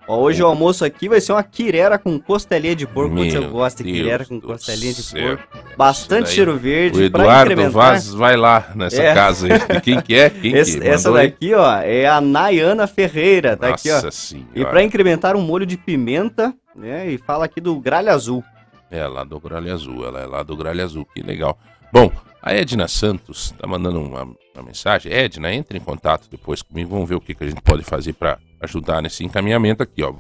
[0.09, 3.15] Ó, hoje o almoço aqui vai ser uma quirera com costelinha de porco.
[3.15, 5.37] Meu gosta de Deus quirera com costelinha de céu.
[5.39, 5.59] porco.
[5.77, 7.09] Bastante cheiro O verde.
[7.09, 7.71] pra Eduardo.
[7.71, 9.15] Vaz vai lá nessa É.
[9.15, 9.81] casa aí.
[9.81, 10.29] Quem que é?
[10.31, 11.31] Quem Esse- que essa mandou aí?
[11.31, 13.57] daqui, ó, é a Nayana Ferreira.
[13.57, 13.95] Tá aqui, ó.
[13.95, 14.49] Nossa senhora.
[14.55, 17.09] E pra incrementar um molho de pimenta, né?
[17.09, 18.45] E fala aqui do gralho azul.
[18.91, 21.57] É lá do Gralha Azul, ela é lá do Gralha Azul, que legal.
[21.91, 25.13] Bom, a Edna Santos tá mandando uma, uma mensagem.
[25.13, 28.13] Edna, entre em contato depois comigo, vamos ver o que, que a gente pode fazer
[28.13, 30.15] para ajudar nesse encaminhamento aqui, ó.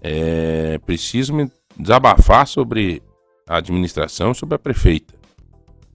[0.00, 3.02] É, preciso me desabafar sobre
[3.46, 5.14] a administração sobre a prefeita.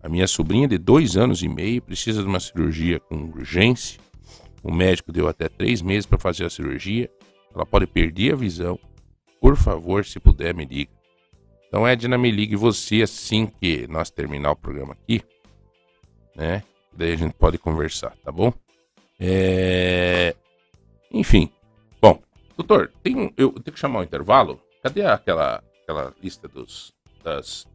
[0.01, 3.99] A minha sobrinha de dois anos e meio precisa de uma cirurgia com urgência.
[4.63, 7.09] O médico deu até três meses para fazer a cirurgia.
[7.53, 8.79] Ela pode perder a visão.
[9.41, 10.91] Por favor, se puder, me liga.
[11.67, 15.21] Então, Edna, me ligue você assim que nós terminar o programa aqui,
[16.35, 16.63] né?
[16.93, 18.53] Daí a gente pode conversar, tá bom?
[19.19, 20.35] É...
[21.11, 21.51] Enfim.
[22.01, 22.21] Bom,
[22.57, 24.61] doutor, tem, um- eu tenho que chamar o intervalo?
[24.83, 27.67] Cadê aquela, aquela lista dos, das,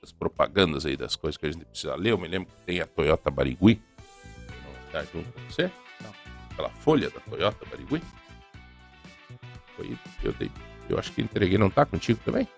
[0.00, 2.10] das propagandas aí, das coisas que a gente precisa ler?
[2.12, 3.80] Eu me lembro que tem a Toyota Barigui.
[4.92, 5.70] Tá junto com você?
[6.02, 6.12] Não.
[6.50, 8.02] Aquela folha da Toyota Barigui?
[9.76, 10.50] Foi, eu, dei,
[10.88, 12.48] eu acho que entreguei, não tá contigo também?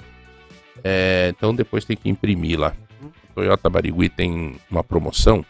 [0.83, 2.75] É, então depois tem que imprimir lá.
[3.03, 5.45] O Toyota Barigui tem uma promoção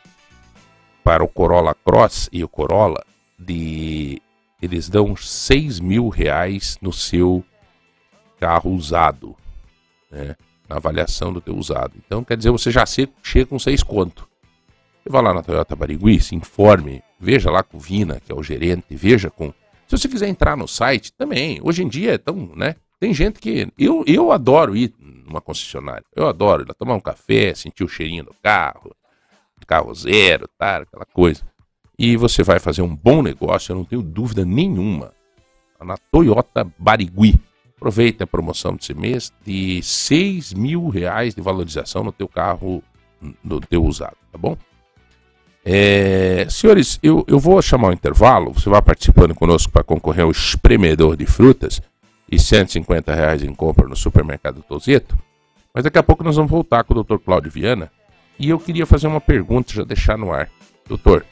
[1.11, 3.05] para o Corolla Cross e o Corolla
[3.37, 4.23] de
[4.63, 7.45] eles dão 6 mil reais no seu
[8.39, 9.35] carro usado,
[10.09, 10.37] né?
[10.69, 11.95] Na avaliação do teu usado.
[11.97, 14.29] Então quer dizer, você já chega com 6 conto.
[15.03, 18.35] Você vai lá na Toyota Barigui, se informe, veja lá com o Vina, que é
[18.35, 19.53] o gerente, veja com.
[19.89, 21.59] Se você quiser entrar no site, também.
[21.61, 22.77] Hoje em dia é tão, né?
[23.01, 23.67] Tem gente que.
[23.77, 26.05] Eu, eu adoro ir numa concessionária.
[26.15, 28.95] Eu adoro ir lá tomar um café, sentir o cheirinho do carro,
[29.71, 30.79] carro zero, tá?
[30.79, 31.43] Aquela coisa.
[31.97, 35.13] E você vai fazer um bom negócio, eu não tenho dúvida nenhuma.
[35.81, 37.41] Na Toyota Barigui.
[37.77, 42.83] Aproveita a promoção desse mês de 6 mil reais de valorização no teu carro,
[43.43, 44.55] no teu usado, tá bom?
[45.65, 48.53] É, senhores, eu, eu vou chamar o intervalo.
[48.53, 51.81] Você vai participando conosco para concorrer ao espremedor de frutas
[52.31, 55.19] e 150 reais em compra no supermercado Tozeto.
[55.73, 57.17] Mas daqui a pouco nós vamos voltar com o Dr.
[57.19, 57.91] Cláudio Viana.
[58.41, 60.51] E eu queria fazer uma pergunta, já deixar no ar.
[60.89, 61.27] Doutor,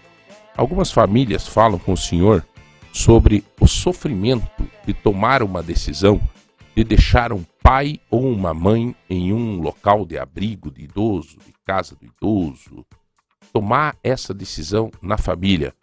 [0.55, 2.47] algumas famílias falam com o senhor
[2.93, 6.21] sobre o sofrimento de tomar uma decisão
[6.77, 11.55] de deixar um pai ou uma mãe em um local de abrigo de idoso, de
[11.65, 12.85] casa do idoso,
[13.55, 15.75] tomar essa decisão na família.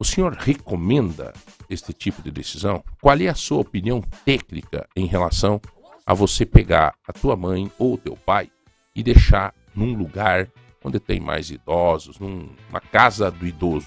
[0.00, 1.34] O senhor recomenda
[1.68, 2.82] este tipo de decisão?
[2.98, 5.60] Qual é a sua opinião técnica em relação
[6.06, 8.50] a você pegar a tua mãe ou o teu pai
[8.96, 10.48] e deixar num lugar
[10.84, 13.86] onde tem mais idosos, num- numa casa do idoso?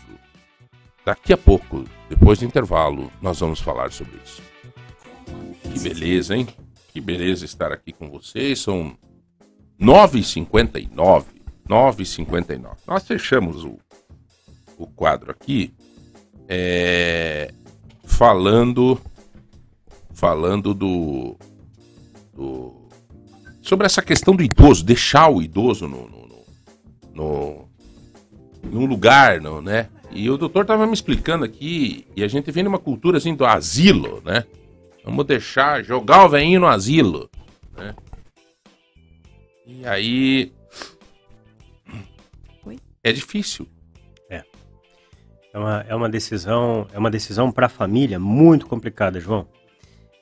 [1.06, 4.42] Daqui a pouco, depois do intervalo, nós vamos falar sobre isso.
[5.62, 6.48] Que beleza, hein?
[6.92, 8.60] Que beleza estar aqui com vocês.
[8.60, 8.98] São
[9.80, 11.26] 9h59.
[11.70, 12.78] 9h59.
[12.88, 13.78] Nós fechamos o,
[14.78, 15.74] o quadro aqui
[16.48, 17.52] é,
[18.04, 19.00] falando
[20.14, 21.36] falando do,
[22.34, 22.74] do
[23.62, 26.08] sobre essa questão do idoso, deixar o idoso no,
[27.16, 27.68] no,
[28.64, 29.90] num lugar, no, né?
[30.12, 33.46] E o doutor tava me explicando aqui, e a gente vem numa cultura assim do
[33.46, 34.46] asilo, né?
[35.04, 37.30] Vamos deixar, jogar o velhinho no asilo,
[37.76, 37.96] né?
[39.66, 40.52] E aí.
[42.66, 42.78] Oi?
[43.04, 43.68] É difícil.
[45.56, 49.48] É uma, é uma decisão, é uma decisão para a família muito complicada, João.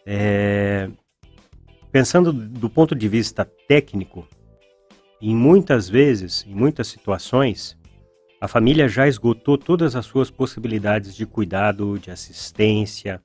[0.05, 0.87] É,
[1.91, 4.27] pensando do ponto de vista técnico
[5.29, 7.77] em muitas vezes, em muitas situações,
[8.41, 13.21] a família já esgotou todas as suas possibilidades de cuidado, de assistência.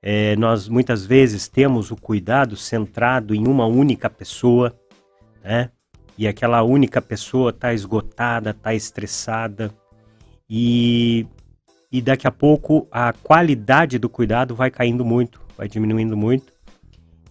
[0.00, 4.74] É, nós muitas vezes temos o cuidado centrado em uma única pessoa,
[5.44, 5.70] né?
[6.16, 9.70] E aquela única pessoa está esgotada, está estressada
[10.48, 11.26] e,
[11.90, 16.51] e daqui a pouco a qualidade do cuidado vai caindo muito, vai diminuindo muito.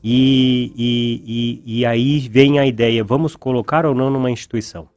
[0.04, 4.90] E, e, e, e aí vem a ideia: vamos colocar ou não numa instituição?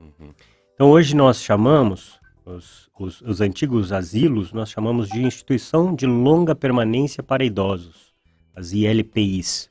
[0.00, 0.30] Uhum.
[0.74, 6.54] Então hoje nós chamamos, os, os, os, antigos asilos, nós chamamos de Instituição de Longa
[6.54, 8.14] Permanência para Idosos,
[8.56, 9.70] as ILPIs.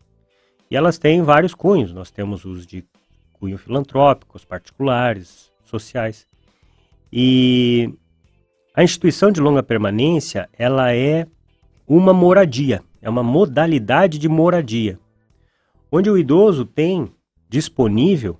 [0.70, 2.84] E elas têm vários cunhos, nós temos os de
[3.34, 6.28] cunho filantrópico, os particulares, sociais.
[7.12, 7.94] E
[8.76, 11.26] a instituição de longa permanência, ela é
[11.88, 15.00] uma moradia, é uma modalidade de moradia,
[15.92, 17.12] onde o idoso tem
[17.50, 18.40] disponível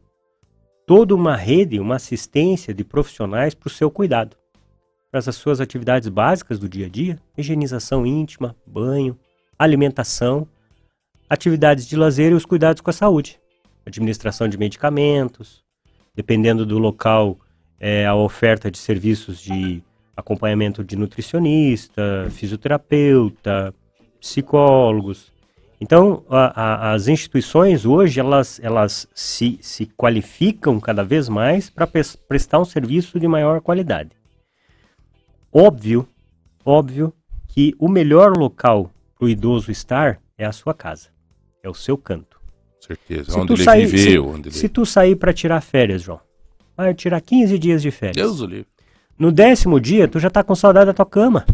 [0.86, 4.38] toda uma rede, uma assistência de profissionais para o seu cuidado,
[5.12, 9.18] para as suas atividades básicas do dia a dia, higienização íntima, banho,
[9.58, 10.48] alimentação,
[11.30, 13.40] atividades de lazer e os cuidados com a saúde,
[13.86, 15.64] administração de medicamentos,
[16.16, 17.38] dependendo do local,
[17.80, 19.84] é, a oferta de serviços de
[20.16, 23.74] acompanhamento de nutricionista, fisioterapeuta,
[24.20, 25.32] psicólogos,
[25.80, 31.88] então, a, a, as instituições hoje, elas, elas se, se qualificam cada vez mais para
[32.28, 34.12] prestar um serviço de maior qualidade.
[35.54, 36.08] Óbvio,
[36.66, 37.14] óbvio
[37.48, 41.10] que o melhor local para o idoso estar é a sua casa,
[41.64, 42.38] é o seu canto.
[42.80, 44.24] Certeza, se onde ele sair, viveu.
[44.24, 44.56] Se, onde ele...
[44.56, 46.20] se tu sair para tirar férias, João,
[46.76, 48.16] vai tirar 15 dias de férias.
[48.16, 48.68] Deus o livre.
[49.18, 51.46] No décimo dia, tu já tá com saudade da tua cama.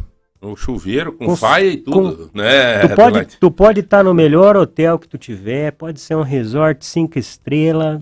[0.43, 2.79] Um chuveiro com, Com- faia e tudo, né?
[2.81, 3.37] Tu pode Adelaide?
[3.39, 8.01] tu pode estar no melhor hotel que tu tiver, pode ser um resort cinco estrelas.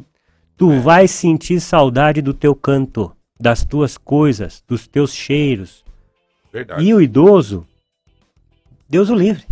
[0.58, 0.80] Tu É.
[0.80, 5.84] vai sentir saudade do teu canto, das tuas coisas, dos teus cheiros.
[6.52, 6.84] Verdade.
[6.84, 7.66] E o idoso,
[8.90, 9.44] Deus o livre.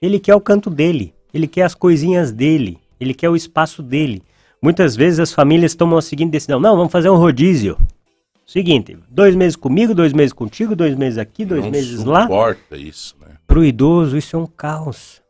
[0.00, 4.22] Ele quer o canto dele, ele quer as coisinhas dele, ele quer o espaço dele.
[4.62, 7.76] Muitas vezes as famílias tomam a seguinte decisão: não, vamos fazer um rodízio.
[8.46, 12.22] Seguinte, dois meses comigo, dois meses contigo, dois meses aqui, dois Não meses lá.
[12.22, 13.36] suporta isso, né?
[13.46, 15.20] Pro idoso, isso é um caos.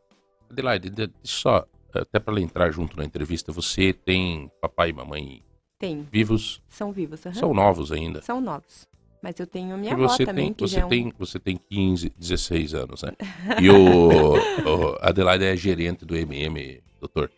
[0.50, 0.92] Adelaide,
[1.22, 1.64] só,
[1.94, 5.42] até para ela entrar junto na entrevista, você tem papai e mamãe
[5.78, 7.34] Tem, vivos, são vivos, aham.
[7.34, 8.20] são novos ainda.
[8.20, 8.86] São novos.
[9.22, 10.88] Mas eu tenho a minha E avó você também, tem, que você já é um...
[10.88, 13.12] tem, você tem 15, 16 anos, né?
[13.60, 17.30] E o, o Adelaide é gerente do MM, doutor.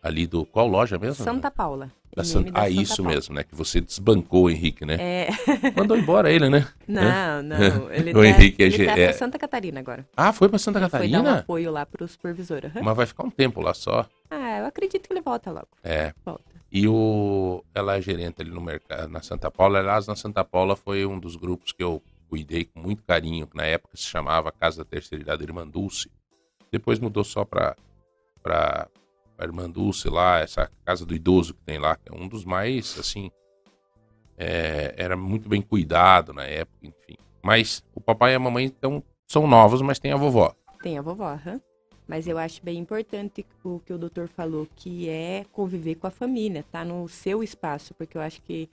[0.00, 1.22] Ali do qual loja mesmo?
[1.24, 1.90] Santa Paula.
[2.16, 3.10] Da Santa- da ah, Santa isso Paula.
[3.14, 3.44] mesmo, né?
[3.44, 4.96] Que você desbancou o Henrique, né?
[4.98, 5.28] É,
[5.76, 6.66] Mandou embora ele, né?
[6.88, 7.92] não, não.
[7.92, 10.06] Ele O tá, Henrique é ele ge- tá é- pra Santa Catarina agora.
[10.16, 10.90] Ah, foi pra Santa Foi dar um
[11.22, 11.38] Catarina?
[11.40, 12.62] apoio lá pro supervisor.
[12.64, 12.82] aham.
[12.82, 14.08] Mas vai ficar um tempo lá só.
[14.30, 15.68] Ah, eu acredito que ele volta logo.
[15.84, 16.14] É.
[16.24, 16.42] Volta.
[16.72, 19.78] E o ela é gerente ali no mercado, na Santa Paula.
[19.78, 23.56] Aliás, na Santa Paula foi um dos grupos que eu cuidei com muito carinho, que
[23.56, 26.10] na época se chamava Casa da Terceira Idade Irmã Dulce.
[26.72, 27.76] Depois mudou só para
[29.36, 32.44] para Irmã Dulce lá, essa casa do idoso que tem lá, que é um dos
[32.44, 33.30] mais, assim,
[34.36, 37.16] é, era muito bem cuidado na época, enfim.
[37.42, 40.54] Mas o papai e a mamãe então, são novos, mas tem a vovó.
[40.82, 41.60] Tem a vovó, aham.
[42.08, 46.10] Mas eu acho bem importante o que o doutor falou, que é conviver com a
[46.10, 48.70] família, tá no seu espaço, porque eu acho que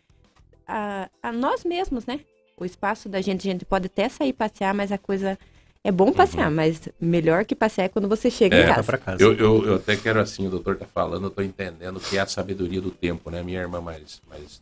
[0.67, 2.19] a, a nós mesmos, né?
[2.55, 5.37] O espaço da gente, a gente pode até sair passear, mas a coisa
[5.83, 8.83] é bom passear, mas melhor que passear é quando você chega É, em casa.
[8.83, 9.21] pra casa.
[9.23, 12.21] Eu, eu, eu até quero assim, o doutor tá falando, eu tô entendendo que é
[12.21, 13.43] a sabedoria do tempo, né?
[13.43, 14.61] Minha irmã mais, mais,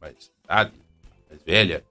[0.00, 0.72] mais idade,
[1.28, 1.84] mais velha,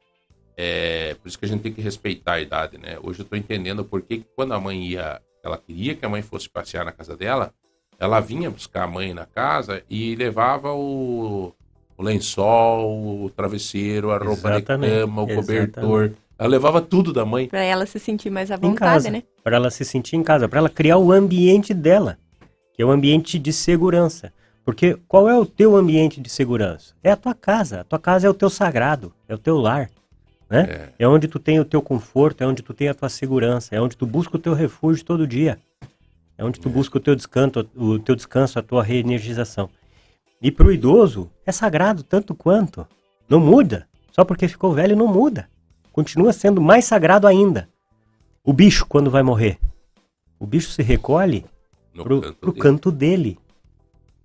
[0.57, 2.97] é por isso que a gente tem que respeitar a idade, né?
[3.03, 6.09] Hoje eu tô entendendo por que que quando a mãe ia, ela queria que a
[6.09, 7.53] mãe fosse passear na casa dela,
[7.99, 11.53] ela vinha buscar a mãe na casa e levava o,
[11.97, 16.11] o lençol, o travesseiro, a roupa Exatamente, de cama, o cobertor.
[16.41, 17.47] Ela levava tudo da mãe.
[17.47, 19.21] Pra ela se sentir mais à em vontade, casa, né?
[19.43, 22.17] para ela se sentir em casa, para ela criar o ambiente dela,
[22.73, 24.33] que é o ambiente de segurança.
[24.65, 26.95] Porque qual é o teu ambiente de segurança?
[27.03, 27.81] É a tua casa.
[27.81, 29.91] A tua casa é o teu sagrado, é o teu lar,
[30.49, 30.89] né?
[30.97, 33.79] É, onde tu tem o teu conforto, é onde tu tem a tua segurança, é
[33.79, 35.59] onde tu busca o teu refúgio todo dia.
[36.39, 39.69] É onde tu busca o teu descanso, o teu descanso, a tua reenergização.
[40.41, 42.87] E para o idoso é sagrado tanto quanto.
[43.29, 43.87] Não muda.
[44.11, 45.50] Só porque ficou velho não muda.
[45.91, 47.69] Continua sendo mais sagrado ainda.
[48.43, 49.57] O bicho, quando vai morrer,
[50.39, 51.45] o bicho se recolhe
[51.93, 53.37] No pro, canto canto dele.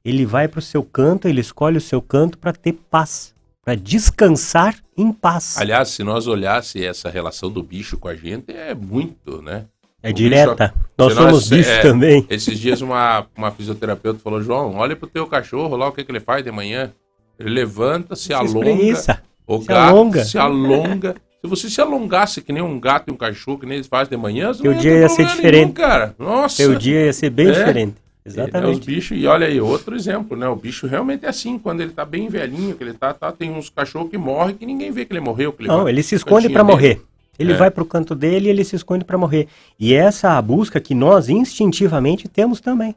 [0.05, 4.77] Ele vai pro seu canto, ele escolhe o seu canto para ter paz, para descansar
[4.97, 5.57] em paz.
[5.59, 9.67] Aliás, se nós olhássemos essa relação do bicho com a gente, é muito, né?
[10.03, 10.73] É O direta.
[10.97, 12.27] Nós senão somos é- bicho é- também.
[12.31, 16.13] Esses dias uma, uma fisioterapeuta falou, João, olha pro teu cachorro lá, o que, que
[16.13, 16.93] ele faz de manhã.
[17.39, 19.23] Ele levanta, se, Se alonga, espreguiça.
[19.47, 20.25] o se gato alonga.
[20.25, 21.17] se alonga.
[21.47, 24.11] Se você se alongasse que nem um gato e um cachorro, que nem eles fazem
[24.11, 25.53] de manhã, Teu não dia ia ser diferente.
[25.63, 26.15] nenhum, cara.
[26.19, 26.57] Nossa.
[26.57, 27.53] Seu dia ia ser bem É.
[27.53, 27.95] diferente.
[28.25, 28.85] É, os Exatamente.
[28.87, 30.49] bichos, e olha aí, outro exemplo, né?
[30.49, 33.53] O bicho realmente é assim, quando ele tá bem velhinho, que ele tá, tá tem
[33.53, 35.53] uns cachorros que morrem que ninguém vê que ele morreu.
[35.53, 37.01] Que ele Não, ele se esconde para morrer.
[37.39, 37.57] Ele É.
[37.57, 39.47] vai pro canto dele e ele se esconde para morrer.
[39.79, 42.97] E essa é a busca que nós instintivamente temos também.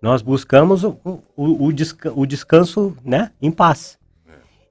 [0.00, 3.98] Nós buscamos o, o, o, desca- o descanso né, em paz.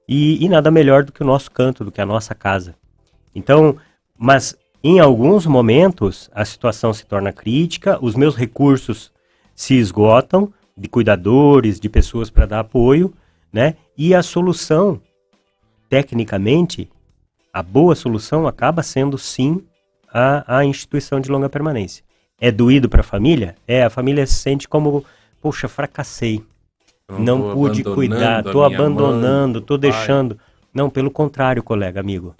[0.08, 2.74] E, e nada melhor do que o nosso canto, do que a nossa casa.
[3.34, 3.76] Então,
[4.16, 9.10] mas em alguns momentos a situação se torna crítica, os meus recursos
[9.54, 13.12] se esgotam de cuidadores, de pessoas para dar apoio,
[13.52, 13.76] né?
[13.96, 15.00] E a solução,
[15.88, 16.90] tecnicamente,
[17.52, 19.64] a boa solução acaba sendo sim
[20.12, 22.04] a, a instituição de longa permanência.
[22.40, 23.54] É doído para a família?
[23.66, 25.04] É, a família se sente como,
[25.40, 26.42] poxa, fracassei.
[27.08, 29.78] Não tô pude cuidar, minha abandonando, pai.
[29.78, 30.38] deixando.
[30.72, 32.34] Não, pelo contrário, colega, amigo.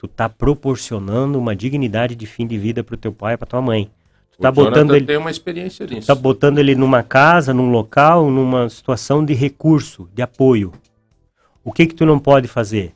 [0.00, 3.90] Tu tá proporcionando uma dignidade de fim de vida pro teu pai, pra tua mãe.
[4.30, 6.06] Tu O tá Jonathan botando ele, tem uma experiência nisso.
[6.06, 10.72] tá botando ele numa casa, num local, numa situação de recurso, de apoio.
[11.62, 12.94] O que que tu não pode fazer?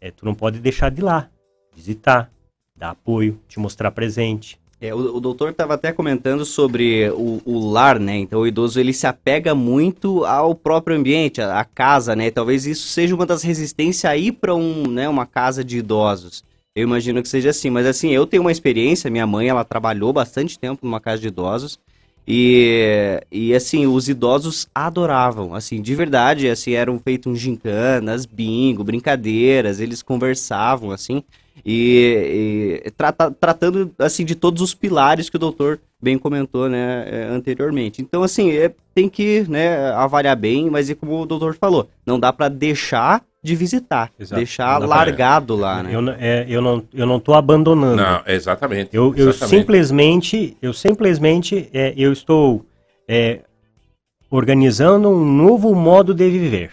[0.00, 1.28] É, tu não pode deixar de ir lá,
[1.72, 2.28] visitar,
[2.74, 4.59] dar apoio, te mostrar presente.
[4.80, 8.16] É, o, o doutor estava até comentando sobre o, o lar, né?
[8.16, 12.30] Então o idoso ele se apega muito ao próprio ambiente, à, casa, né?
[12.30, 16.42] Talvez isso seja uma das resistências a ir para um, né, uma casa de idosos.
[16.74, 20.12] Eu imagino que seja assim, mas assim, eu tenho uma experiência, minha mãe, ela trabalhou
[20.12, 21.78] bastante tempo numa casa de idosos
[22.26, 29.80] e, e assim, os idosos adoravam, assim, de verdade, assim, eram feitos gincanas, bingo, brincadeiras,
[29.80, 31.24] eles conversavam, assim,
[31.64, 37.04] e, e trata- tratando assim de todos os pilares que o doutor bem comentou né
[37.06, 41.54] é, anteriormente então assim é, tem que né avaliar bem mas é como o doutor
[41.54, 44.38] falou não dá para deixar de visitar Exato.
[44.38, 47.96] deixar dá pra- largado lá né Eu, não- é, eu, não, eu não tô abandonando.
[47.96, 48.90] Não, exatamente.
[48.92, 49.56] Eu, eu exatamente.
[49.58, 52.66] simplesmente, eu simplesmente, é, eu estou
[53.08, 53.40] é,
[54.30, 56.70] organizando um novo modo de viver.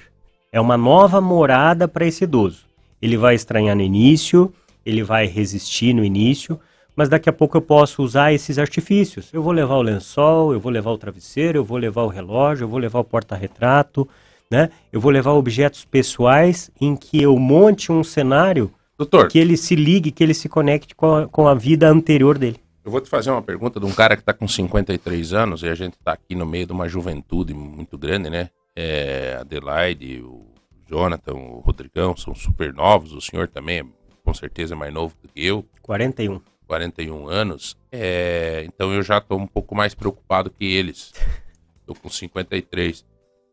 [0.52, 2.66] É uma nova morada para esse idoso.
[3.02, 4.52] Ele vai estranhar no início,
[4.88, 6.58] ele vai resistir no início,
[6.96, 9.30] mas daqui a pouco eu posso usar esses artifícios.
[9.34, 12.64] Eu vou levar o lençol, eu vou levar o travesseiro, eu vou levar o relógio,
[12.64, 14.08] eu vou levar o porta-retrato,
[14.50, 14.70] né?
[14.92, 19.76] Eu vou levar objetos pessoais em que eu monte um cenário Doutor, que ele se
[19.76, 22.60] ligue, que ele se conecte com a, com a vida anterior dele.
[22.84, 25.68] eu vou te fazer uma pergunta de um cara que está com 53 anos e
[25.68, 28.50] a gente está aqui no meio de uma juventude muito grande, né?
[28.74, 30.48] É, Adelaide, o
[30.88, 33.86] Jonathan, o Rodrigão são super novos, o senhor também é,
[34.28, 36.42] com certeza é mais novo do que eu, 41.
[36.68, 37.78] 41 anos.
[37.90, 41.14] É, então eu já estou um pouco mais preocupado que eles.
[41.80, 43.06] Estou com 53.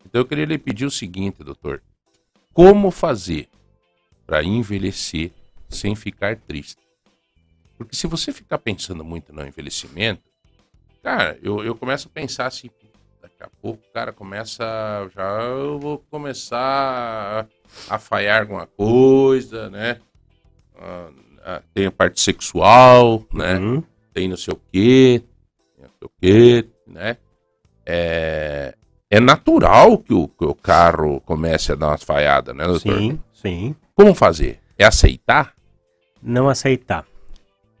[0.05, 1.81] Então eu queria lhe pedir o seguinte, doutor.
[2.53, 3.47] Como fazer
[4.27, 5.31] para envelhecer
[5.69, 6.81] sem ficar triste?
[7.77, 10.21] Porque se você ficar pensando muito no envelhecimento,
[11.01, 12.69] cara, eu, eu começo a pensar assim,
[13.21, 14.65] daqui a pouco o cara começa,
[15.15, 17.47] já eu vou começar
[17.87, 20.01] a falhar alguma coisa, né?
[20.79, 21.09] Ah,
[21.45, 23.57] ah, tem a parte sexual, né?
[23.57, 23.83] Uhum.
[24.13, 25.23] tem não sei o quê,
[25.77, 27.17] não sei o quê, né?
[27.85, 28.75] É,
[29.09, 32.97] é natural que o, que o carro comece a dar umas falhadas, né, doutor?
[32.99, 33.75] Sim, sim.
[33.93, 34.59] Como fazer?
[34.77, 35.53] É aceitar?
[36.21, 37.05] Não aceitar.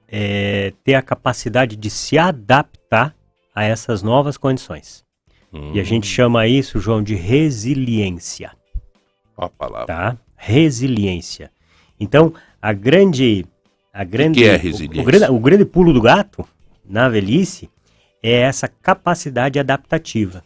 [0.07, 3.15] É ter a capacidade de se adaptar
[3.53, 5.03] a essas novas condições.
[5.73, 8.51] E a Hum, gente chama isso, João, de resiliência,
[9.37, 9.85] Ó a palavra.
[9.87, 10.17] tá?
[10.35, 11.49] Resiliência.
[11.99, 13.45] Então, a grande...
[13.93, 15.01] A grande que é o- resiliência?
[15.01, 16.45] O, grande, o grande pulo do gato,
[16.87, 17.69] na velhice,
[18.21, 20.43] é essa capacidade adaptativa.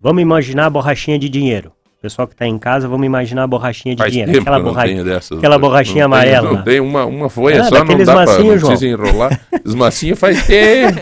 [0.00, 1.72] Vamos imaginar a borrachinha de dinheiro.
[2.02, 4.32] Pessoal que está em casa, vamos imaginar a borrachinha de Faz dinheiro.
[4.32, 5.38] tempo aquela que eu não borra- tenho dessas.
[5.38, 6.52] aquela borrachinha Não amarela.
[6.52, 9.40] Não tem uma, uma folha Ah, só, não dá massinhos, não precisa enrolar.
[9.64, 11.00] Os massinhos faz tempo.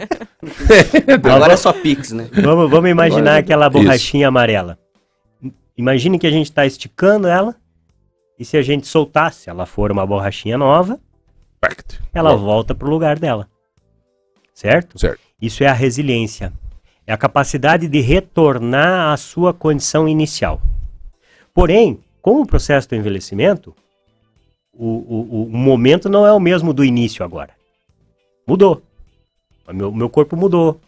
[1.28, 3.72] agora é só pix né Vamos, vamos imaginar Agora- aquela Isso.
[3.78, 4.78] borrachinha amarela.
[5.76, 7.56] Imagine que a gente está esticando ela
[8.42, 10.98] e se a gente soltar, se ela for uma borrachinha nova,
[12.12, 13.48] ela volta para o lugar dela.
[14.52, 14.98] Certo?
[14.98, 15.20] Certo.
[15.40, 16.52] Isso é a resiliência.
[17.06, 20.60] É a capacidade de retornar à sua condição inicial.
[21.54, 23.72] Porém, com o processo do envelhecimento,
[24.72, 27.50] o, o, o momento não é o mesmo do início agora.
[28.44, 28.82] Mudou.
[29.68, 30.80] O meu, meu corpo mudou.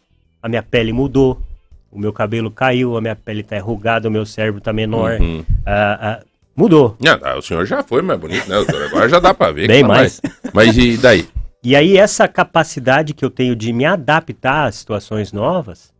[0.42, 1.40] A minha pele mudou.
[1.88, 5.20] O meu cabelo caiu, a minha pele está enrugada, o meu cérebro está menor.
[5.20, 5.44] Uhum.
[5.64, 6.24] Ah, ah,
[6.56, 6.96] mudou.
[7.00, 8.82] Não, tá, o senhor já foi mais bonito, né, doutor?
[8.84, 9.66] Agora já dá pra ver.
[9.68, 10.20] Bem tá mais.
[10.52, 11.28] Mas e daí?
[11.62, 15.92] E aí essa capacidade que eu tenho de me adaptar às situações novas,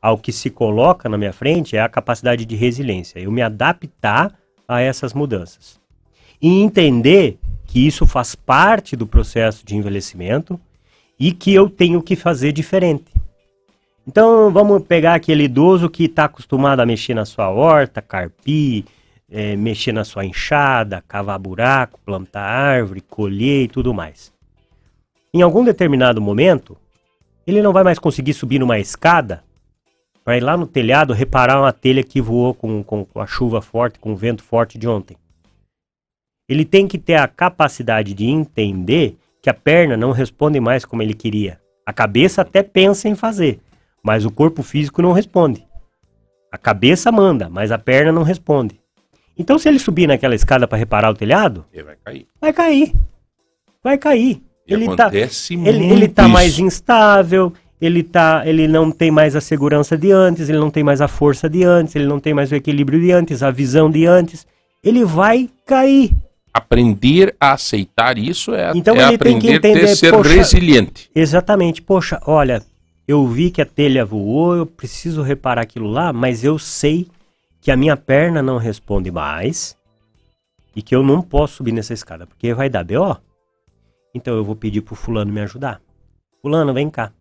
[0.00, 3.18] ao que se coloca na minha frente, é a capacidade de resiliência.
[3.18, 4.32] Eu me adaptar
[4.66, 5.80] a essas mudanças.
[6.40, 10.60] E entender que isso faz parte do processo de envelhecimento
[11.18, 13.12] e que eu tenho que fazer diferente.
[14.06, 18.84] Então vamos pegar aquele idoso que está acostumado a mexer na sua horta, carpir,
[19.30, 24.32] é, mexer na sua enxada, cavar buraco, plantar árvore, colher e tudo mais.
[25.32, 26.76] Em algum determinado momento,
[27.46, 29.44] ele não vai mais conseguir subir numa escada
[30.24, 33.98] para ir lá no telhado reparar uma telha que voou com, com, a chuva forte,
[33.98, 35.16] com o vento forte de ontem.
[36.48, 41.02] Ele tem que ter a capacidade de entender que a perna não responde mais como
[41.02, 41.60] ele queria.
[41.84, 43.60] A cabeça até pensa em fazer,
[44.02, 45.66] mas o corpo físico não responde.
[46.52, 48.80] A cabeça manda, mas a perna não responde.
[49.38, 52.26] Então, se ele subir naquela escada para reparar o telhado, Ele vai cair.
[52.40, 52.92] vai cair.
[53.82, 54.42] Vai cair.
[54.66, 56.32] E ele tá, acontece ele, muito ele tá isso.
[56.32, 60.82] mais instável, ele tá, ele não tem mais a segurança de antes, ele não tem
[60.82, 63.90] mais a força de antes, ele não tem mais o equilíbrio de antes, a visão
[63.90, 64.46] de antes.
[64.84, 66.10] Ele vai cair.
[66.52, 70.28] Aprender a aceitar isso é, Então é ele tem que aprender a entender, ser poxa,
[70.30, 71.10] resiliente.
[71.14, 71.80] Exatamente.
[71.80, 72.62] Poxa, olha,
[73.06, 77.06] eu vi que a telha voou, eu preciso reparar aquilo lá, mas eu sei
[77.68, 79.76] que a minha perna não responde mais
[80.74, 83.18] e que eu não posso subir nessa escada, porque vai dar BO.
[84.14, 85.78] Então eu vou pedir pro fulano me ajudar.
[86.40, 87.12] Fulano, vem cá.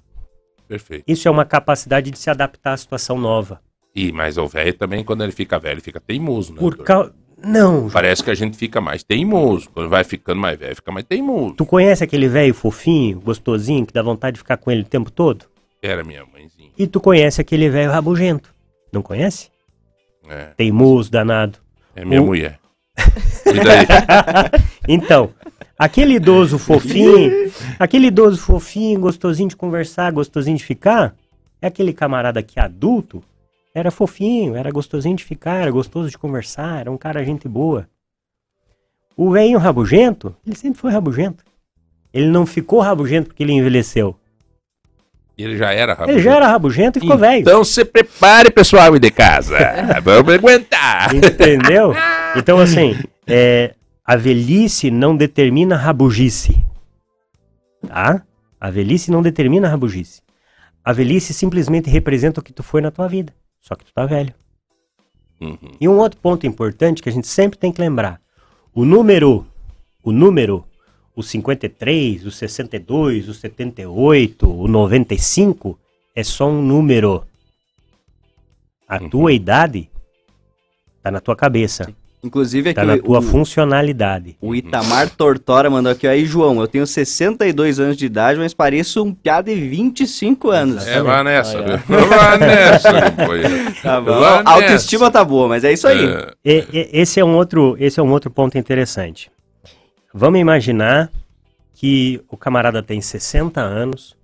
[0.66, 1.04] Perfeito.
[1.06, 3.60] Isso é uma capacidade de se adaptar à situação nova.
[3.94, 6.60] E, mas o velho também, quando ele fica velho, ele fica teimoso, né?
[6.62, 7.14] Por causa.
[7.38, 9.70] Não, Parece que a gente fica mais teimoso.
[9.72, 11.56] Quando vai ficando mais velho, fica mais teimoso.
[11.56, 15.12] tu conhece aquele velho fofinho, gostosinho, que dá vontade de ficar com ele o tempo
[15.12, 15.44] todo?
[15.82, 16.72] Era minha mãezinha.
[16.78, 18.56] E tu conhece aquele velho rabugento.
[18.94, 19.50] Não conhece?
[20.30, 21.58] É, Teimoso, danado.
[21.96, 22.60] é minha O- mulher.
[23.46, 23.86] E daí?
[24.88, 25.30] Então,
[25.80, 27.50] aquele idoso fofinho,
[27.80, 31.16] aquele idoso fofinho, gostosinho de conversar, gostosinho de ficar,
[31.62, 33.24] é aquele camarada que é adulto,
[33.74, 37.88] era fofinho, era gostosinho de ficar, era gostoso de conversar, era um cara gente boa.
[39.16, 41.44] O velhinho rabugento, ele sempre foi rabugento.
[42.14, 44.16] Ele não ficou rabugento porque ele envelheceu.
[45.38, 46.24] Ele já era Ele rabugento.
[46.24, 47.42] já era rabugento e ficou velho.
[47.42, 49.58] Então se prepare, pessoal de casa.
[50.04, 51.14] Vamos aguentar.
[51.16, 51.94] Entendeu?
[52.36, 53.74] Então, assim, é,
[54.06, 56.64] a velhice não determina rabugice.
[57.88, 58.22] Tá?
[58.60, 60.22] A velhice não determina rabugice.
[60.84, 63.34] A velhice simplesmente representa o que tu foi na tua vida.
[63.60, 64.36] Só que tu tá velho.
[65.42, 65.58] Uhum.
[65.82, 68.22] E um outro ponto importante que a gente sempre tem que lembrar.
[68.74, 69.48] O número,
[70.04, 70.64] o número,
[71.18, 75.78] o 53, o 62, o 78, o 95,
[76.16, 77.24] é só um número.
[78.88, 79.10] A Uhum.
[79.10, 79.90] tua idade
[81.02, 81.92] tá na tua cabeça,
[82.24, 84.36] Inclusive aqui tá na tua o, funcionalidade.
[84.42, 88.54] o Itamar Tortora mandou aqui, ó, aí João, eu tenho 62 anos de idade, mas
[88.54, 90.86] pareço um piá de 25 anos.
[90.86, 91.78] É, vai nessa, viu?
[92.08, 92.92] Vai nessa.
[93.82, 94.14] Tá bom.
[94.24, 96.06] A autoestima tá boa, mas é isso aí.
[96.06, 99.32] É, E- e- esse é um outro, esse é um outro ponto interessante.
[100.18, 101.12] Vamos imaginar
[101.76, 104.18] que o camarada tem 60 anos,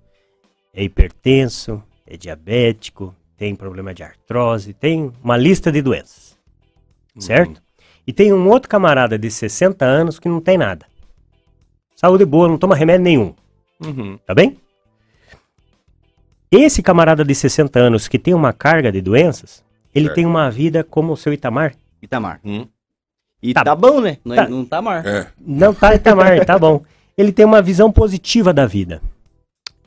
[0.73, 6.35] é hipertenso, é diabético, tem problema de artrose, tem uma lista de doenças,
[7.19, 7.61] certo?
[8.07, 10.87] E tem um outro camarada de 60 anos que não tem nada.
[11.95, 13.35] Saúde boa, não toma remédio nenhum.
[13.85, 14.17] uhum.
[14.25, 14.57] Tá bem?
[16.49, 19.63] Esse camarada de 60 anos que tem uma carga de doenças,
[19.93, 20.15] ele Certo.
[20.15, 21.75] tem uma vida como o seu Itamar.
[22.01, 22.39] Itamar.
[22.43, 22.65] Hum.
[23.43, 23.63] E Tá.
[23.63, 24.17] tá, bom, né?
[24.23, 24.47] Não, Tá.
[24.47, 25.05] não tá mar.
[25.05, 25.27] É.
[25.45, 26.81] Não tá Itamar, tá bom.
[27.17, 29.01] Ele tem uma visão positiva da vida.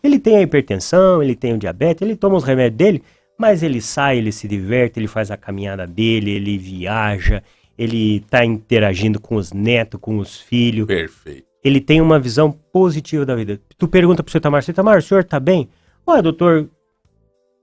[0.03, 3.03] Ele tem a hipertensão, ele tem o diabetes, ele toma os remédios dele,
[3.39, 7.43] mas ele sai, ele se diverte, ele faz a caminhada dele, ele viaja,
[7.79, 10.87] ele tá interagindo com os netos, com os filhos.
[10.87, 11.45] Perfeito.
[11.65, 13.59] Ele tem uma visão positiva da vida.
[13.77, 15.69] Tu pergunta pro seu Itamar, seu Itamar, o senhor tá bem?
[16.07, 16.69] Olha, doutor,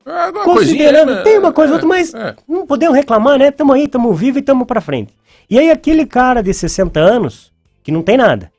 [0.05, 1.21] É, alguma Considerando, coisinha, né?
[1.23, 2.35] tem uma coisa É, outra, mas é.
[2.45, 3.51] não podemos reclamar, né?
[3.51, 5.13] Tamo aí, tamo vivo e tamo pra frente.
[5.49, 7.51] E aí aquele cara de 60 anos,
[7.83, 8.51] que não tem nada,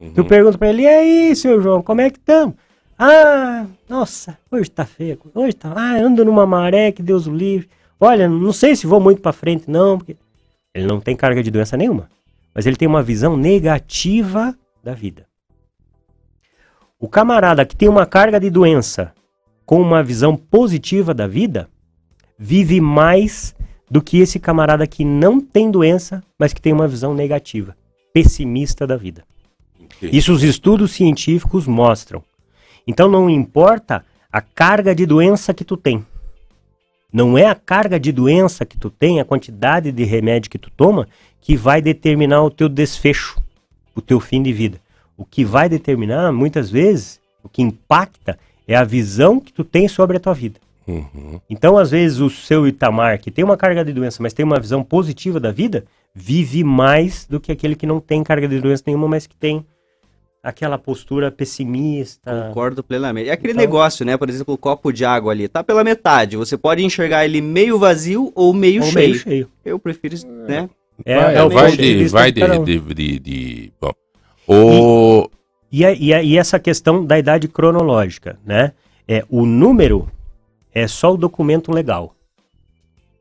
[0.00, 0.12] Uhum.
[0.24, 2.54] pergunta pra ele, e aí, seu João, como é que tamo?
[2.98, 7.68] Ah, nossa, hoje tá feio, hoje tá, ah, ando numa maré, que Deus o livre.
[7.98, 10.16] Olha, não sei se vou muito pra frente não, porque
[10.74, 12.08] ele não tem carga de doença nenhuma,
[12.54, 15.26] mas ele tem uma visão negativa da vida.
[16.98, 19.12] O camarada que tem uma carga de doença
[19.64, 21.68] com uma visão positiva da vida,
[22.38, 23.54] vive mais
[23.90, 27.76] do que esse camarada que não tem doença, mas que tem uma visão negativa,
[28.12, 29.24] pessimista da vida.
[29.80, 30.16] Entendi.
[30.16, 32.22] Isso os estudos científicos mostram.
[32.86, 36.04] Então não importa a carga de doença que tu tem.
[37.12, 40.70] Não é a carga de doença que tu tem, a quantidade de remédio que tu
[40.70, 41.08] toma,
[41.40, 43.40] que vai determinar o teu desfecho,
[43.94, 44.80] o teu fim de vida.
[45.16, 49.88] O que vai determinar, muitas vezes, o que impacta é a visão que tu tem
[49.88, 50.60] sobre a tua vida.
[50.86, 51.40] Uhum.
[51.50, 54.60] Então, às vezes, o seu Itamar, que tem uma carga de doença, mas tem uma
[54.60, 55.84] visão positiva da vida,
[56.14, 59.64] vive mais do que aquele que não tem carga de doença nenhuma, mas que tem
[60.42, 62.46] aquela postura pessimista.
[62.48, 63.28] Concordo plenamente.
[63.28, 64.16] É aquele Então- negócio, né?
[64.16, 66.36] Por exemplo, o copo de água ali, tá pela metade.
[66.36, 69.08] Você pode enxergar ele meio vazio ou meio Ou cheio.
[69.10, 69.50] meio cheio.
[69.64, 70.14] Eu prefiro,
[70.46, 70.70] né?
[71.04, 72.64] É, vai, é o vai de, vai de de, um.
[72.64, 73.92] de, de- de- Bom.
[74.46, 75.28] O.
[75.70, 78.72] E, a- e, a- e essa questão da idade cronológica, né?
[79.08, 80.08] É, o número
[80.78, 82.14] é só o documento legal,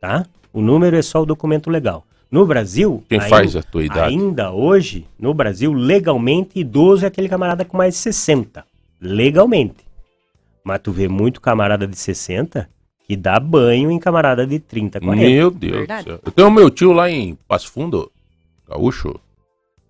[0.02, 0.26] tá?
[0.52, 2.06] O número é só o documento legal.
[2.30, 4.14] No Brasil, Quem ainda- faz a tua idade?
[4.14, 8.66] ainda hoje, no Brasil, legalmente, idoso é aquele camarada com mais de 60.
[9.00, 9.86] Legalmente.
[10.66, 12.70] Mas tu vê muito camarada de 60
[13.08, 15.30] que dá banho em camarada de 30, 40.
[15.30, 16.04] Meu Deus Verdade.
[16.06, 16.20] do céu.
[16.26, 18.12] Eu tenho o meu tio lá em Passo Fundo,
[18.68, 19.18] gaúcho,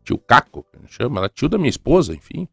[0.03, 2.47] tio Caco, que a gente chama, lá, tio da minha esposa, enfim.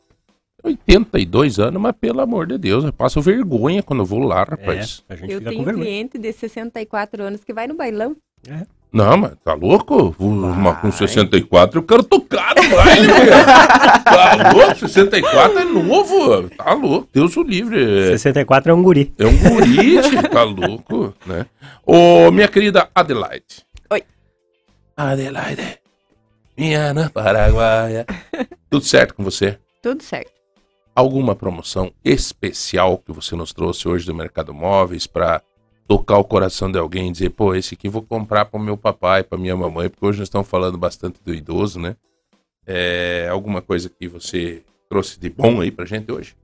[0.62, 5.02] 82 anos, mas pelo amor de Deus, eu passo vergonha quando eu vou lá, rapaz.
[5.08, 5.84] É, a gente Eu fica tenho com vergonha.
[5.86, 8.16] cliente de 64 anos que vai no bailão.
[8.92, 10.14] Não, mas tá louco?
[10.18, 10.98] Uma com Vai.
[10.98, 13.08] 64 eu quero tocar no baile.
[14.12, 14.78] Tá louco?
[14.80, 16.50] 64 é novo.
[16.50, 17.08] Tá louco.
[17.12, 18.08] Deus o livre.
[18.08, 19.12] É, 64 é um guri.
[19.18, 21.46] é um guri, tá louco, né?
[21.86, 23.64] Ô, minha querida Adelaide.
[23.90, 24.02] Oi.
[24.94, 25.78] Adelaide,
[26.58, 28.04] minha Ana Paraguaia.
[28.68, 29.58] Tudo certo com você?
[29.82, 30.30] Tudo certo.
[30.94, 35.42] Alguma promoção especial que você nos trouxe hoje do Mercado Móveis para
[35.88, 39.22] tocar o coração de alguém e dizer, pô, esse aqui vou comprar para meu papai,
[39.22, 41.96] para minha mamãe, porque hoje nós estamos falando bastante do idoso, né?
[42.66, 46.36] É, alguma coisa que você trouxe de bom aí pra gente hoje?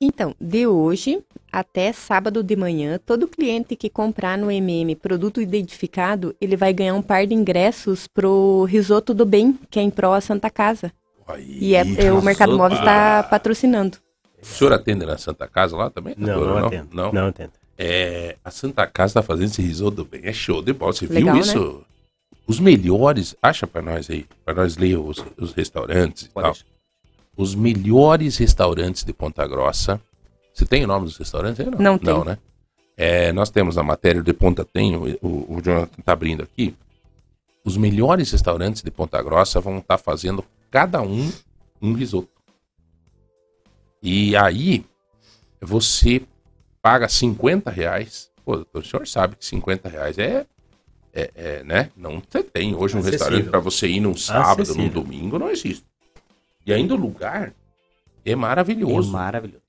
[0.00, 1.22] Então, de hoje
[1.52, 6.94] até sábado de manhã, todo cliente que comprar no MM produto identificado, ele vai ganhar
[6.94, 10.92] um par de ingressos pro Risoto do Bem, que é em pró a Santa Casa.
[11.26, 12.56] Aí, E é, é o Mercado.
[12.56, 13.98] Móveis está patrocinando.
[14.40, 16.14] O senhor atende na Santa Casa lá também?
[16.18, 16.60] Não, doutora?
[16.60, 16.88] não atendo.
[16.92, 17.12] Não.
[17.12, 17.52] Não atendo.
[17.78, 20.20] É, a Santa Casa tá fazendo esse risoto bem.
[20.24, 20.92] É show de bola.
[20.92, 21.82] Você Legal, viu isso?
[22.46, 23.36] Os melhores.
[23.42, 24.26] Acha pra nós aí.
[24.44, 26.52] Pra nós ler os, os restaurantes e Pode tal.
[26.52, 26.66] deixar.
[27.36, 30.00] Os melhores restaurantes de Ponta Grossa.
[30.52, 31.66] Você tem o nome dos restaurantes aí?
[31.70, 32.24] Não, Não tenho.
[32.24, 32.36] né?
[32.96, 36.76] É, nós temos a matéria de Ponta Tem, o, o, o Jonathan tá abrindo aqui.
[37.64, 41.30] Os melhores restaurantes de Ponta Grossa vão estar fazendo cada um
[41.80, 42.30] um risoto.
[44.02, 44.84] E aí,
[45.60, 46.22] você
[46.80, 48.30] paga 50 reais.
[48.44, 50.46] Pô, o senhor sabe que 50 reais é,
[51.12, 51.90] é, é, né?
[51.96, 53.10] Não tem hoje um Acessível.
[53.10, 54.90] restaurante para você ir num sábado, num Acessível.
[55.02, 55.84] domingo, não existe.
[56.66, 57.52] E ainda o lugar
[58.24, 59.12] é É maravilhoso.
[59.12, 59.60] maravilhoso.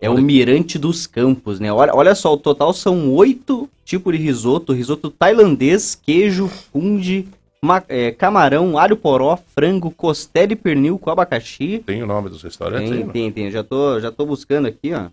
[0.00, 1.70] É o Mirante dos Campos, né?
[1.72, 4.72] Olha, olha só, o total são oito tipos de risoto.
[4.72, 7.28] Risoto tailandês, queijo, funde,
[7.62, 11.82] ma- é, camarão, alho poró, frango, costela e pernil com abacaxi.
[11.84, 12.96] Tem o nome dos restaurantes aí?
[12.98, 13.12] Tem, não?
[13.12, 13.50] tem, tem.
[13.50, 15.08] Já tô, já tô buscando aqui, ó.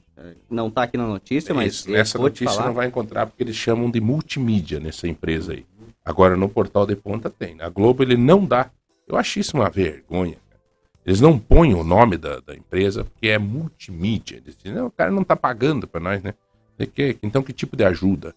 [0.49, 2.67] Não tá aqui na notícia, mas eu nessa vou te notícia falar.
[2.67, 5.65] não vai encontrar porque eles chamam de multimídia nessa empresa aí.
[6.03, 7.53] Agora no portal de ponta tem.
[7.55, 8.71] Na Globo ele não dá.
[9.07, 10.37] Eu acho isso uma vergonha.
[10.49, 10.61] cara.
[11.05, 14.37] Eles não põem o nome da, da empresa porque é multimídia.
[14.37, 16.33] Eles dizem, não, o cara não tá pagando para nós, né?
[16.79, 18.33] De Então que tipo de ajuda?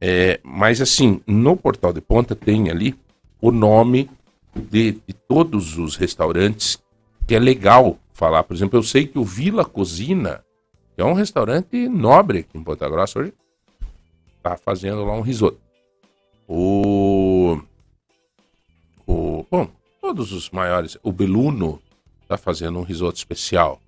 [0.00, 2.94] É, mas assim, no portal de ponta tem ali
[3.46, 4.10] o nome
[4.56, 6.82] de, de todos os restaurantes
[7.26, 8.42] que é legal falar.
[8.42, 10.42] Por exemplo, eu sei que o Vila Cozina
[10.94, 13.34] que é um restaurante nobre aqui em Ponta Grossa hoje.
[14.42, 15.60] Tá fazendo lá um risoto.
[16.48, 17.60] O.
[19.06, 19.44] O.
[19.50, 19.68] Bom,
[20.00, 20.96] todos os maiores.
[21.02, 21.82] O Beluno
[22.26, 23.78] tá fazendo um risoto especial.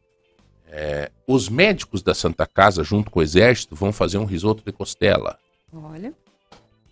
[0.69, 4.73] É, os médicos da Santa Casa, junto com o Exército, vão fazer um risoto de
[4.73, 5.39] costela.
[5.73, 6.13] Olha.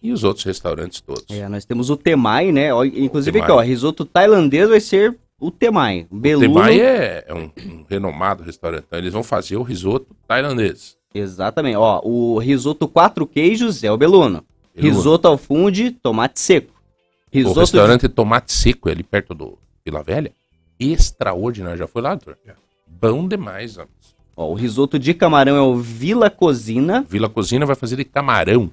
[0.04, 1.24] E os outros restaurantes todos.
[1.30, 2.68] É, nós temos o temai, né?
[2.94, 3.50] Inclusive Temai.
[3.50, 6.06] aqui, ó, risoto tailandês vai ser o temai.
[6.10, 6.46] O Beluno.
[6.46, 8.84] Temai é, é um, um renomado restaurante.
[8.86, 10.94] Então, eles vão fazer o risoto tailandês.
[11.14, 11.76] Exatamente.
[11.76, 14.44] Ó, o risoto quatro queijos é o beluno.
[14.74, 14.94] Beluno.
[14.94, 16.74] Risoto ao funde, tomate seco.
[17.32, 20.30] O Risoto restaurante Tomate Seco, ali perto do Vila Velha,
[20.78, 21.78] extraordinário.
[21.78, 22.36] Já foi lá, doutor?
[22.86, 23.76] Bom demais.
[23.78, 23.86] ó.
[24.36, 27.04] Ó, o risoto de camarão é o Vila Cozina.
[27.08, 28.70] Vila Cozina vai fazer de camarão.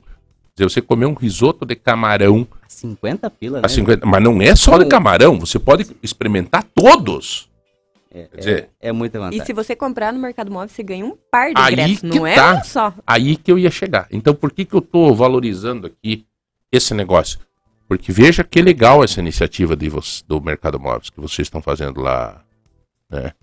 [0.56, 3.66] Quer dizer, você comer um risoto de camarão 50 pila, né?
[3.66, 7.50] a 50, mas não é só de camarão, você pode experimentar todos.
[8.14, 9.46] É, Quer dizer, é, é muita E vantagem.
[9.46, 12.36] se você comprar no Mercado Móvel, você ganha um par de Aí ingressos, não é
[12.36, 12.56] tá.
[12.56, 12.94] um só.
[13.08, 14.08] aí que eu ia chegar.
[14.12, 16.26] Então, por que, que eu tô valorizando aqui
[16.72, 17.40] esse negócio?
[17.88, 19.90] Porque veja que legal essa iniciativa de
[20.28, 22.42] do Mercado Móveis que vocês estão fazendo lá.
[23.10, 23.34] Né?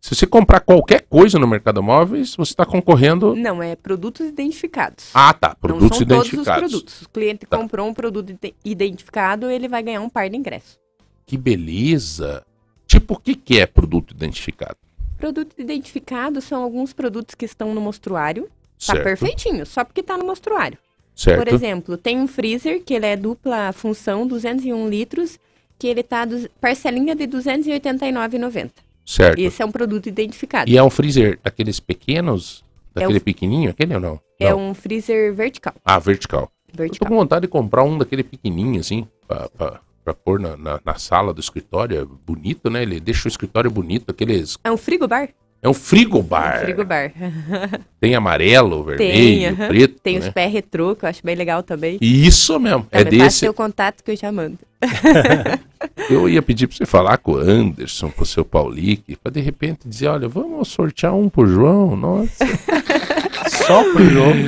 [0.00, 3.34] Se você comprar qualquer coisa no Mercado Móveis, você está concorrendo.
[3.34, 5.10] Não, é produtos identificados.
[5.12, 5.48] Ah, tá.
[5.48, 6.44] não Produtos são identificados.
[6.46, 7.02] todos os produtos.
[7.02, 7.56] O cliente Tá.
[7.56, 10.78] comprou um produto ide- identificado, ele vai ganhar um par de ingressos.
[11.26, 12.44] Que beleza!
[12.86, 14.76] Tipo, o que, que é produto identificado?
[15.18, 18.44] Produto identificado são alguns produtos que estão no mostruário.
[18.78, 19.02] Tá Certo.
[19.02, 20.78] perfeitinho, só porque tá no mostruário.
[21.14, 21.38] Certo?
[21.44, 25.36] Por exemplo, tem um freezer que ele é dupla função, 201 litros,
[25.76, 26.24] que ele tá
[26.60, 28.70] parcelinha de R$ 289,90.
[29.10, 29.38] Certo.
[29.38, 30.70] Esse é um produto identificado.
[30.70, 32.64] E é um freezer daqueles pequenos,
[32.94, 34.20] daquele o- pequenininho, aquele ou não?
[34.38, 34.70] É Não.
[34.70, 35.74] um freezer vertical.
[35.84, 36.50] Ah, vertical.
[36.68, 37.08] Eu tô Vertical.
[37.08, 40.94] com vontade de comprar um daquele pequenininho, assim, pra, pra, pra pôr na, na, na
[40.96, 42.00] sala do escritório.
[42.02, 42.82] É bonito, né?
[42.82, 44.58] Ele deixa o escritório bonito, aqueles...
[44.62, 45.30] É um frigobar?
[45.60, 46.58] É um frigobar.
[46.58, 47.12] Um frigobar.
[47.98, 48.96] Tem amarelo, Tem,
[49.40, 49.68] vermelho, aham.
[49.68, 50.20] preto, Tem né?
[50.20, 51.98] os pés retrô, que eu acho bem legal também.
[52.00, 53.38] Isso mesmo, é Também passa desse.
[53.38, 54.58] seu contato que eu já mando.
[56.10, 59.40] Eu ia pedir pra você falar com o Anderson, com o seu Paulique, pra de
[59.40, 62.44] repente dizer, olha, vamos sortear um pro João, nossa.
[63.66, 64.38] Só pro jogo.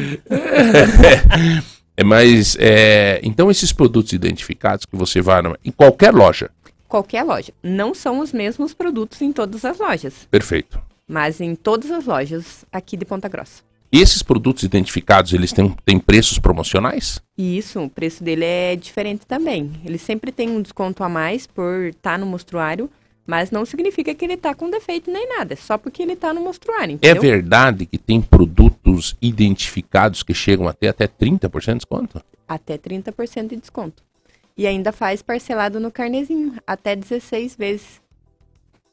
[1.96, 6.50] É, mas, é, então esses produtos identificados que você vai numa- em qualquer loja,
[6.88, 7.52] Qualquer loja.
[7.62, 10.80] Não são os mesmos produtos em todas as lojas, perfeito.
[11.06, 13.62] mas em todas as lojas aqui de Ponta Grossa.
[13.92, 17.20] E esses produtos identificados, eles têm, têm preços promocionais?
[17.36, 19.72] Isso, o preço dele é diferente também.
[19.84, 22.88] Ele sempre tem um desconto a mais por estar no mostruário,
[23.26, 26.32] mas não significa que ele está com defeito nem nada, é só porque ele está
[26.32, 27.20] no mostruário, É entendeu?
[27.22, 32.22] verdade que tem produtos identificados que chegam até, até 30% de desconto?
[32.48, 34.02] Até 30% de desconto.
[34.56, 38.00] E ainda faz parcelado no carnezinho, até 16 vezes.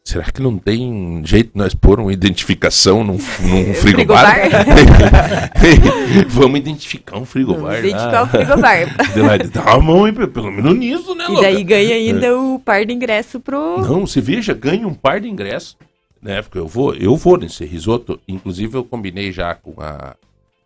[0.08, 4.38] Será que não tem jeito de nós pôr uma identificação num, num É, frigobar?
[6.30, 7.82] Vamos identificar um frigobar.
[7.82, 8.10] Vende lá.
[8.12, 8.96] qual frigobar.
[8.98, 11.42] Adelaide, Dá a mão, hein, pelo menos nisso, né, E louca?
[11.42, 13.82] daí ganha ainda o par de ingresso pro.
[13.82, 15.76] Não, você veja, ganha um par de ingressos.
[16.22, 16.42] Né?
[16.42, 18.18] Porque eu vou, eu vou nesse risoto.
[18.26, 20.16] Inclusive, eu combinei já com a,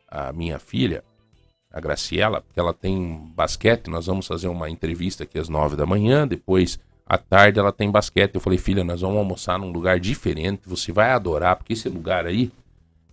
[0.07, 1.03] a minha filha,
[1.73, 3.88] a Graciela, porque ela tem basquete.
[3.88, 6.27] Nós vamos fazer uma entrevista aqui às nove da manhã.
[6.27, 6.80] Depois,
[7.13, 8.35] à tarde, ela tem basquete.
[8.35, 10.61] Eu falei, filha, nós vamos almoçar num lugar diferente.
[10.65, 12.49] Você vai adorar, porque esse lugar aí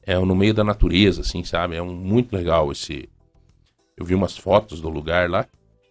[0.04, 1.74] é no meio da natureza, assim, sabe?
[1.74, 3.08] É um, muito legal esse.
[3.96, 5.46] Eu vi umas fotos do lugar lá.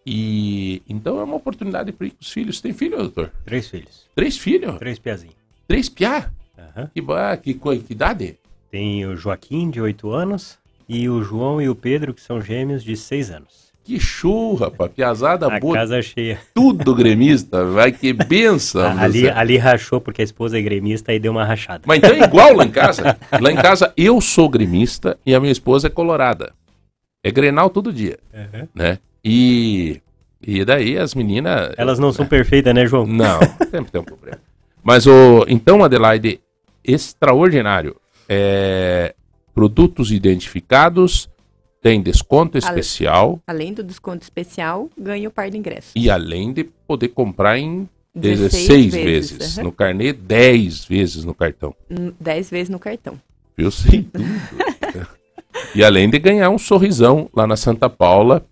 [0.05, 2.61] E então é uma oportunidade para ir com os filhos.
[2.61, 3.29] Tem filho, doutor?
[3.43, 4.07] Três filhos.
[4.15, 4.77] Três filhos?
[4.77, 5.35] Três piazinhos.
[5.67, 6.31] Três piá?
[6.57, 6.89] Aham.
[6.93, 8.39] Que, ba- que, que idade?
[8.71, 10.57] Tem o Joaquim, de 8 anos,
[10.87, 13.66] e o João e o Pedro, que são gêmeos, de 6 anos.
[13.87, 14.91] Que show, rapaz.
[14.93, 15.73] Piazada A boa.
[15.77, 16.37] casa cheia.
[16.53, 17.63] Tudo gremista.
[17.63, 18.81] Vai que benção.
[18.85, 21.83] A- do ali, ali rachou porque a esposa é gremista e deu uma rachada.
[21.87, 23.17] Mas então é igual lá em casa.
[23.39, 26.51] Lá em casa eu sou gremista e a minha esposa é colorada.
[27.23, 28.67] É grenal todo dia, Aham.
[28.75, 28.99] né?
[29.23, 30.01] E,
[30.45, 31.73] e daí as meninas...
[31.77, 33.07] Elas não são perfeitas, né, João?
[33.07, 33.39] Não,
[33.71, 34.37] sempre tem um problema.
[34.83, 36.41] Mas o então, Adelaide,
[36.83, 37.95] extraordinário.
[38.27, 39.15] É,
[39.55, 41.29] produtos identificados,
[41.81, 45.91] tem desconto especial Além do desconto especial, ganha o par de ingresso.
[45.95, 49.57] e além de poder comprar em 16 16 vezes.
[49.57, 49.65] aham.
[49.65, 51.73] No carnê, 10 vezes no cartão.
[51.89, 53.19] Hum, 10 vezes no cartão.
[53.57, 54.25] Eu sei tudo.
[55.75, 58.43] e além de ganhar um sorrisão lá na Santa Paula.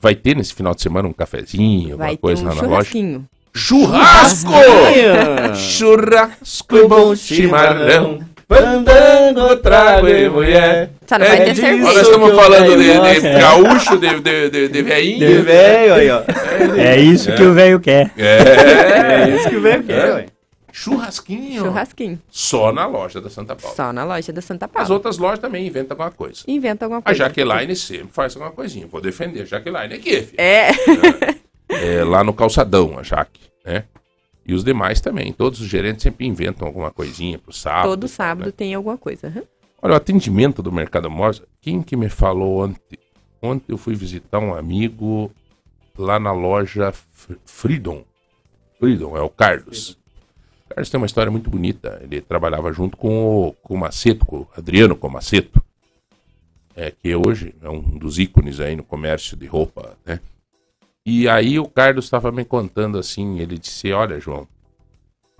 [0.00, 2.68] Vai ter nesse final de semana um cafezinho, Vai alguma coisa um lá na loja.
[2.68, 3.28] churrasquinho.
[3.52, 4.52] Churrasco!
[5.56, 8.20] Churrasco e bom chimarrão.
[8.48, 10.90] Fandango, trago e mulher.
[11.08, 11.84] Só não É vai ter disso cerveja.
[11.84, 15.18] Nós estamos que eu falando de, de gaúcho, de, de, de, de veinho.
[15.18, 16.22] De velho aí, ó.
[16.76, 18.12] É isso que o velho quer.
[18.16, 19.22] É.
[19.24, 20.26] É isso que o velho quer, ué.
[20.70, 21.62] Churrasquinho.
[21.64, 22.20] Churrasquinho.
[22.30, 23.74] Só na loja da Santa Paula.
[23.74, 24.92] Só na loja da Santa As Paula.
[24.94, 26.42] outras lojas também inventam alguma coisa.
[26.46, 27.18] Inventa alguma A coisa.
[27.18, 28.86] Jaqueline sempre faz alguma coisinha.
[28.86, 30.34] Vou defender a Jaqueline aqui, filho.
[30.36, 30.70] É.
[31.70, 33.84] É, lá no calçadão, a Jaque, né?
[34.46, 35.32] E os demais também.
[35.32, 37.88] Todos os gerentes sempre inventam alguma coisinha pro sábado.
[37.90, 38.52] Todo sábado né?
[38.56, 39.26] tem alguma coisa.
[39.28, 39.42] aham.
[39.80, 41.46] Olha, o atendimento do Mercado Morsa.
[41.60, 42.98] Quem que me falou ontem?
[43.40, 45.30] Ontem eu fui visitar um amigo
[45.96, 48.04] lá na loja Fr- Freedom.
[48.78, 49.90] Freedom, é o Carlos.
[50.66, 52.00] O Carlos tem uma história muito bonita.
[52.02, 55.62] Ele trabalhava junto com o, com o Maceto, com o Adriano Comaceto.
[56.74, 60.20] É, que hoje é um dos ícones aí no comércio de roupa, né?
[61.04, 64.46] E aí o Carlos estava me contando assim, ele disse, olha João,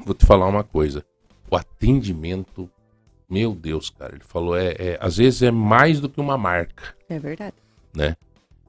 [0.05, 1.05] vou te falar uma coisa.
[1.51, 2.69] O atendimento
[3.29, 6.95] meu Deus, cara, ele falou, é, é- às vezes é mais do que uma marca,
[7.09, 7.57] É verdade.
[7.95, 8.17] né?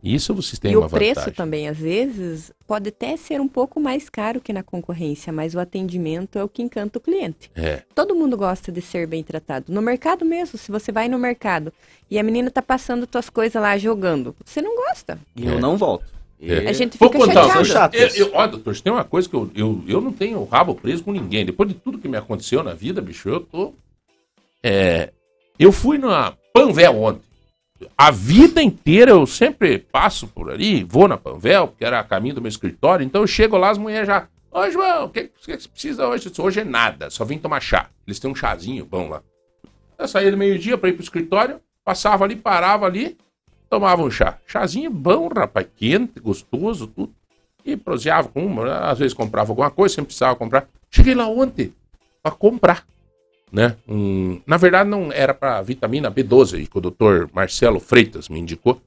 [0.02, 1.34] E isso vocês têm e uma o preço vantagem.
[1.34, 5.60] também, às vezes, pode até ser um pouco mais caro que na concorrência, mas o
[5.60, 7.52] atendimento é o que encanta o cliente.
[7.54, 9.74] É, Todo mundo gosta de ser bem tratado.
[9.74, 11.74] No mercado mesmo, se você vai no mercado
[12.10, 15.20] e a menina tá passando tuas coisas lá jogando, você não gosta.
[15.36, 16.06] E eu não volto.
[16.40, 16.70] E- É.
[16.70, 17.66] A gente Vou fica contar chateado.
[17.66, 18.18] Chato Eu, isso.
[18.20, 21.12] eu, ó, doutor, tem uma coisa que eu, eu, eu não tenho rabo preso com
[21.12, 21.46] ninguém.
[21.46, 23.74] Depois de tudo que me aconteceu na vida, bicho, eu tô.
[24.64, 25.12] É,
[25.58, 27.30] eu fui na Panvel ontem.
[27.98, 32.36] A vida inteira eu sempre passo por ali, vou na Panvel, porque era a caminho
[32.36, 33.06] do meu escritório.
[33.06, 34.28] Então eu chego lá, as mulheres já.
[34.52, 36.30] Ô, João, o que, que você precisa hoje?
[36.30, 37.90] Disse, Hoje é nada, só vim tomar chá.
[38.06, 39.22] Eles têm um chazinho bom lá.
[39.98, 43.18] Eu saía do meio-dia pra ir pro escritório, passava ali, parava ali,
[43.70, 44.38] tomava um chá.
[44.48, 47.14] Chazinho bom, rapaz, quente, gostoso, tudo.
[47.64, 50.68] E proseava com uma, às vezes comprava alguma coisa, sempre precisava comprar.
[50.90, 51.74] Cheguei lá ontem
[52.24, 52.86] pra comprar,
[53.52, 53.76] né?
[53.88, 58.40] Um, na verdade não era pra vitamina B12, aí, que o doutor Marcelo Freitas me
[58.40, 58.82] indicou.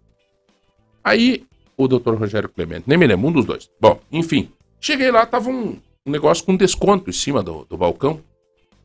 [1.02, 1.44] Aí
[1.76, 3.70] o doutor Rogério Clemente, nem me lembro, um dos dois.
[3.80, 8.20] Bom, enfim, cheguei lá, tava um, um negócio com desconto em cima do, do balcão.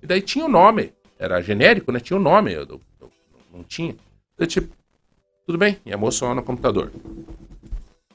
[0.02, 2.00] E daí tinha o nome, era genérico, né?
[2.00, 3.12] Tinha o nome, eu, eu- eu
[3.54, 3.96] não tinha.
[4.38, 4.74] Eu tipo,
[5.46, 6.92] tudo bem, e a moça lá no computador.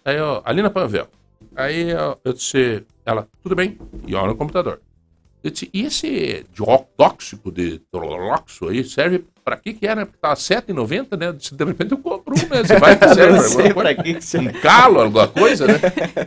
[0.04, 1.06] Aí, ó, ali na Panvel.
[1.54, 4.80] Aí ó, eu disse, ela, tudo bem, e ó no computador.
[5.44, 10.04] Disse, e esse dióxido de troloxo aí serve pra que que é, né?
[10.04, 11.32] Porque tá R$7,90, né?
[11.32, 12.62] Disse, de repente eu compro um, né?
[12.62, 13.94] Você vai que serve alguma coisa?
[13.96, 14.38] que que você...
[14.38, 15.74] Um calo, alguma coisa, né?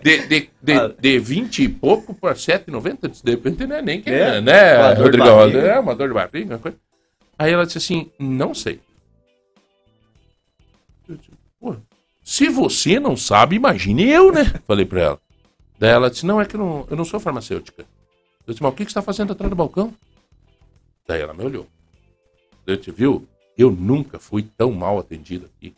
[0.04, 0.92] De, de, de, Ah.
[1.00, 4.78] de 20 e pouco para 7,90, de repente não é nem que É, é, né,
[4.78, 5.38] uma dor de Rodrigão?
[5.38, 5.60] barriga.
[5.62, 6.78] É, uma dor de barriga, uma coisa.
[7.40, 8.82] Aí ela disse assim, não sei.
[11.08, 11.30] Eu disse,
[11.60, 11.76] Pô,
[12.22, 14.54] se você não sabe, imagine eu, né?
[14.68, 15.20] Falei pra ela.
[15.80, 17.86] Daí ela disse, não, é que eu não, eu não sou farmacêutica.
[18.48, 19.94] Eu disse, mas o que que você está fazendo atrás do balcão?
[21.08, 21.68] Daí ela me olhou.
[22.66, 23.28] Eu te viu?
[23.58, 25.74] Eu nunca fui tão mal atendido aqui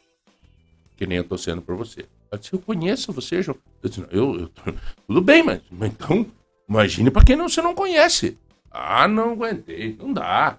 [0.96, 2.06] que nem eu tô sendo por você.
[2.32, 3.58] Ela disse, eu conheço você, João.
[3.84, 4.74] Eu disse, não, eu, eu tô-
[5.08, 6.26] tudo bem, mas, mas então,
[6.68, 8.38] imagine pra quem não, você não conhece.
[8.72, 10.58] Ah, não aguentei, não dá.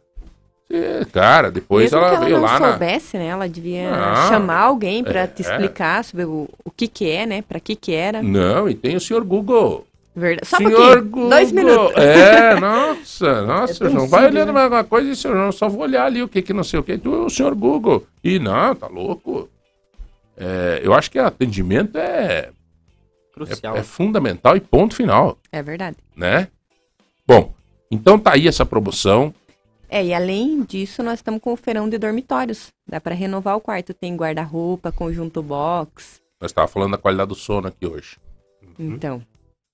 [1.13, 2.71] Cara, depois Mesmo ela ela veio lá na...
[2.73, 3.27] soubesse, né?
[3.29, 5.27] Ela devia Não, chamar alguém pra é.
[5.27, 7.41] te explicar sobre o, o que que é, né?
[7.43, 8.23] Pra que que era.
[8.23, 9.87] Não, e tem o senhor Google.
[10.19, 10.49] Verdade.
[10.49, 11.05] Só um senhor pouquinho.
[11.11, 11.31] Google.
[11.31, 11.97] Dois minutos.
[12.03, 14.09] É, nossa, nossa, tão João.
[14.09, 14.53] Vai simples, olhando né?
[14.53, 16.81] mais alguma coisa e senhor, não, só vou olhar ali o que que não sei
[16.81, 16.99] o que.
[16.99, 18.07] Tu, o senhor Google.
[18.23, 19.49] E não, tá louco.
[20.37, 22.51] É, eu acho que atendimento é,
[23.33, 23.77] Crucial.
[23.77, 25.97] é, é fundamental e ponto final, É verdade.
[26.17, 26.49] né?
[27.27, 27.53] Bom,
[27.91, 29.35] então tá aí essa promoção.
[29.91, 32.69] É, e além disso, nós estamos com o feirão de dormitórios.
[32.87, 33.95] Dá pra renovar o quarto.
[33.95, 36.21] Tem guarda-roupa, conjunto box.
[36.41, 38.17] Nós estávamos falando da qualidade do sono aqui hoje.
[38.79, 38.93] Uhum.
[38.95, 39.23] Então,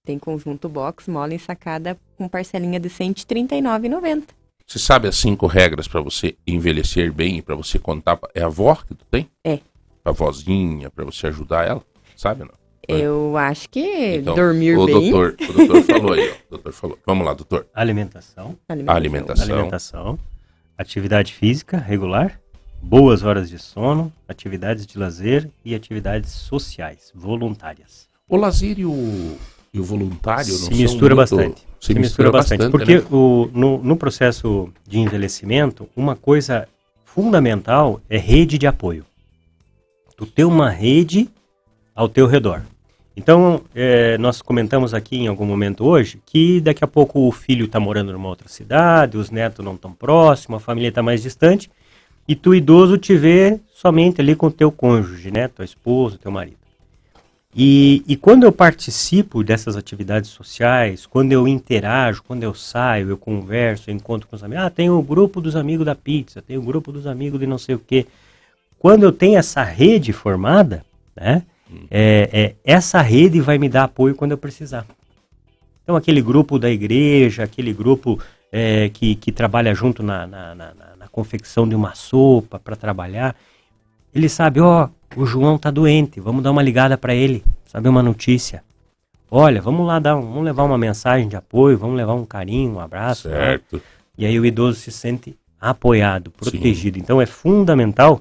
[0.05, 4.25] tem conjunto box, mola ensacada com parcelinha de R$ 139,90.
[4.67, 8.19] Você sabe as cinco regras pra você envelhecer bem e pra você contar?
[8.35, 9.29] É a avó que tu tem?
[9.43, 9.59] É.
[10.05, 11.83] A vozinha, pra você ajudar ela?
[12.17, 12.55] Sabe ou não?
[12.87, 13.01] É.
[13.01, 16.35] Eu acho que Então, dormir o bem, Doutor, o doutor falou aí, ó.
[16.35, 16.99] O doutor falou.
[17.07, 17.67] Vamos lá, doutor.
[17.75, 18.97] Alimentação, alimentação.
[18.97, 19.55] Alimentação.
[19.55, 20.19] alimentação,
[20.77, 22.39] atividade física regular,
[22.83, 28.07] boas horas de sono, atividades de lazer e atividades sociais, voluntárias.
[28.29, 29.39] O lazer e o,
[29.75, 31.63] e o voluntário não Se são mistura muito- bastante.
[31.81, 33.05] Se, mistura, bastante, Porque né?
[33.11, 36.67] o, no, no processo de envelhecimento, uma coisa
[37.05, 39.05] fundamental é rede de apoio.
[40.17, 41.29] Tu ter uma rede
[41.95, 42.63] ao teu redor.
[43.17, 47.67] Então, eh, nós comentamos aqui em algum momento hoje que daqui a pouco o filho
[47.67, 51.71] está morando numa outra cidade, os netos não estão próximos, a família está mais distante,
[52.27, 55.49] e tu, idoso, te vê somente ali com o teu cônjuge, né?
[55.49, 56.57] Tua esposa, teu marido.
[57.57, 63.17] E, e quando eu participo dessas atividades sociais, quando eu interajo, quando eu saio, eu
[63.17, 66.59] converso, eu encontro com os amigos, ah, tem o grupo dos amigos da pizza, tem
[66.59, 68.07] o grupo dos amigos de não sei o quê.
[68.79, 71.45] Quando eu tenho essa rede formada, né,
[71.91, 74.85] é, é, essa rede vai me dar apoio quando eu precisar.
[75.83, 78.19] Então, aquele grupo da igreja, aquele grupo
[78.51, 82.75] é, que, que trabalha junto na, na, na, na- na confecção de uma sopa para
[82.75, 83.37] trabalhar,
[84.15, 88.03] ele sabe, ó, o João tá doente, vamos dar uma ligada para ele, saber uma
[88.03, 88.63] notícia.
[89.31, 92.75] Olha, vamos lá dar, um- vamos levar uma mensagem de apoio, vamos levar um carinho,
[92.75, 93.29] um abraço.
[93.29, 93.35] né?
[93.35, 93.83] Certo.
[94.17, 96.99] E aí o idoso se sente apoiado, protegido.
[96.99, 98.21] Então é fundamental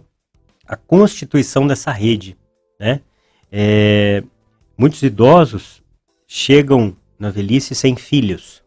[0.67, 2.35] a constituição dessa rede,
[2.79, 3.01] né?
[3.51, 4.23] É,
[4.77, 5.83] muitos idosos
[6.27, 8.63] chegam na velhice sem filhos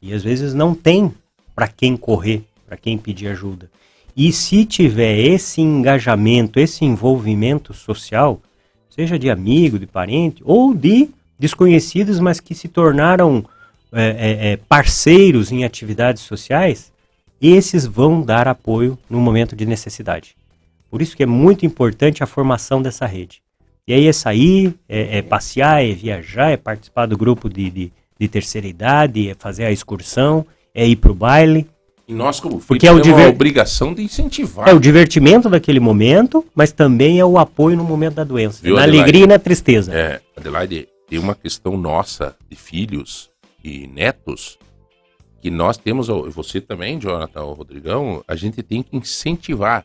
[0.00, 1.12] e às vezes não tem
[1.54, 3.70] para quem correr, para quem pedir ajuda.
[4.16, 8.40] E se tiver esse engajamento, esse envolvimento social,
[8.88, 11.08] seja de amigo, de parente ou de
[11.38, 13.44] desconhecidos, mas que se tornaram
[13.92, 16.92] é, é, é, parceiros em atividades sociais,
[17.40, 20.36] esses vão dar apoio no momento de necessidade.
[20.90, 23.42] Por isso que é muito importante a formação dessa rede.
[23.86, 27.92] E aí é sair, é, é passear, é viajar, é participar do grupo de, de,
[28.18, 31.68] de terceira idade, é fazer a excursão, é ir para o baile.
[32.06, 34.68] E nós, como filhos, Porque é o temos a diver- obrigação de incentivar.
[34.68, 38.60] É o divertimento daquele momento, mas também é o apoio no momento da doença.
[38.62, 39.02] Viu, na Adelaide?
[39.02, 39.92] alegria e na tristeza.
[39.94, 43.30] É, Adelaide, tem uma questão nossa de filhos
[43.62, 44.58] e netos
[45.40, 49.84] que nós temos, você também, Jonathan, o Rodrigão, a gente tem que incentivar.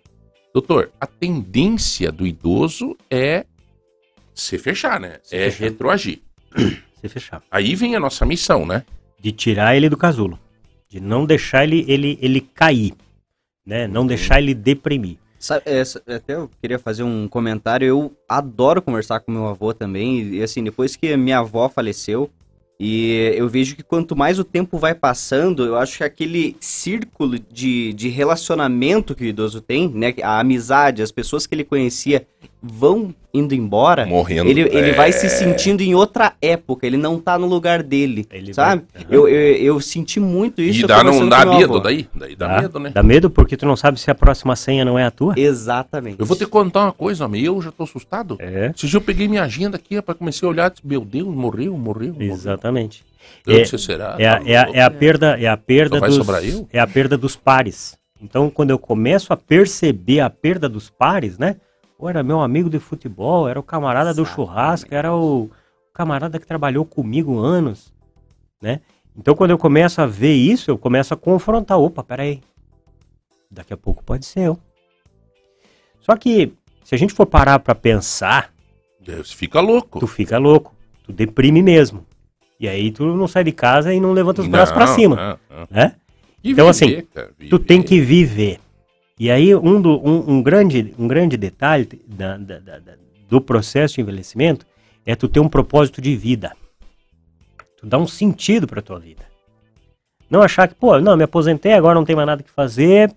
[0.53, 3.45] Doutor, a tendência do idoso é
[4.33, 5.19] se fechar, né?
[5.23, 5.63] Se é fechar.
[5.65, 6.19] retroagir.
[7.01, 7.41] Se fechar.
[7.51, 8.83] Aí vem a nossa missão, né?
[9.21, 10.39] De tirar ele do casulo.
[10.89, 12.93] De não deixar ele, ele, ele cair.
[13.65, 13.87] Né?
[13.87, 15.17] Não deixar ele deprimir.
[15.37, 17.85] Sabe, é, s- até eu queria fazer um comentário.
[17.87, 20.21] Eu adoro conversar com meu avô também.
[20.33, 22.29] E assim, depois que minha avó faleceu,
[22.79, 27.37] e eu vejo que quanto mais o tempo vai passando, eu acho que aquele círculo
[27.37, 30.13] de, de relacionamento que o idoso tem, né?
[30.23, 32.25] A amizade, as pessoas que ele conhecia
[32.61, 34.05] vão indo embora.
[34.05, 34.49] Morrendo.
[34.49, 34.93] Ele, ele É.
[34.93, 38.83] vai se sentindo em outra época, ele não tá no lugar dele, Ele sabe?
[38.93, 40.83] vai- Eu, eu, eu senti muito isso.
[40.83, 41.79] E dá, não dá medo avô.
[41.79, 42.07] daí?
[42.13, 42.61] Daí dá Tá?
[42.61, 42.91] medo, né?
[42.93, 45.35] Dá medo porque tu não sabe se a próxima senha não é a tua?
[45.37, 46.19] Exatamente.
[46.19, 47.43] Eu vou te contar uma coisa, homem.
[47.43, 48.35] Eu já tô assustado.
[48.39, 51.27] É, dia eu peguei minha agenda aqui, rapaz, comecei a olhar e disse, meu Deus,
[51.27, 52.13] morreu, morreu.
[52.13, 52.33] morreu.
[52.33, 53.05] exatamente.
[53.45, 54.15] É- não sei se será.
[54.17, 56.67] É, a- tá é, a, é a perda, é a perda dos, sobrar eu?
[56.73, 57.97] é a perda dos pares.
[58.21, 61.55] Então, quando eu começo a perceber a perda dos pares, né?
[61.99, 64.35] Ou era meu amigo de futebol, era o camarada do Exatamente.
[64.35, 65.51] churrasco, era o
[65.93, 67.93] camarada que trabalhou comigo anos,
[68.61, 68.79] né?
[69.17, 71.77] Então, quando eu começo a ver isso, eu começo a confrontar.
[71.77, 72.41] Opa, peraí.
[73.51, 74.57] Daqui a pouco pode ser eu.
[75.99, 76.53] Só que,
[76.85, 78.53] se a gente for parar pra pensar,
[79.01, 79.99] Deus, fica louco.
[79.99, 80.73] tu fica louco.
[81.03, 82.05] Tu deprime mesmo.
[82.59, 85.15] E aí tu não sai de casa e não levanta os braços pra Não, cima,
[85.49, 85.67] não, não.
[85.69, 85.95] né?
[86.41, 88.59] E Então, viver, assim, cara, Tu tem que viver.
[89.19, 92.79] E aí um, do- um, um grande, um grande detalhe da- da- da-
[93.29, 94.65] do processo de envelhecimento
[95.05, 96.53] é tu ter um propósito de vida.
[97.77, 99.23] Tu dá um sentido pra tua vida.
[100.29, 103.13] Não achar que, pô, não, me aposentei, agora não tem mais nada que fazer.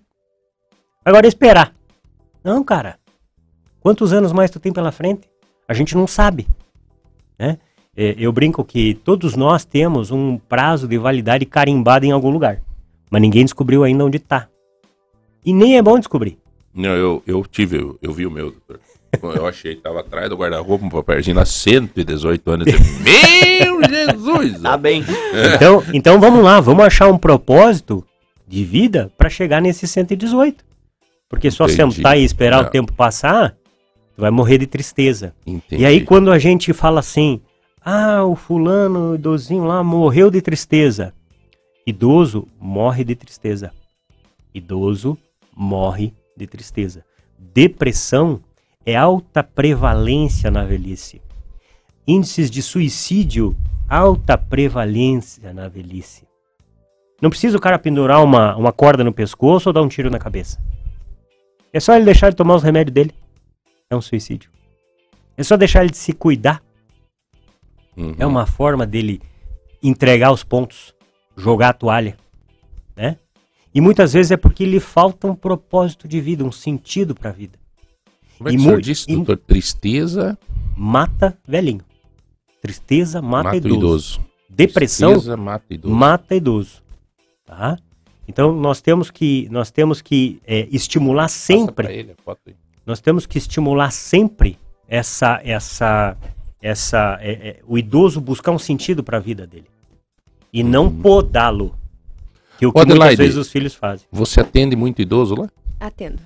[1.05, 1.73] Agora é esperar.
[2.43, 2.97] Não, cara.
[3.79, 5.29] Quantos anos mais tu tem pela frente?
[5.67, 6.47] A gente não sabe.
[7.37, 7.57] Né?
[7.95, 12.61] É, eu brinco que todos nós temos um prazo de validade carimbado em algum lugar.
[13.09, 14.47] Mas ninguém descobriu ainda onde tá.
[15.45, 16.37] E nem é bom descobrir.
[16.73, 18.79] Não, eu, eu tive, eu, eu vi o meu, doutor.
[19.35, 22.65] Eu achei que tava atrás do guarda-roupa, um papelzinho lá, 118 anos.
[22.65, 24.59] Meu Jesus!
[24.61, 25.03] Tá bem.
[25.55, 28.03] Então, então vamos lá, vamos achar um propósito
[28.47, 30.63] de vida para chegar nesse 118.
[31.29, 31.95] Porque só Entendi.
[31.95, 32.67] sentar e esperar Não.
[32.67, 33.55] o tempo passar,
[34.15, 35.33] tu vai morrer de tristeza.
[35.45, 35.83] Entendi.
[35.83, 37.41] E aí quando a gente fala assim,
[37.83, 41.13] ah, o fulano, o idosinho lá morreu de tristeza.
[41.85, 43.71] Idoso morre de tristeza.
[44.53, 45.17] Idoso
[45.55, 47.05] morre de tristeza.
[47.37, 48.41] Depressão
[48.85, 51.21] é alta prevalência na velhice.
[52.07, 53.55] Índices de suicídio,
[53.87, 56.27] alta prevalência na velhice.
[57.21, 60.19] Não precisa o cara pendurar uma, uma corda no pescoço ou dar um tiro na
[60.19, 60.59] cabeça.
[61.71, 63.13] É só ele deixar de tomar os remédios dele.
[63.89, 64.51] É um suicídio.
[65.37, 66.61] É só deixar ele de se cuidar.
[67.95, 68.15] Uhum.
[68.19, 69.21] É uma forma dele
[69.81, 70.93] entregar os pontos,
[71.37, 72.17] jogar a toalha,
[72.95, 73.17] né?
[73.73, 77.33] E muitas vezes é porque lhe falta um propósito de vida, um sentido para a
[77.33, 77.57] vida.
[78.37, 79.37] Como é que e o senhor disse, doutor?
[79.37, 80.37] Tristeza
[80.75, 81.81] Mata velhinho.
[82.61, 83.75] Tristeza mata, mata idoso.
[83.75, 84.21] idoso.
[84.49, 85.95] Depressão Tristeza mata idoso.
[85.95, 86.83] mata idoso.
[87.45, 87.77] Tá?
[88.27, 92.55] Então nós temos que nós temos que é, estimular sempre ele a foto aí.
[92.85, 96.17] nós temos que estimular sempre essa essa
[96.61, 99.67] essa é, é, o idoso buscar um sentido para a vida dele
[100.53, 101.75] e não podá-lo
[102.63, 103.21] que o que Ô, muitas Adelaide.
[103.21, 105.49] vezes os filhos fazem Você atende muito idoso lá?
[105.79, 106.19] Atendo.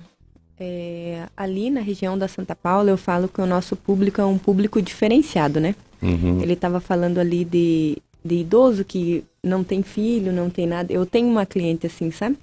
[0.60, 4.38] É, ali na região da Santa Paula, eu falo que o nosso público é um
[4.38, 5.74] público diferenciado, né?
[6.02, 6.40] Uhum.
[6.42, 10.92] Ele estava falando ali de, de idoso que não tem filho, não tem nada.
[10.92, 12.36] Eu tenho uma cliente assim, sabe?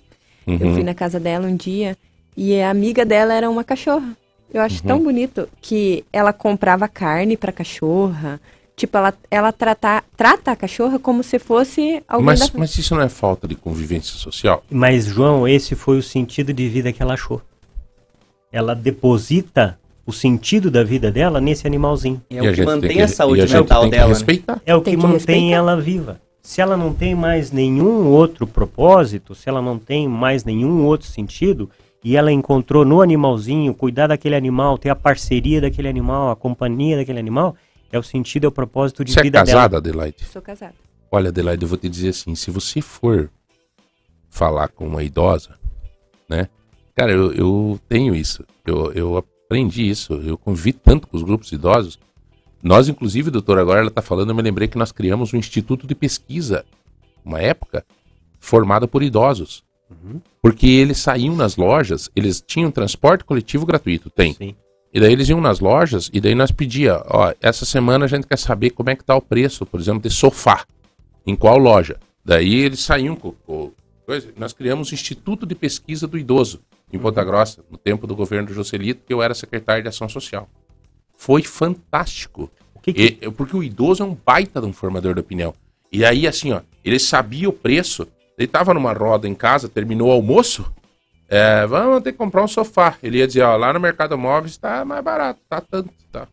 [0.48, 0.84] Eu fui Uhum.
[0.84, 1.98] na casa dela um dia
[2.38, 4.16] e a amiga dela era uma cachorra.
[4.54, 4.88] Eu acho Uhum.
[4.88, 8.40] tão bonito que ela comprava carne pra cachorra.
[8.76, 12.60] Tipo, ela, ela trata, trata a cachorra como se fosse alguém Mas, da...
[12.60, 14.64] mas isso não é falta de convivência social?
[14.69, 17.41] mas João esse foi o sentido de vida que ela achou
[18.52, 22.91] ela deposita o sentido da vida dela nesse animalzinho É E o a que mantém
[22.97, 24.14] que- a saúde a mental tem que dela.
[24.14, 24.61] né?
[24.65, 25.56] é o Tem que que mantém respeitar.
[25.56, 30.43] ela viva se ela não tem mais nenhum outro propósito se ela não tem mais
[30.43, 31.69] nenhum outro sentido
[32.03, 36.97] e ela encontrou no animalzinho cuidar daquele animal ter a parceria daquele animal a companhia
[36.97, 37.56] daquele animal
[37.91, 40.26] é o sentido é o propósito de Você é vida dela casada, Adelaide?
[40.26, 40.76] Sou casada.
[41.12, 43.32] Olha, Adelaide, eu vou te dizer assim, se você for
[44.30, 45.57] falar com uma idosa,
[46.28, 46.49] né?
[46.94, 48.44] Cara, eu, eu tenho isso.
[48.66, 50.14] Eu, eu aprendi isso.
[50.14, 51.99] Eu convivi tanto com os grupos idosos.
[52.64, 55.86] Nós, inclusive, doutor, agora ela está falando, eu me lembrei que nós criamos um instituto
[55.86, 56.66] de pesquisa,
[57.24, 57.86] uma época,
[58.40, 59.64] formada por idosos.
[59.90, 60.20] Uhum.
[60.41, 64.34] Porque eles saíam nas lojas, eles tinham transporte coletivo gratuito, tem.
[64.34, 64.56] Sim.
[64.96, 68.26] E daí eles iam nas lojas e daí nós pedia, ó, essa semana a gente
[68.26, 70.66] quer saber como é que tá o preço, por exemplo, de sofá.
[71.28, 71.98] Em qual loja?
[72.24, 73.72] Daí eles saíam com, com
[74.06, 74.30] coisa.
[74.38, 76.62] Nós criamos o Instituto de Pesquisa do Idoso
[76.94, 80.08] em Ponta Grossa, no tempo do governo do Joselito, que eu era secretário de Ação
[80.08, 80.48] Social.
[81.18, 82.50] Foi fantástico.
[82.82, 85.54] Que que- E- porque o idoso é um baita de um formador de opinião.
[85.92, 88.08] E aí, assim, ó, ele sabia o preço.
[88.38, 90.66] Ele tava numa roda em casa, terminou o almoço.
[91.27, 92.95] É, vamos ter que comprar um sofá.
[93.02, 96.27] Ele ia dizer, ó, lá no Mercado Móveis tá mais barato, tá tanto, tá.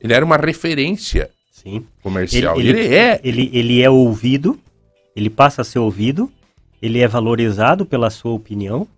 [0.00, 1.84] Ele era uma referência Sim.
[2.02, 2.58] comercial.
[2.58, 3.20] Ele, ele é.
[3.22, 4.58] Ele, ele é ouvido,
[5.14, 6.32] ele passa a ser ouvido,
[6.80, 8.88] ele é valorizado pela sua opinião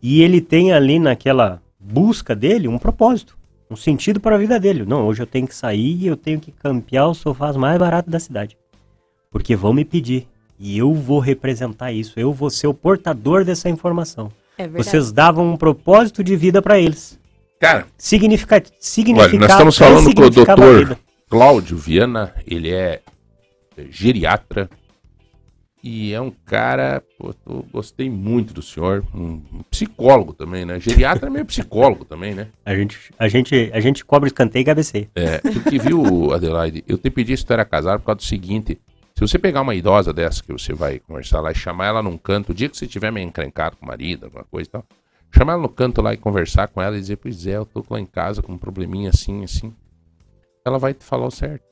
[0.00, 3.36] e ele tem ali naquela busca dele um propósito,
[3.68, 4.84] um sentido para a vida dele.
[4.86, 8.12] Não, hoje eu tenho que sair e eu tenho que campear os sofás mais baratos
[8.12, 8.56] da cidade.
[9.30, 10.28] Porque vão me pedir.
[10.58, 14.30] E eu vou representar isso, eu vou ser o portador dessa informação.
[14.56, 14.84] É verdade.
[14.84, 17.18] Vocês davam um propósito de vida para eles.
[17.60, 20.98] Cara, Significa, significava, Olha, nós estamos falando com o doutor.
[21.28, 23.00] Cláudio Viana, ele é
[23.90, 24.68] geriatra
[25.82, 30.80] e é um cara, pô, eu gostei muito do senhor, um um psicólogo também, né?
[30.80, 32.46] Geriatra é meio psicólogo também, né?
[32.64, 35.08] A gente, a gente, a gente cobra escanteio e cabeceio.
[35.14, 38.78] É, porque viu, Adelaide, eu te pedi se tu era casado por causa do seguinte,
[39.14, 42.18] se você pegar uma idosa dessa que você vai conversar lá e chamar ela num
[42.18, 44.84] canto, o dia que você tiver meio encrencado com o marido, alguma coisa e tal,
[45.30, 47.84] chamar ela no canto lá e conversar com ela e dizer, pois é, eu tô
[47.88, 49.72] lá em casa com um probleminha assim, assim.
[50.64, 51.64] Ela vai te falar o certo.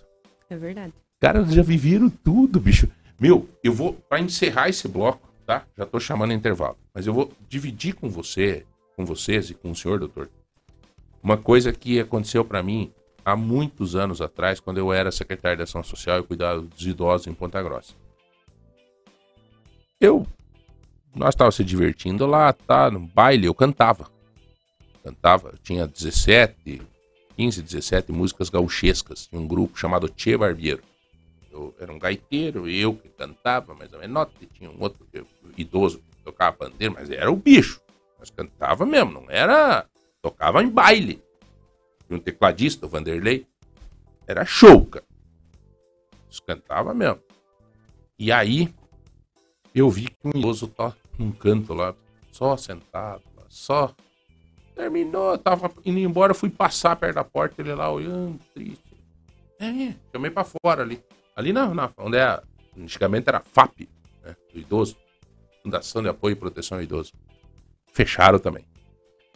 [0.48, 0.92] É verdade.
[1.18, 2.88] Cara, eles já viveram tudo, bicho.
[3.18, 5.64] Meu, eu vou, pra encerrar esse bloco, tá?
[5.76, 6.76] Já tô chamando intervalo.
[6.94, 8.64] Mas eu vou dividir com você,
[8.96, 10.28] com vocês e com o senhor, doutor,
[11.22, 12.92] uma coisa que aconteceu pra mim
[13.24, 17.26] há muitos anos atrás, quando eu era secretário de Ação Social e cuidava dos idosos
[17.26, 17.94] em Ponta Grossa.
[20.00, 20.26] Eu,
[21.14, 22.90] nós estávamos se divertindo lá, tá?
[22.90, 24.10] No baile, eu cantava.
[25.04, 26.82] Cantava, eu tinha 17,
[27.36, 29.26] 15, 17 músicas gauchescas.
[29.26, 30.82] Tinha um grupo chamado Tchê Barbeiro.
[31.50, 34.26] Eu era um gaiteiro, eu que cantava, mais ou menos.
[34.40, 35.24] E tinha um outro que-
[35.56, 37.80] idoso que tocava pandeiro, mas era o bicho.
[38.18, 39.86] Mas cantava mesmo, não era.
[40.22, 41.22] Tocava em baile.
[42.12, 43.46] Tinha um tecladista, o Vanderlei.
[44.26, 45.06] Era show, cara.
[46.94, 47.22] Mesmo.
[48.18, 48.72] E aí,
[49.74, 51.94] eu vi que um idoso tá num canto lá,
[52.30, 53.94] só sentado, só.
[54.74, 58.94] Terminou, tava indo embora, fui passar perto da porta, ele lá olhando, triste.
[59.58, 61.02] É, chamei pra fora ali.
[61.34, 62.42] Ali na, na onde é,
[62.76, 63.88] antigamente era FAP,
[64.22, 64.96] né, do idoso.
[65.62, 67.12] Fundação de Apoio e Proteção ao Idoso.
[67.92, 68.64] Fecharam também.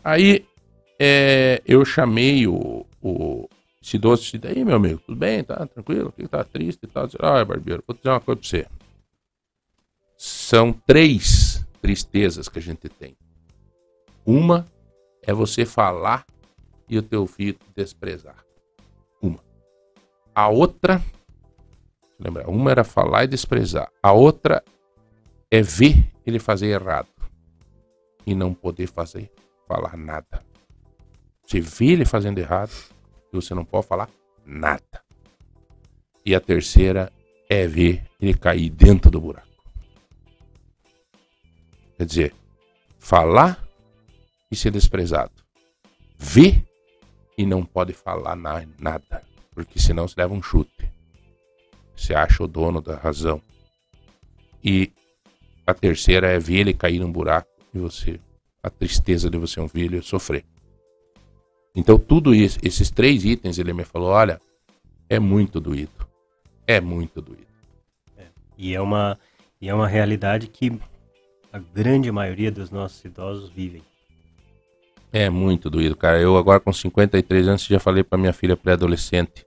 [0.02, 0.44] Aí,
[0.98, 3.48] é, eu chamei o, o
[3.86, 6.10] esse disse, daí, meu amigo, tudo bem, tá tranquilo?
[6.10, 8.66] Que tá triste disse, Ah, barbeiro, vou dizer uma coisa pra você.
[10.18, 13.16] São três tristezas que a gente tem.
[14.24, 14.66] Uma
[15.22, 16.26] é você falar
[16.88, 18.44] e o teu filho desprezar.
[19.22, 19.38] Uma.
[20.34, 21.00] A outra,
[22.18, 23.88] lembra, uma era falar e desprezar.
[24.02, 24.64] A outra
[25.48, 27.08] é ver ele fazer errado
[28.26, 29.30] e não poder fazer,
[29.68, 30.45] falar nada.
[31.46, 32.72] Você vê ele fazendo errado
[33.32, 34.10] e você não pode falar
[34.44, 35.02] nada.
[36.24, 37.12] E a terceira
[37.48, 39.46] é ver ele cair dentro do buraco.
[41.96, 42.34] Quer dizer,
[42.98, 43.64] falar
[44.50, 45.32] e ser desprezado.
[46.18, 46.64] Ver
[47.38, 50.90] e não pode falar na- nada, porque senão você leva um chute.
[51.94, 53.40] Você acha o dono da razão.
[54.62, 54.92] E
[55.66, 58.20] a terceira é ver ele cair num buraco e você,
[58.62, 60.44] a tristeza de você um filho sofrer.
[61.76, 64.40] Então tudo isso, esses três itens ele me falou, olha,
[65.08, 65.92] é muito doído.
[66.66, 67.46] É muito doído.
[68.58, 69.18] E é uma,
[69.60, 70.72] e é uma realidade que
[71.52, 73.82] a grande maioria dos nossos idosos vivem.
[75.12, 76.18] É muito doído, cara.
[76.18, 79.46] Eu agora com 53 anos já falei pra minha filha pré-adolescente,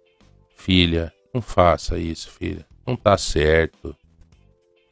[0.56, 2.66] filha, não faça isso, filha.
[2.86, 3.96] Não tá certo.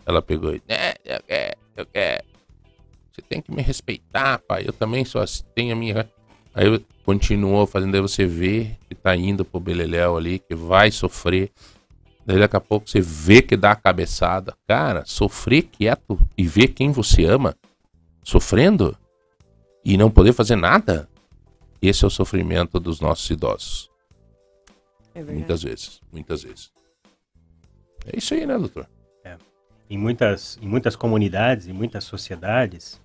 [0.05, 2.23] Ela pegou e, é, eu quero, eu quero.
[3.11, 4.63] Você tem que me respeitar, pai.
[4.67, 5.23] Eu também só
[5.55, 6.09] tenho a minha.
[6.57, 11.51] Aí continuou fazendo, aí você vê que tá indo pro Beleléu ali, que vai sofrer.
[12.25, 14.55] Daí daqui a pouco você vê que dá a cabeçada.
[14.67, 17.55] Cara, sofrer quieto e ver quem você ama
[18.23, 18.97] sofrendo
[19.85, 21.07] e não poder fazer nada,
[21.79, 23.91] esse é o sofrimento dos nossos idosos.
[25.13, 25.37] É verdade.
[25.37, 26.71] Muitas vezes, muitas vezes.
[28.03, 28.89] É isso aí, né, doutor?
[29.87, 32.99] Em muitas, em muitas comunidades, em muitas sociedades,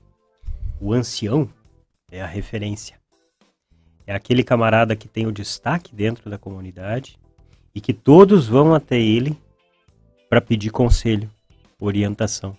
[0.81, 1.53] o ancião
[2.11, 3.02] é a referência.
[4.07, 7.19] É aquele camarada que tem o destaque dentro da comunidade
[7.75, 9.37] e que todos vão até ele
[10.29, 11.31] para pedir conselho,
[11.79, 12.57] orientação.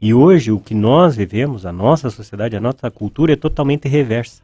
[0.00, 4.42] E hoje o que nós vivemos, a nossa sociedade, a nossa cultura é totalmente reversa.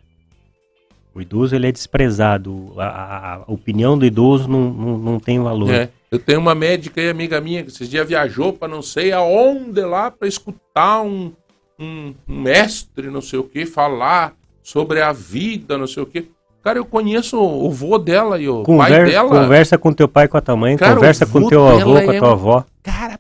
[1.15, 5.39] O idoso ele é desprezado, a, a- a opinião do idoso não, não, não tem
[5.41, 5.71] valor.
[5.71, 9.13] É, eu tenho uma médica aí, amiga minha, que esses dias viajou para não sei
[9.13, 11.31] aonde lá para escutar um,
[11.79, 16.29] um, um mestre, não sei o que, falar sobre a vida, não sei o que.
[16.63, 19.29] Cara, eu conheço o vô dela e o pai Conver- dela.
[19.29, 22.11] Conversa com teu pai e com a tua mãe, Cara, conversa com teu avô, com
[22.11, 22.65] a é tua um- avó.
[22.83, 23.19] Cara,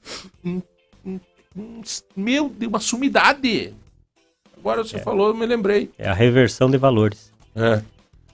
[2.16, 3.74] meu Deus, uma sumidade.
[4.56, 5.90] Agora você falou, eu me lembrei.
[5.98, 7.32] É a reversão de valores.
[7.56, 7.81] É.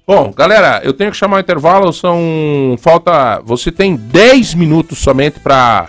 [0.07, 1.93] Bom, galera, eu tenho que chamar o intervalo.
[1.93, 2.77] São.
[2.79, 3.41] Falta.
[3.45, 5.89] Você tem 10 minutos somente para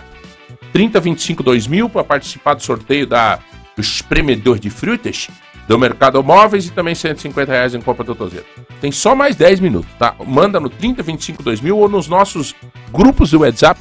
[0.72, 3.36] 3025 2000 para participar do sorteio da,
[3.76, 5.28] do espremedor de frutas
[5.70, 8.44] do Mercado Móveis e também 150 reais em compra do Tozeiro.
[8.80, 10.16] Tem só mais 10 minutos, tá?
[10.26, 12.56] Manda no 3025 2000 ou nos nossos
[12.90, 13.80] grupos do WhatsApp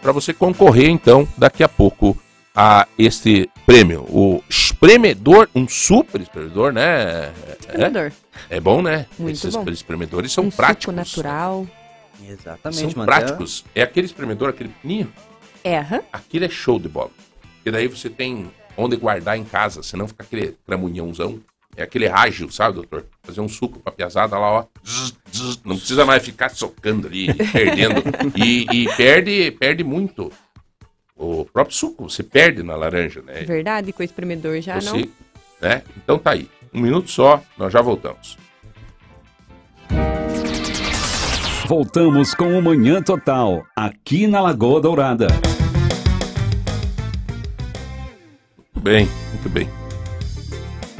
[0.00, 2.16] para você concorrer, então, daqui a pouco
[2.54, 4.02] a este prêmio.
[4.02, 6.84] O espremedor, um super espremedor, né?
[6.92, 8.12] É, Espremedor.
[8.48, 9.06] é bom, né?
[9.18, 9.64] Muito Esses bom.
[9.68, 10.94] espremedores são um suco práticos.
[10.94, 11.66] natural.
[12.24, 13.64] Exatamente, São práticos.
[13.74, 15.12] É aquele espremedor, aquele pequenininho.
[15.64, 16.00] É, aham.
[16.12, 17.10] Aquilo é show de bola.
[17.56, 21.40] Porque daí você tem onde guardar em casa, senão fica aquele cramunhãozão.
[21.76, 23.04] É aquele ágil, sabe, doutor?
[23.24, 24.64] Fazer um suco pra piazada lá, ó.
[24.86, 28.02] Zzz, zzz, não precisa mais ficar socando ali, perdendo.
[28.36, 30.30] E, e perde, perde muito.
[31.16, 33.42] O próprio suco, você perde na laranja, né?
[33.42, 35.08] Verdade, com o espremedor já Você, não.
[35.60, 35.82] né?
[35.96, 36.48] Então tá aí.
[36.72, 38.36] Um minuto só, nós já voltamos.
[41.66, 45.28] Voltamos com o Manhã Total, aqui na Lagoa Dourada.
[48.84, 49.66] Bem, muito bem.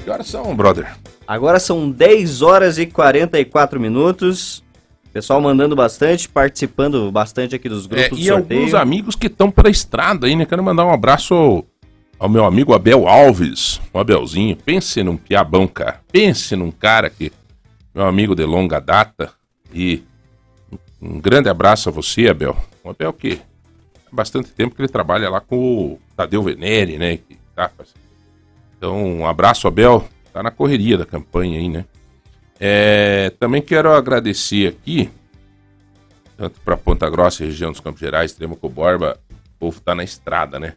[0.02, 0.96] Que horas são, brother?
[1.26, 4.64] Agora são 10 horas e 44 minutos.
[5.12, 9.50] Pessoal mandando bastante, participando bastante aqui dos É, grupos e do alguns amigos que estão
[9.50, 10.46] pela estrada aí, né?
[10.46, 11.64] Quero mandar um abraço ao,
[12.18, 14.56] ao meu amigo Abel Alves, o Abelzinho.
[14.56, 16.00] Pense num piabão, cara.
[16.10, 17.30] Pense num cara que,
[17.94, 19.30] meu amigo de longa data.
[19.72, 20.02] E
[21.00, 22.56] um grande abraço a você, Abel.
[22.82, 23.38] O Abel que
[24.10, 27.18] há bastante tempo que ele trabalha lá com o Tadeu Venere, né?
[27.18, 27.70] que tá-
[28.76, 30.06] Então, um abraço, Abel.
[30.32, 31.84] Tá na correria da campanha aí, né?
[32.58, 35.10] É, também quero agradecer aqui
[36.36, 40.58] tanto para Ponta Grossa região dos Campos Gerais, Tremaco Borba, o povo tá na estrada,
[40.58, 40.74] né?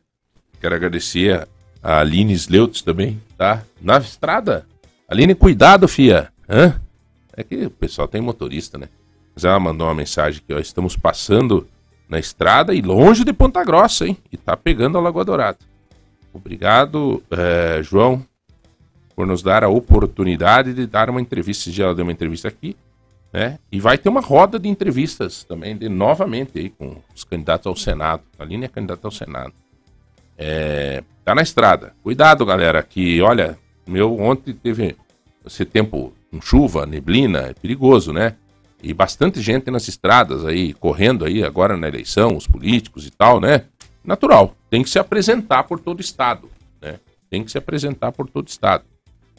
[0.61, 1.47] Quero agradecer
[1.81, 3.63] a Aline Sleutz também, tá?
[3.81, 4.65] Na estrada.
[5.07, 6.29] Aline, cuidado, fia.
[6.49, 6.79] Hã?
[7.35, 8.89] É que o pessoal tem motorista, né?
[9.33, 10.59] Mas ela mandou uma mensagem aqui, ó.
[10.59, 11.67] Estamos passando
[12.09, 14.17] na estrada e longe de Ponta Grossa, hein?
[14.31, 15.57] E tá pegando a Lagoa Dourada.
[16.37, 18.25] Obrigado, eh, João,
[19.15, 21.69] por nos dar a oportunidade de dar uma entrevista.
[21.81, 22.75] Ela deu uma entrevista aqui
[23.31, 23.59] né?
[23.71, 27.75] E vai ter uma roda de entrevistas também, de, novamente, aí, com os candidatos ao
[27.75, 28.23] Senado.
[28.39, 29.53] A Aline é candidata ao Senado.
[30.37, 31.93] É, tá na estrada.
[32.01, 34.95] Cuidado, galera, que, olha, meu ontem teve
[35.45, 38.35] esse tempo com chuva, neblina, é perigoso, né?
[38.81, 43.39] E bastante gente nas estradas aí, correndo aí agora na eleição, os políticos e tal,
[43.39, 43.65] né?
[44.03, 46.49] Natural, tem que se apresentar por todo o estado,
[46.81, 46.99] né?
[47.29, 48.85] Tem que se apresentar por todo o estado.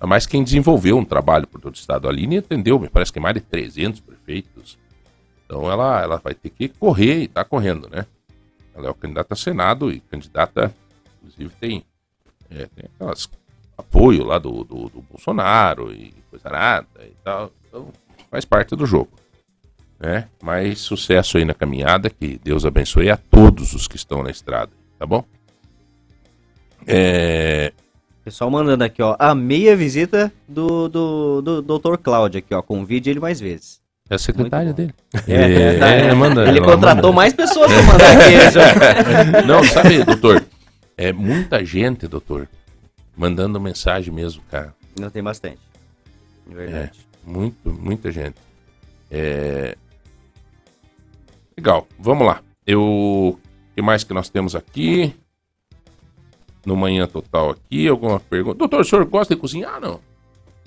[0.07, 2.07] Mais quem desenvolveu um trabalho por todo o estado.
[2.07, 4.79] A Aline atendeu, me parece que mais de 300 prefeitos.
[5.45, 8.07] Então ela, ela vai ter que correr e está correndo, né?
[8.75, 10.73] Ela é o candidato a Senado e candidata,
[11.17, 11.85] inclusive tem,
[12.49, 13.29] é, tem aquelas
[13.79, 17.53] apoio lá do, do, do Bolsonaro e coisa nada e tal.
[17.67, 17.89] Então
[18.31, 19.11] faz parte do jogo.
[19.99, 20.29] Né?
[20.43, 24.73] Mais sucesso aí na caminhada, que Deus abençoe a todos os que estão na estrada,
[24.99, 25.25] tá bom?
[26.87, 27.73] É,
[28.25, 29.17] Pessoal mandando aqui, ó.
[29.19, 31.97] Amei a visita do, do, do Dr.
[31.97, 32.61] Cláudio aqui, ó.
[32.61, 33.81] Convide ele mais vezes.
[34.11, 35.21] É a secretária Muito bom.
[35.23, 35.25] dele.
[35.29, 37.17] É, É, manda, ele contratou manda.
[37.17, 38.51] mais pessoas pra mandar aqui.
[38.53, 39.43] já.
[39.47, 40.45] Não, sabe, doutor?
[40.97, 42.49] É muita gente, doutor,
[43.17, 44.75] mandando mensagem mesmo, cara.
[44.99, 45.59] Não tem bastante.
[46.51, 46.99] É verdade.
[47.25, 48.37] Muito, muita gente.
[49.11, 49.77] É...
[51.57, 52.41] Legal, vamos lá.
[52.67, 53.39] Eu...
[53.79, 55.15] O que mais que nós temos aqui?
[56.67, 58.59] No Manhã Total aqui, alguma pergunta?
[58.59, 60.01] Doutor, o senhor gosta de cozinhar, não?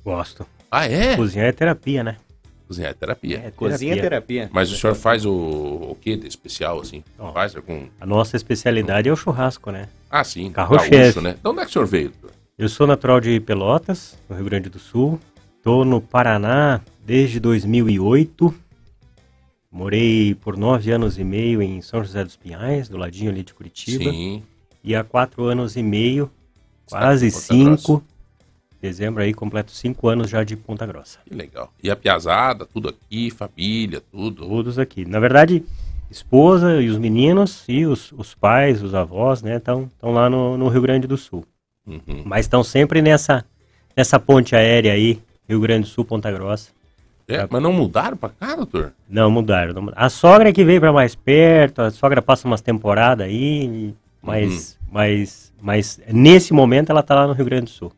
[0.01, 0.47] Gosto.
[0.71, 1.17] Ah, é?
[1.17, 2.15] Cozinhar é terapia, né?
[2.65, 3.43] Cozinhar é terapia.
[3.47, 4.49] É Cozinha é terapia.
[4.53, 7.03] Mas o senhor faz o, o que de especial, assim?
[7.19, 7.33] Ó.
[7.33, 7.85] Faz algum...
[7.99, 9.89] A nossa especialidade é o churrasco, né?
[10.09, 10.49] Ah, sim.
[10.49, 10.89] Carro-chefe.
[10.89, 11.33] gaúcho, né?
[11.33, 12.31] De onde é que o senhor veio, doutor?
[12.57, 15.19] Eu sou natural de Pelotas, no Rio Grande do Sul.
[15.61, 18.55] Tô no Paraná desde 2008.
[19.71, 23.53] Morei por nove anos e meio em São José dos Pinhais, do ladinho ali de
[23.53, 24.11] Curitiba.
[24.11, 24.43] Sim.
[24.83, 26.29] E há quatro anos e meio,
[26.85, 28.03] quase cinco.
[28.81, 31.19] Dezembro aí, completo cinco anos já de Ponta Grossa.
[31.25, 31.71] Que legal.
[31.81, 34.45] E a piazada, tudo aqui, família, tudo.
[34.45, 35.05] Todos aqui.
[35.05, 35.63] Na verdade,
[36.09, 40.67] esposa e os meninos e os, os pais, os avós, né, estão lá no, no
[40.67, 41.45] Rio Grande do Sul.
[41.87, 42.23] Uhum.
[42.25, 43.45] Mas estão sempre nessa,
[43.95, 46.71] nessa ponte aérea aí, Rio Grande do Sul, Ponta Grossa.
[47.27, 48.93] É, mas não mudaram pra cá, doutor?
[49.09, 49.73] Não mudaram.
[49.73, 50.03] Não mudaram.
[50.05, 55.53] A sogra que veio para mais perto, a sogra passa umas temporadas aí, mas, mas,
[55.61, 57.91] mas nesse momento ela tá lá no Rio Grande do Sul.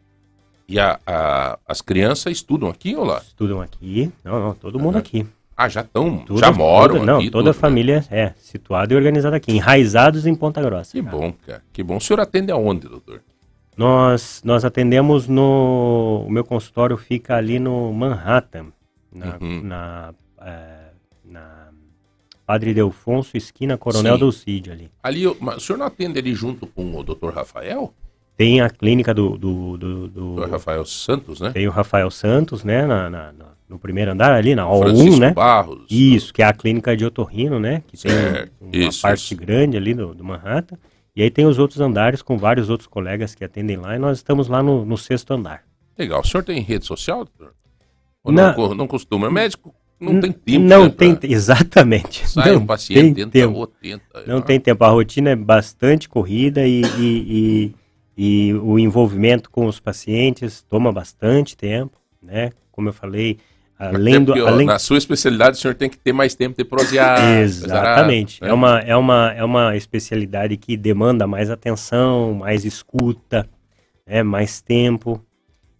[0.67, 3.17] E a, a- as crianças estudam aqui ou lá?
[3.19, 4.11] Estudam aqui.
[4.23, 5.25] Não, não, todo mundo aqui.
[5.55, 7.29] Ah, já estão, já moram toda, Não, aqui.
[7.29, 7.61] toda a tudo, né?
[7.61, 10.91] família é situada e organizada aqui, enraizados em Ponta Grossa.
[10.93, 11.15] Que cara.
[11.15, 11.61] bom, cara.
[11.71, 11.97] Que bom.
[11.97, 13.21] O senhor atende aonde, doutor?
[13.75, 16.23] Nós, nós atendemos no.
[16.27, 18.67] O meu consultório fica ali no Manhattan,
[19.13, 19.61] na, Uhum.
[19.63, 20.77] na, é,
[21.25, 21.69] na
[22.45, 24.19] Padre Delfonso, esquina Coronel Sim.
[24.19, 24.91] Dulcide ali.
[25.01, 27.93] Ali, mas o senhor não atende ali junto com o doutor Rafael?
[28.35, 29.37] Tem a clínica do.
[29.37, 31.51] do, do, do- Rafael Santos, né?
[31.51, 32.85] tem o Rafael Santos, né?
[32.85, 35.31] na- na- na- no primeiro andar ali, na O1, Francisco né?
[35.33, 35.85] Barros.
[35.89, 37.81] Isso, que é a clínica de otorrino, né?
[37.87, 38.51] Que Certo.
[38.71, 39.35] tem uma Isso, parte isso.
[39.37, 40.77] grande ali do, do Manhattan.
[41.15, 44.17] E aí tem os outros andares com vários outros colegas que atendem lá e nós
[44.17, 45.63] estamos lá no, no sexto andar.
[45.97, 46.21] Legal.
[46.21, 47.53] O senhor tem rede social, doutor?
[48.25, 48.55] Não.
[48.55, 49.29] não, não costuma?
[49.29, 50.65] Médico não tem tempo.
[50.65, 52.27] Não né, tem, pra- exatamente.
[52.29, 53.53] Sai não um paciente, tem tempo.
[53.53, 54.23] outro, entra.
[54.27, 54.83] Não tem tempo.
[54.83, 57.73] A rotina é bastante corrida e, e,
[58.17, 62.51] e- e o envolvimento com os pacientes toma bastante tempo, né?
[62.71, 63.39] Como eu falei,
[63.77, 64.33] além do...
[64.33, 64.67] Além...
[64.67, 67.39] Na sua especialidade, o senhor tem que ter mais tempo de prosear.
[67.39, 68.41] Exatamente.
[68.41, 68.49] né?
[68.49, 73.49] É, uma, é, uma, é uma especialidade que demanda mais atenção, mais escuta,
[74.05, 75.23] né, mais tempo.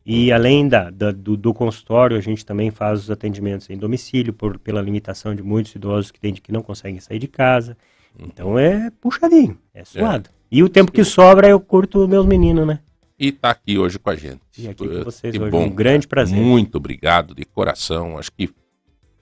[0.06, 4.34] E além da, da- do, do consultório, a gente também faz os atendimentos em domicílio,
[4.34, 7.78] por, pela limitação de muitos idosos que, tem, que não conseguem sair de casa.
[8.20, 10.30] Então é puxadinho, é suado.
[10.52, 12.80] E o tempo que sobra eu curto meus meninos, né?
[13.18, 14.42] E tá aqui hoje com a gente.
[14.58, 15.52] E aqui com vocês que hoje.
[15.52, 16.38] bom, um grande prazer.
[16.38, 18.18] Muito obrigado, de coração.
[18.18, 18.50] Acho que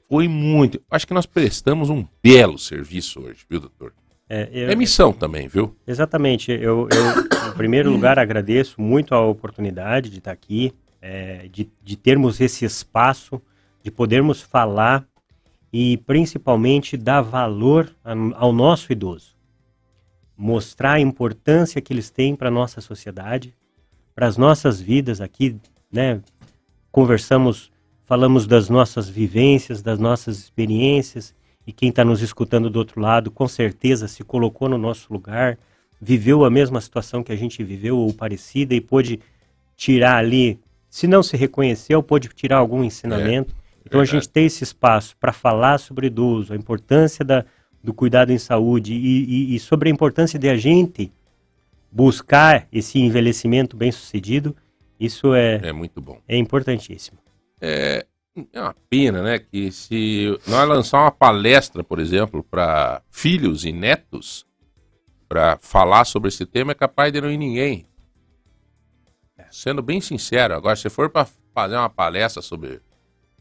[0.10, 0.82] foi muito.
[0.90, 3.94] Acho que nós prestamos um belo serviço hoje, viu, doutor?
[4.34, 5.76] É, eu- É missão também, viu?
[5.86, 6.54] Exatamente.
[6.54, 11.98] Eu, eu, em primeiro lugar, agradeço muito a oportunidade de estar aqui, é, de, de
[11.98, 13.42] termos esse espaço,
[13.84, 15.06] de podermos falar
[15.74, 17.94] e, principalmente, dar valor
[18.36, 19.36] ao nosso idoso.
[20.38, 23.54] Mostrar a importância que eles têm para a nossa sociedade,
[24.16, 25.58] para as nossas vidas aqui,
[25.92, 26.22] né?
[26.90, 27.70] Conversamos,
[28.06, 31.34] falamos das nossas vivências, das nossas experiências,
[31.72, 35.58] e quem está nos escutando do outro lado, com certeza se colocou no nosso lugar,
[36.02, 39.20] viveu a mesma situação que a gente viveu ou parecida e pôde
[39.78, 43.56] tirar ali, se não se reconheceu, pôde tirar algum ensinamento.
[43.86, 44.12] então a verdade.
[44.24, 47.46] gente tem esse espaço para falar sobre idoso, a importância da,
[47.84, 49.24] do cuidado em saúde e,
[49.54, 51.10] e- e sobre a importância de a gente
[51.92, 54.56] buscar esse envelhecimento bem sucedido,
[55.00, 56.20] isso é, É muito bom.
[56.28, 57.18] é importantíssimo.
[57.60, 58.06] É,
[58.54, 59.40] é uma pena, né?
[59.40, 64.46] Que se nós lançar uma palestra, por exemplo, para filhos e netos,
[65.28, 67.86] para falar sobre esse tema, é capaz de não ir ninguém.
[69.50, 72.80] Sendo bem sincero, agora, se for para fazer uma palestra sobre.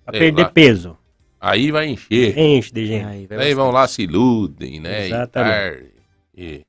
[0.05, 0.51] Para Sei perder lá.
[0.51, 0.99] peso,
[1.41, 2.37] Aí vai encher.
[2.37, 3.07] enche de gente.
[3.07, 5.07] Aí, Aí vão lá, se iludem, né?
[5.07, 5.95] Exatamente.
[6.37, 6.63] e-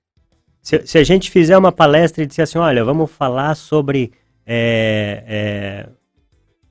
[0.62, 4.12] Se, se a gente fizer uma palestra e disser assim, olha, vamos falar sobre
[4.46, 5.90] é, é,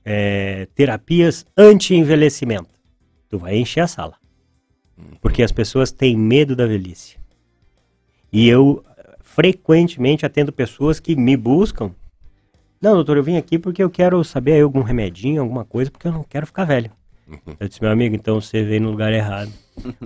[0.05, 2.69] é, terapias anti-envelhecimento,
[3.29, 4.15] tu vai encher a sala.
[5.19, 7.17] Porque as pessoas têm medo da velhice.
[8.31, 8.83] E eu
[9.19, 11.91] frequentemente atendo pessoas que me buscam.
[12.81, 16.11] Não, doutor, eu vim aqui porque eu quero saber algum remedinho, alguma coisa, porque eu
[16.11, 16.91] não quero ficar velho.
[17.59, 19.51] Eu disse, meu amigo, então você veio no lugar errado.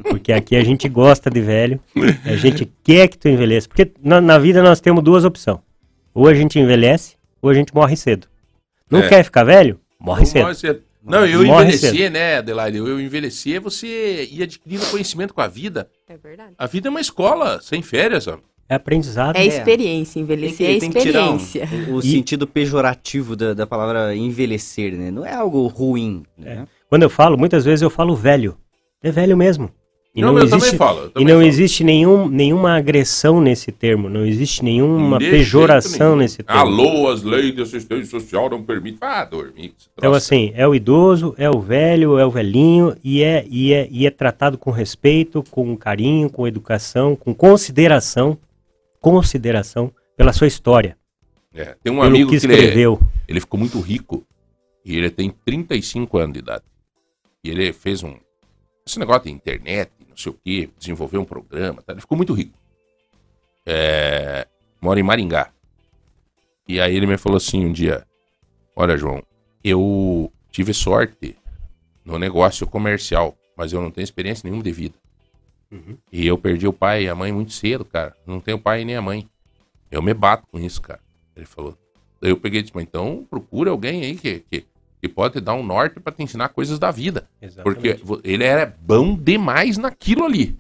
[0.09, 1.79] Porque aqui a gente gosta de velho,
[2.23, 3.67] a gente quer que tu envelheça.
[3.67, 5.59] Porque na, na vida nós temos duas opções.
[6.13, 8.27] Ou a gente envelhece, ou a gente morre cedo.
[8.89, 9.09] Não É.
[9.09, 9.79] quer ficar velho?
[9.99, 10.41] Morre Não, cedo.
[10.43, 10.81] morre cedo.
[11.03, 12.77] Não, eu Morre envelhecer, né, Adelaide?
[12.79, 15.87] Eu envelhecer, você ia adquirindo conhecimento com a vida.
[16.09, 16.53] É verdade.
[16.57, 18.39] A vida é uma escola, sem férias, ó.
[18.67, 19.35] É aprendizado.
[19.35, 21.93] É experiência, Tem envelhecer que, é tem que tirar um- experiência.
[21.93, 25.11] o, E- sentido pejorativo da, da palavra envelhecer, né?
[25.11, 26.67] Não é algo ruim, né?
[26.89, 28.57] Quando eu falo, muitas vezes eu falo velho.
[29.03, 29.69] É velho mesmo.
[30.15, 31.41] E Não, não, existe, falo, e não falo.
[31.43, 36.57] existe nenhum, nenhuma agressão nesse termo, não existe nenhuma pejoração nesse termo.
[36.61, 38.97] Alô, as leis de assistência social não permitem.
[39.01, 39.73] Ah, dormir.
[39.97, 43.89] Então, assim, é o idoso, é o velho, é o velhinho, e é, e é,
[43.91, 48.37] e é tratado com respeito, com carinho, com educação, com consideração,
[49.01, 50.97] consideração pela sua história,
[51.53, 52.99] É, tem um amigo que que ele, escreveu.
[53.27, 54.25] ele ficou muito rico
[54.85, 56.63] e ele tem 35 anos de idade.
[57.43, 58.15] E ele fez um.
[58.87, 61.91] Esse negócio de internet, não sei o quê, desenvolveu um programa, tá?
[61.91, 62.57] ele ficou muito rico.
[63.65, 64.47] É,
[64.81, 65.51] mora em Maringá.
[66.67, 68.07] E aí ele me falou assim um dia:
[68.75, 69.21] Olha, João,
[69.63, 71.37] eu tive sorte
[72.03, 74.95] no negócio comercial, mas eu não tenho experiência nenhuma de vida.
[75.71, 75.97] Uhum.
[76.11, 78.15] E eu perdi o pai e a mãe muito cedo, cara.
[78.25, 79.27] Não tenho pai nem a mãe.
[79.91, 81.01] Eu me bato com isso, cara.
[81.35, 81.77] Ele falou.
[82.21, 84.65] Daí eu peguei e disse, mas então procura alguém aí que, que,
[85.01, 87.27] que pode te dar um norte pra te ensinar coisas da vida.
[87.63, 88.03] Porque Exatamente.
[88.03, 90.57] vo- ele era bom demais naquilo ali.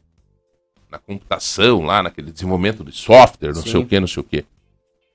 [0.91, 3.77] Na computação, lá, naquele desenvolvimento de software, não sei Sim.
[3.79, 4.45] o que, não sei o que.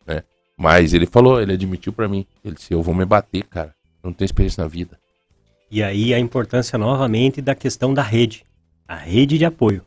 [0.07, 0.23] Né?
[0.57, 2.27] Mas ele falou, ele admitiu pra mim.
[2.45, 3.75] Ele disse, eu vou me bater, cara.
[4.03, 4.99] Não tenho experiência na vida.
[5.71, 8.45] E aí a importância novamente da questão da rede.
[8.89, 9.85] A rede de apoio.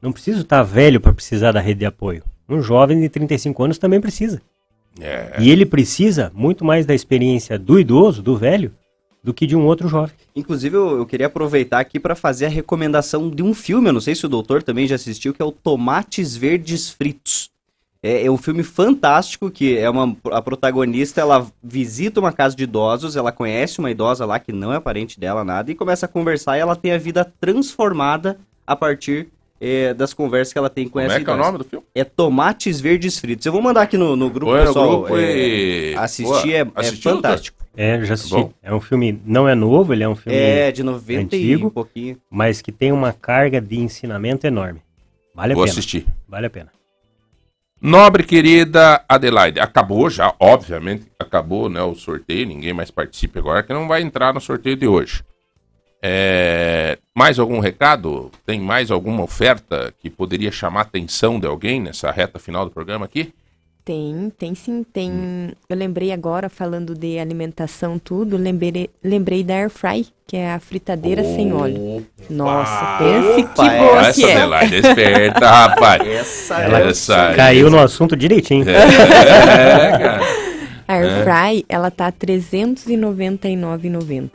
[0.00, 2.22] Não preciso estar velho para precisar da rede de apoio.
[2.48, 4.40] Um jovem de 35 anos também precisa.
[5.00, 5.36] É.
[5.38, 8.72] E ele precisa muito mais da experiência do idoso, do velho,
[9.22, 10.14] do que de um outro jovem.
[10.34, 14.00] Inclusive, eu, eu queria aproveitar aqui para fazer a recomendação de um filme, eu não
[14.00, 17.50] sei se o doutor também já assistiu, que é o Tomates Verdes Fritos.
[18.02, 22.62] É, é um filme fantástico que é uma a protagonista, ela visita uma casa de
[22.62, 26.08] idosos, ela conhece uma idosa lá que não é parente dela nada e começa a
[26.08, 29.28] conversar e ela tem a vida transformada a partir
[29.60, 31.64] é, das conversas que ela tem com Como essa é que é o nome do
[31.64, 31.84] filme?
[31.94, 33.44] É Tomates Verdes Fritos.
[33.46, 34.98] Eu vou mandar aqui no, no grupo, no pessoal.
[35.02, 37.58] grupo é, e- assistir é, é fantástico.
[37.76, 38.34] É, já assisti.
[38.34, 38.52] Bom.
[38.62, 41.66] É um filme, não é novo, ele é um filme, É, de 90 e antigo.
[41.68, 42.16] um pouquinho.
[42.30, 44.80] mas que tem uma carga de ensinamento enorme.
[45.34, 45.72] Vale a Vou pena.
[45.72, 46.06] assistir.
[46.28, 46.72] Vale a pena.
[47.80, 53.72] Nobre querida Adelaide, acabou já, obviamente, acabou né, o sorteio, ninguém mais participa agora, que
[53.72, 55.22] não vai entrar no sorteio de hoje.
[56.02, 58.30] É, mais algum recado?
[58.46, 62.70] Tem mais alguma oferta que poderia chamar a atenção de alguém nessa reta final do
[62.70, 63.32] programa aqui?
[63.88, 65.10] Tem, tem sim, tem.
[65.10, 65.48] Hum.
[65.66, 70.60] Eu lembrei agora, falando de alimentação, tudo, lembrei, lembrei da Air Fry, que é a
[70.60, 72.06] fritadeira sem óleo.
[72.28, 74.36] Nossa, pense que Opa, boa Essa que é.
[74.36, 76.06] Adelaide é esperta, rapaz.
[76.06, 78.68] Essa Ela Essa Caiu no assunto direitinho.
[78.68, 80.20] É, cara.
[80.86, 84.30] A Air Fry, ela tá R$ 399,90.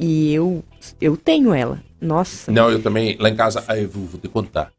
[0.00, 0.64] E eu,
[1.00, 1.82] eu tenho ela.
[2.00, 4.72] Nossa, Não, eu também, lá em casa, ah, eu vou, vou te contar.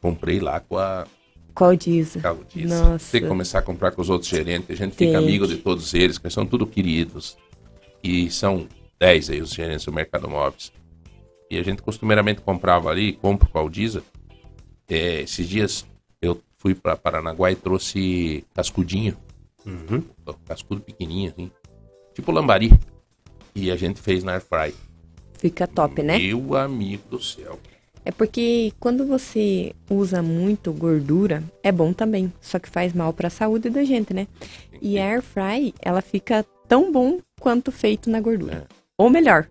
[0.00, 1.06] Comprei lá com a
[1.54, 2.64] qual diz?
[2.64, 3.12] Nossa.
[3.12, 4.70] Tem que começar a comprar com os outros gerentes.
[4.70, 7.36] A gente Tem fica amigo de todos eles, que são tudo queridos.
[8.02, 8.66] E são
[8.98, 10.72] 10 aí os gerentes do Mercado Móveis.
[11.50, 14.02] E a gente costumeiramente comprava ali, compro com a Aldiza.
[14.88, 15.86] É, esses dias
[16.22, 19.16] eu fui para Paranaguá e trouxe cascudinho.
[19.66, 20.02] Uhum.
[20.46, 21.50] Cascudo pequenininho, assim.
[22.14, 22.72] Tipo lambari.
[23.54, 24.74] E a gente fez na Air Fry.
[25.40, 26.18] Fica top, né?
[26.18, 27.58] Meu amigo do céu.
[28.04, 32.30] É porque quando você usa muito gordura, é bom também.
[32.42, 34.28] Só que faz mal pra saúde da gente, né?
[34.82, 38.66] E a Air Fry, ela fica tão bom quanto feito na gordura.
[38.98, 39.48] Ou melhor,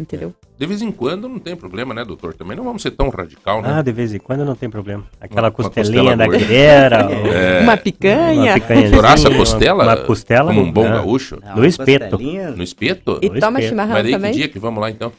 [0.00, 0.34] entendeu?
[0.58, 2.32] De vez em quando não tem problema, né, doutor?
[2.32, 3.74] Também não vamos ser tão radical, né?
[3.76, 5.04] Ah, de vez em quando não tem problema.
[5.20, 7.08] Aquela Uma- uma costelinha costela da quilera.
[7.36, 7.60] É.
[7.60, 8.54] Uma picanha.
[8.92, 9.84] Uma assa uma- costela?
[9.84, 10.46] Uma costela.
[10.54, 10.90] Como um bom né?
[10.96, 11.38] gaúcho?
[11.44, 12.18] Ah, No uma espeto.
[12.18, 13.18] No espeto?
[13.20, 13.68] E Dois toma pés.
[13.68, 14.30] chimarrão Mas daí também?
[14.32, 15.12] que dia que vamos lá então?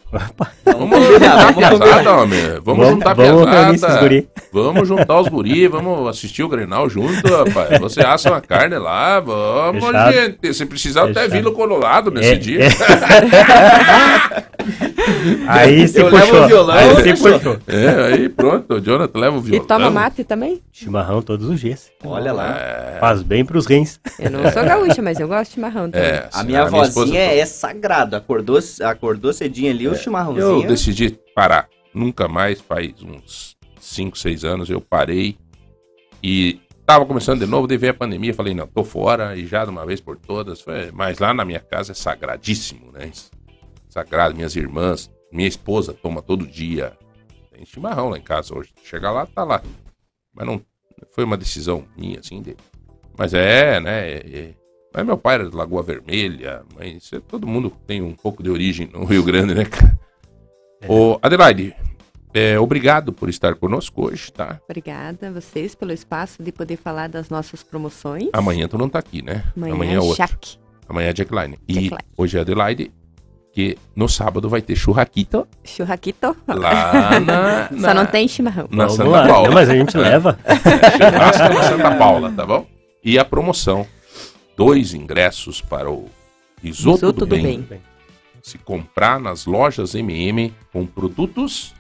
[0.65, 2.39] Vamos juntar pesada, homem.
[2.63, 3.99] Vamos, juntar pesada.
[3.99, 4.27] guri.
[4.51, 7.79] Vamos juntar os guri, vamos assistir o Grenal junto, rapaz.
[7.79, 10.13] Você assa uma carne lá, vamos, Fechado.
[10.13, 10.53] gente.
[10.53, 11.31] Se precisar, até Fechado.
[11.33, 12.59] Vila Colorado nesse É, dia.
[12.65, 12.67] é.
[15.47, 16.43] Aí se Eu levo puxou.
[16.43, 17.57] o violão, aí se puxou.
[17.67, 19.65] É, aí pronto, o Jonathan leva o E violão.
[19.67, 20.61] toma mate também?
[20.71, 21.91] Chimarrão todos os dias.
[22.03, 22.57] Olha lá.
[22.57, 23.99] É, Faz bem pros rins.
[24.19, 26.07] Eu não sou gaúcha, mas eu gosto de chimarrão também.
[26.09, 27.17] é, A minha vozinha toma.
[27.17, 28.15] é sagrado.
[28.15, 30.67] Acordou, acordou cedinho ali, o Eu chimarrãozinho.
[30.67, 31.67] decidi parar.
[31.93, 35.37] Nunca mais, faz uns 5, 6 anos, eu parei.
[36.23, 38.33] E tava começando de novo, veio a pandemia.
[38.33, 40.61] Falei, não, tô fora e já de uma vez por todas.
[40.61, 43.09] Foi- Mas lá na minha casa é sagradíssimo, né?
[43.89, 46.93] Sagrado, minhas irmãs, minha esposa toma todo dia.
[47.51, 48.71] Tem chimarrão lá em casa hoje.
[48.83, 49.61] Chega lá, tá lá.
[50.33, 50.61] Mas não
[51.11, 52.55] foi uma decisão minha, assim, de...
[53.17, 54.09] Mas é, né?
[54.11, 54.53] é- é-
[54.93, 58.49] Mas meu pai era de Lagoa Vermelha, mas é- todo mundo tem um pouco de
[58.49, 59.99] origem no Rio Grande, né, cara?
[60.87, 61.75] Ô, Adelaide,
[62.33, 64.59] é, obrigado por estar conosco hoje, tá?
[64.65, 68.29] Obrigada a vocês pelo espaço de poder falar das nossas promoções.
[68.33, 69.43] Amanhã tu não tá aqui, né?
[69.55, 70.17] Amanhã, é outro.
[70.17, 70.57] Jaque.
[70.87, 71.57] Amanhã é Jackline.
[71.67, 72.91] E hoje é Adelaide,
[73.57, 76.35] que no sábado vai ter churraquito Churraquito.
[76.47, 78.67] lá na, na, Só não tem chimarrão.
[78.69, 79.27] na Vamos Santa lá.
[79.27, 79.47] Paula.
[79.47, 80.37] Não, mas a gente leva.
[80.95, 82.67] Churrasco na Santa Paula, tá bom?
[83.03, 83.87] E a promoção,
[84.55, 86.07] dois ingressos para o
[86.61, 87.61] Risoto, Risoto do, do bem.
[87.61, 87.81] Bem.
[88.43, 91.73] Se comprar nas lojas MM com produtos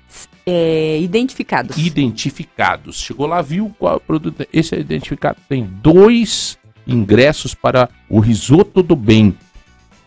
[0.47, 1.77] É, identificados.
[1.77, 2.99] identificados.
[2.99, 4.41] Chegou lá, viu qual produto.
[4.41, 4.47] é.
[4.51, 5.37] Esse é identificado.
[5.47, 9.37] Tem dois ingressos para o risoto do bem.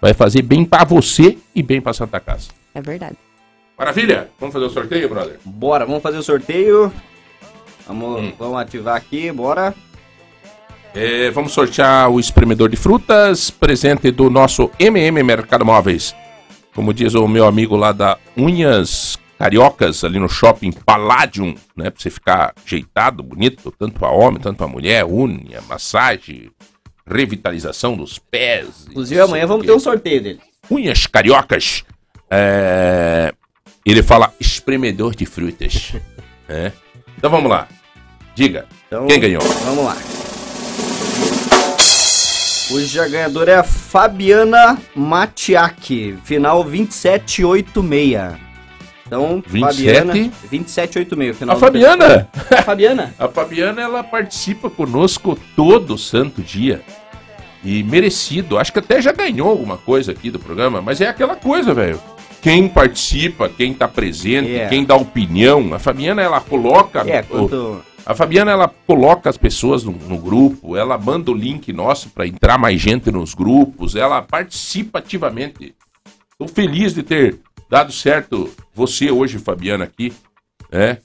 [0.00, 2.48] Vai fazer bem para você e bem para Santa Casa.
[2.74, 3.16] É verdade.
[3.78, 4.28] Maravilha?
[4.38, 5.38] Vamos fazer o sorteio, brother?
[5.44, 6.92] Bora, vamos fazer o sorteio.
[7.86, 8.32] Vamos, Hum.
[8.38, 9.74] vamos ativar aqui, bora.
[10.94, 16.14] É, vamos sortear o espremedor de frutas, presente do nosso MM Mercado Móveis.
[16.74, 21.90] Como diz o meu amigo lá da Unhas Cariocas, ali no shopping Palladium, né?
[21.90, 26.50] Pra você ficar ajeitado, bonito, tanto para homem, tanto para mulher, unha, massagem,
[27.10, 28.86] revitalização dos pés.
[28.88, 30.40] Inclusive amanhã vamos ter um sorteio dele.
[30.70, 31.84] Unhas Cariocas.
[32.30, 33.32] É,
[33.84, 35.92] Ele fala espremedor de frutas.
[36.52, 36.72] É.
[37.16, 37.68] Então vamos lá.
[38.34, 39.40] Diga, Então, quem ganhou?
[39.40, 39.96] Vamos lá.
[42.72, 48.36] Hoje a ganhadora é a Fabiana Matiak, final 2786.
[49.06, 49.98] Então, 27?
[49.98, 52.28] Fabiana, 2786, final A Fabiana!
[52.50, 53.14] A Fabiana?
[53.18, 56.80] A Fabiana, ela participa conosco todo santo dia.
[57.62, 58.58] E merecido.
[58.58, 62.00] Acho que até já ganhou alguma coisa aqui do programa, mas é aquela coisa, velho.
[62.40, 64.66] Quem participa, quem tá presente, É.
[64.68, 65.74] quem dá opinião.
[65.74, 67.00] A Fabiana, ela coloca.
[67.00, 67.82] É, o- quanto...
[68.06, 72.26] A Fabiana, ela coloca as pessoas no, no grupo, ela manda o link nosso para
[72.26, 75.74] entrar mais gente nos grupos, ela participa ativamente.
[76.32, 77.38] Estou feliz de ter
[77.68, 80.12] dado certo você hoje, Fabiana, aqui,
[80.72, 80.96] né?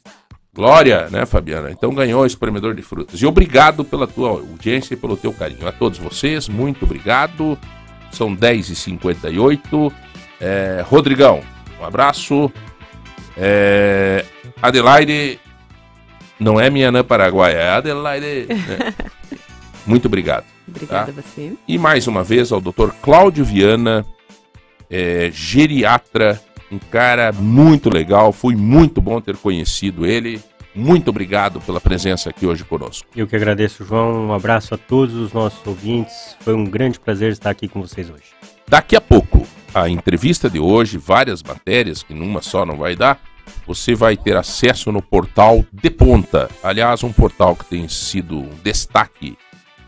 [0.56, 1.70] Glória, né, Fabiana?
[1.70, 3.22] Então ganhou o espremedor de frutas.
[3.22, 5.68] E obrigado pela tua audiência e pelo teu carinho.
[5.68, 7.58] A todos vocês, muito obrigado.
[8.12, 9.92] São 10h58.
[10.40, 11.42] É, Rodrigão,
[11.82, 12.50] um abraço.
[13.38, 14.24] É,
[14.62, 15.40] Adelaide,
[16.40, 18.48] não é minha Anã Paraguaia, é Adelaide.
[18.54, 18.94] né?
[19.86, 20.46] Muito obrigado.
[20.68, 21.20] Obrigada Tá.
[21.20, 21.54] a você.
[21.68, 22.90] E mais uma vez ao Dr.
[23.04, 24.04] Cláudio Viana,
[24.90, 26.42] é, geriatra,
[26.76, 28.32] um cara muito legal.
[28.32, 30.42] Foi muito bom ter conhecido ele.
[30.76, 33.08] Muito obrigado pela presença aqui hoje conosco.
[33.16, 34.28] Eu que agradeço, João.
[34.28, 36.36] Um abraço a todos os nossos ouvintes.
[36.42, 38.26] Foi um grande prazer estar aqui com vocês hoje.
[38.68, 43.22] Daqui a pouco, a entrevista de hoje, várias matérias, que numa só não vai dar,
[43.66, 46.50] você vai ter acesso no portal De Ponta.
[46.62, 49.38] Aliás, um portal que tem sido um destaque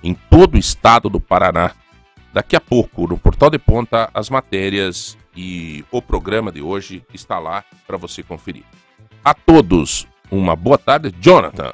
[0.02, 1.72] em todo o estado do Paraná.
[2.34, 7.38] Daqui a pouco, no portal De Ponta, as matérias e o programa de hoje está
[7.38, 8.64] lá para você conferir.
[9.24, 11.14] A todos, uma boa tarde.
[11.22, 11.72] Jonathan,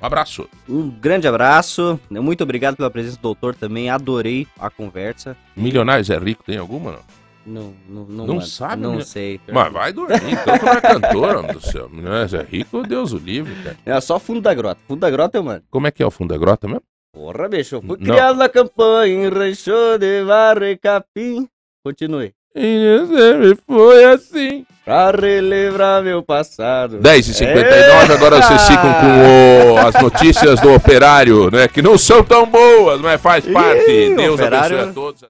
[0.00, 0.48] um abraço.
[0.68, 5.36] Um grande abraço, muito obrigado pela presença do doutor também, adorei a conversa.
[5.56, 6.98] Milionários é rico, tem alguma?
[7.44, 7.74] Não?
[7.88, 9.04] Não, não, não, sabe, Não né?
[9.04, 9.40] sei.
[9.52, 11.88] Mas vai dormir, então tu não é cantor, homem do céu.
[11.88, 13.76] Milionários é rico, Deus o livre, cara.
[13.86, 14.80] É só fundo da grota.
[14.86, 15.62] Fundo da grota, mano.
[15.70, 16.82] Como é que é o fundo da grota mesmo?
[17.12, 17.96] Porra, bicho, eu fui Não.
[18.14, 21.48] criado na campanha, em rancho de varre capim.
[21.84, 22.32] Continue.
[22.54, 24.66] E sempre foi assim.
[24.84, 26.98] Pra relembrar meu passado.
[26.98, 31.68] 10h59, agora vocês ficam com o- as notícias do operário, né?
[31.68, 33.90] Que não são tão boas, mas faz parte.
[33.90, 35.24] Ih, Deus operário- abençoe a todos.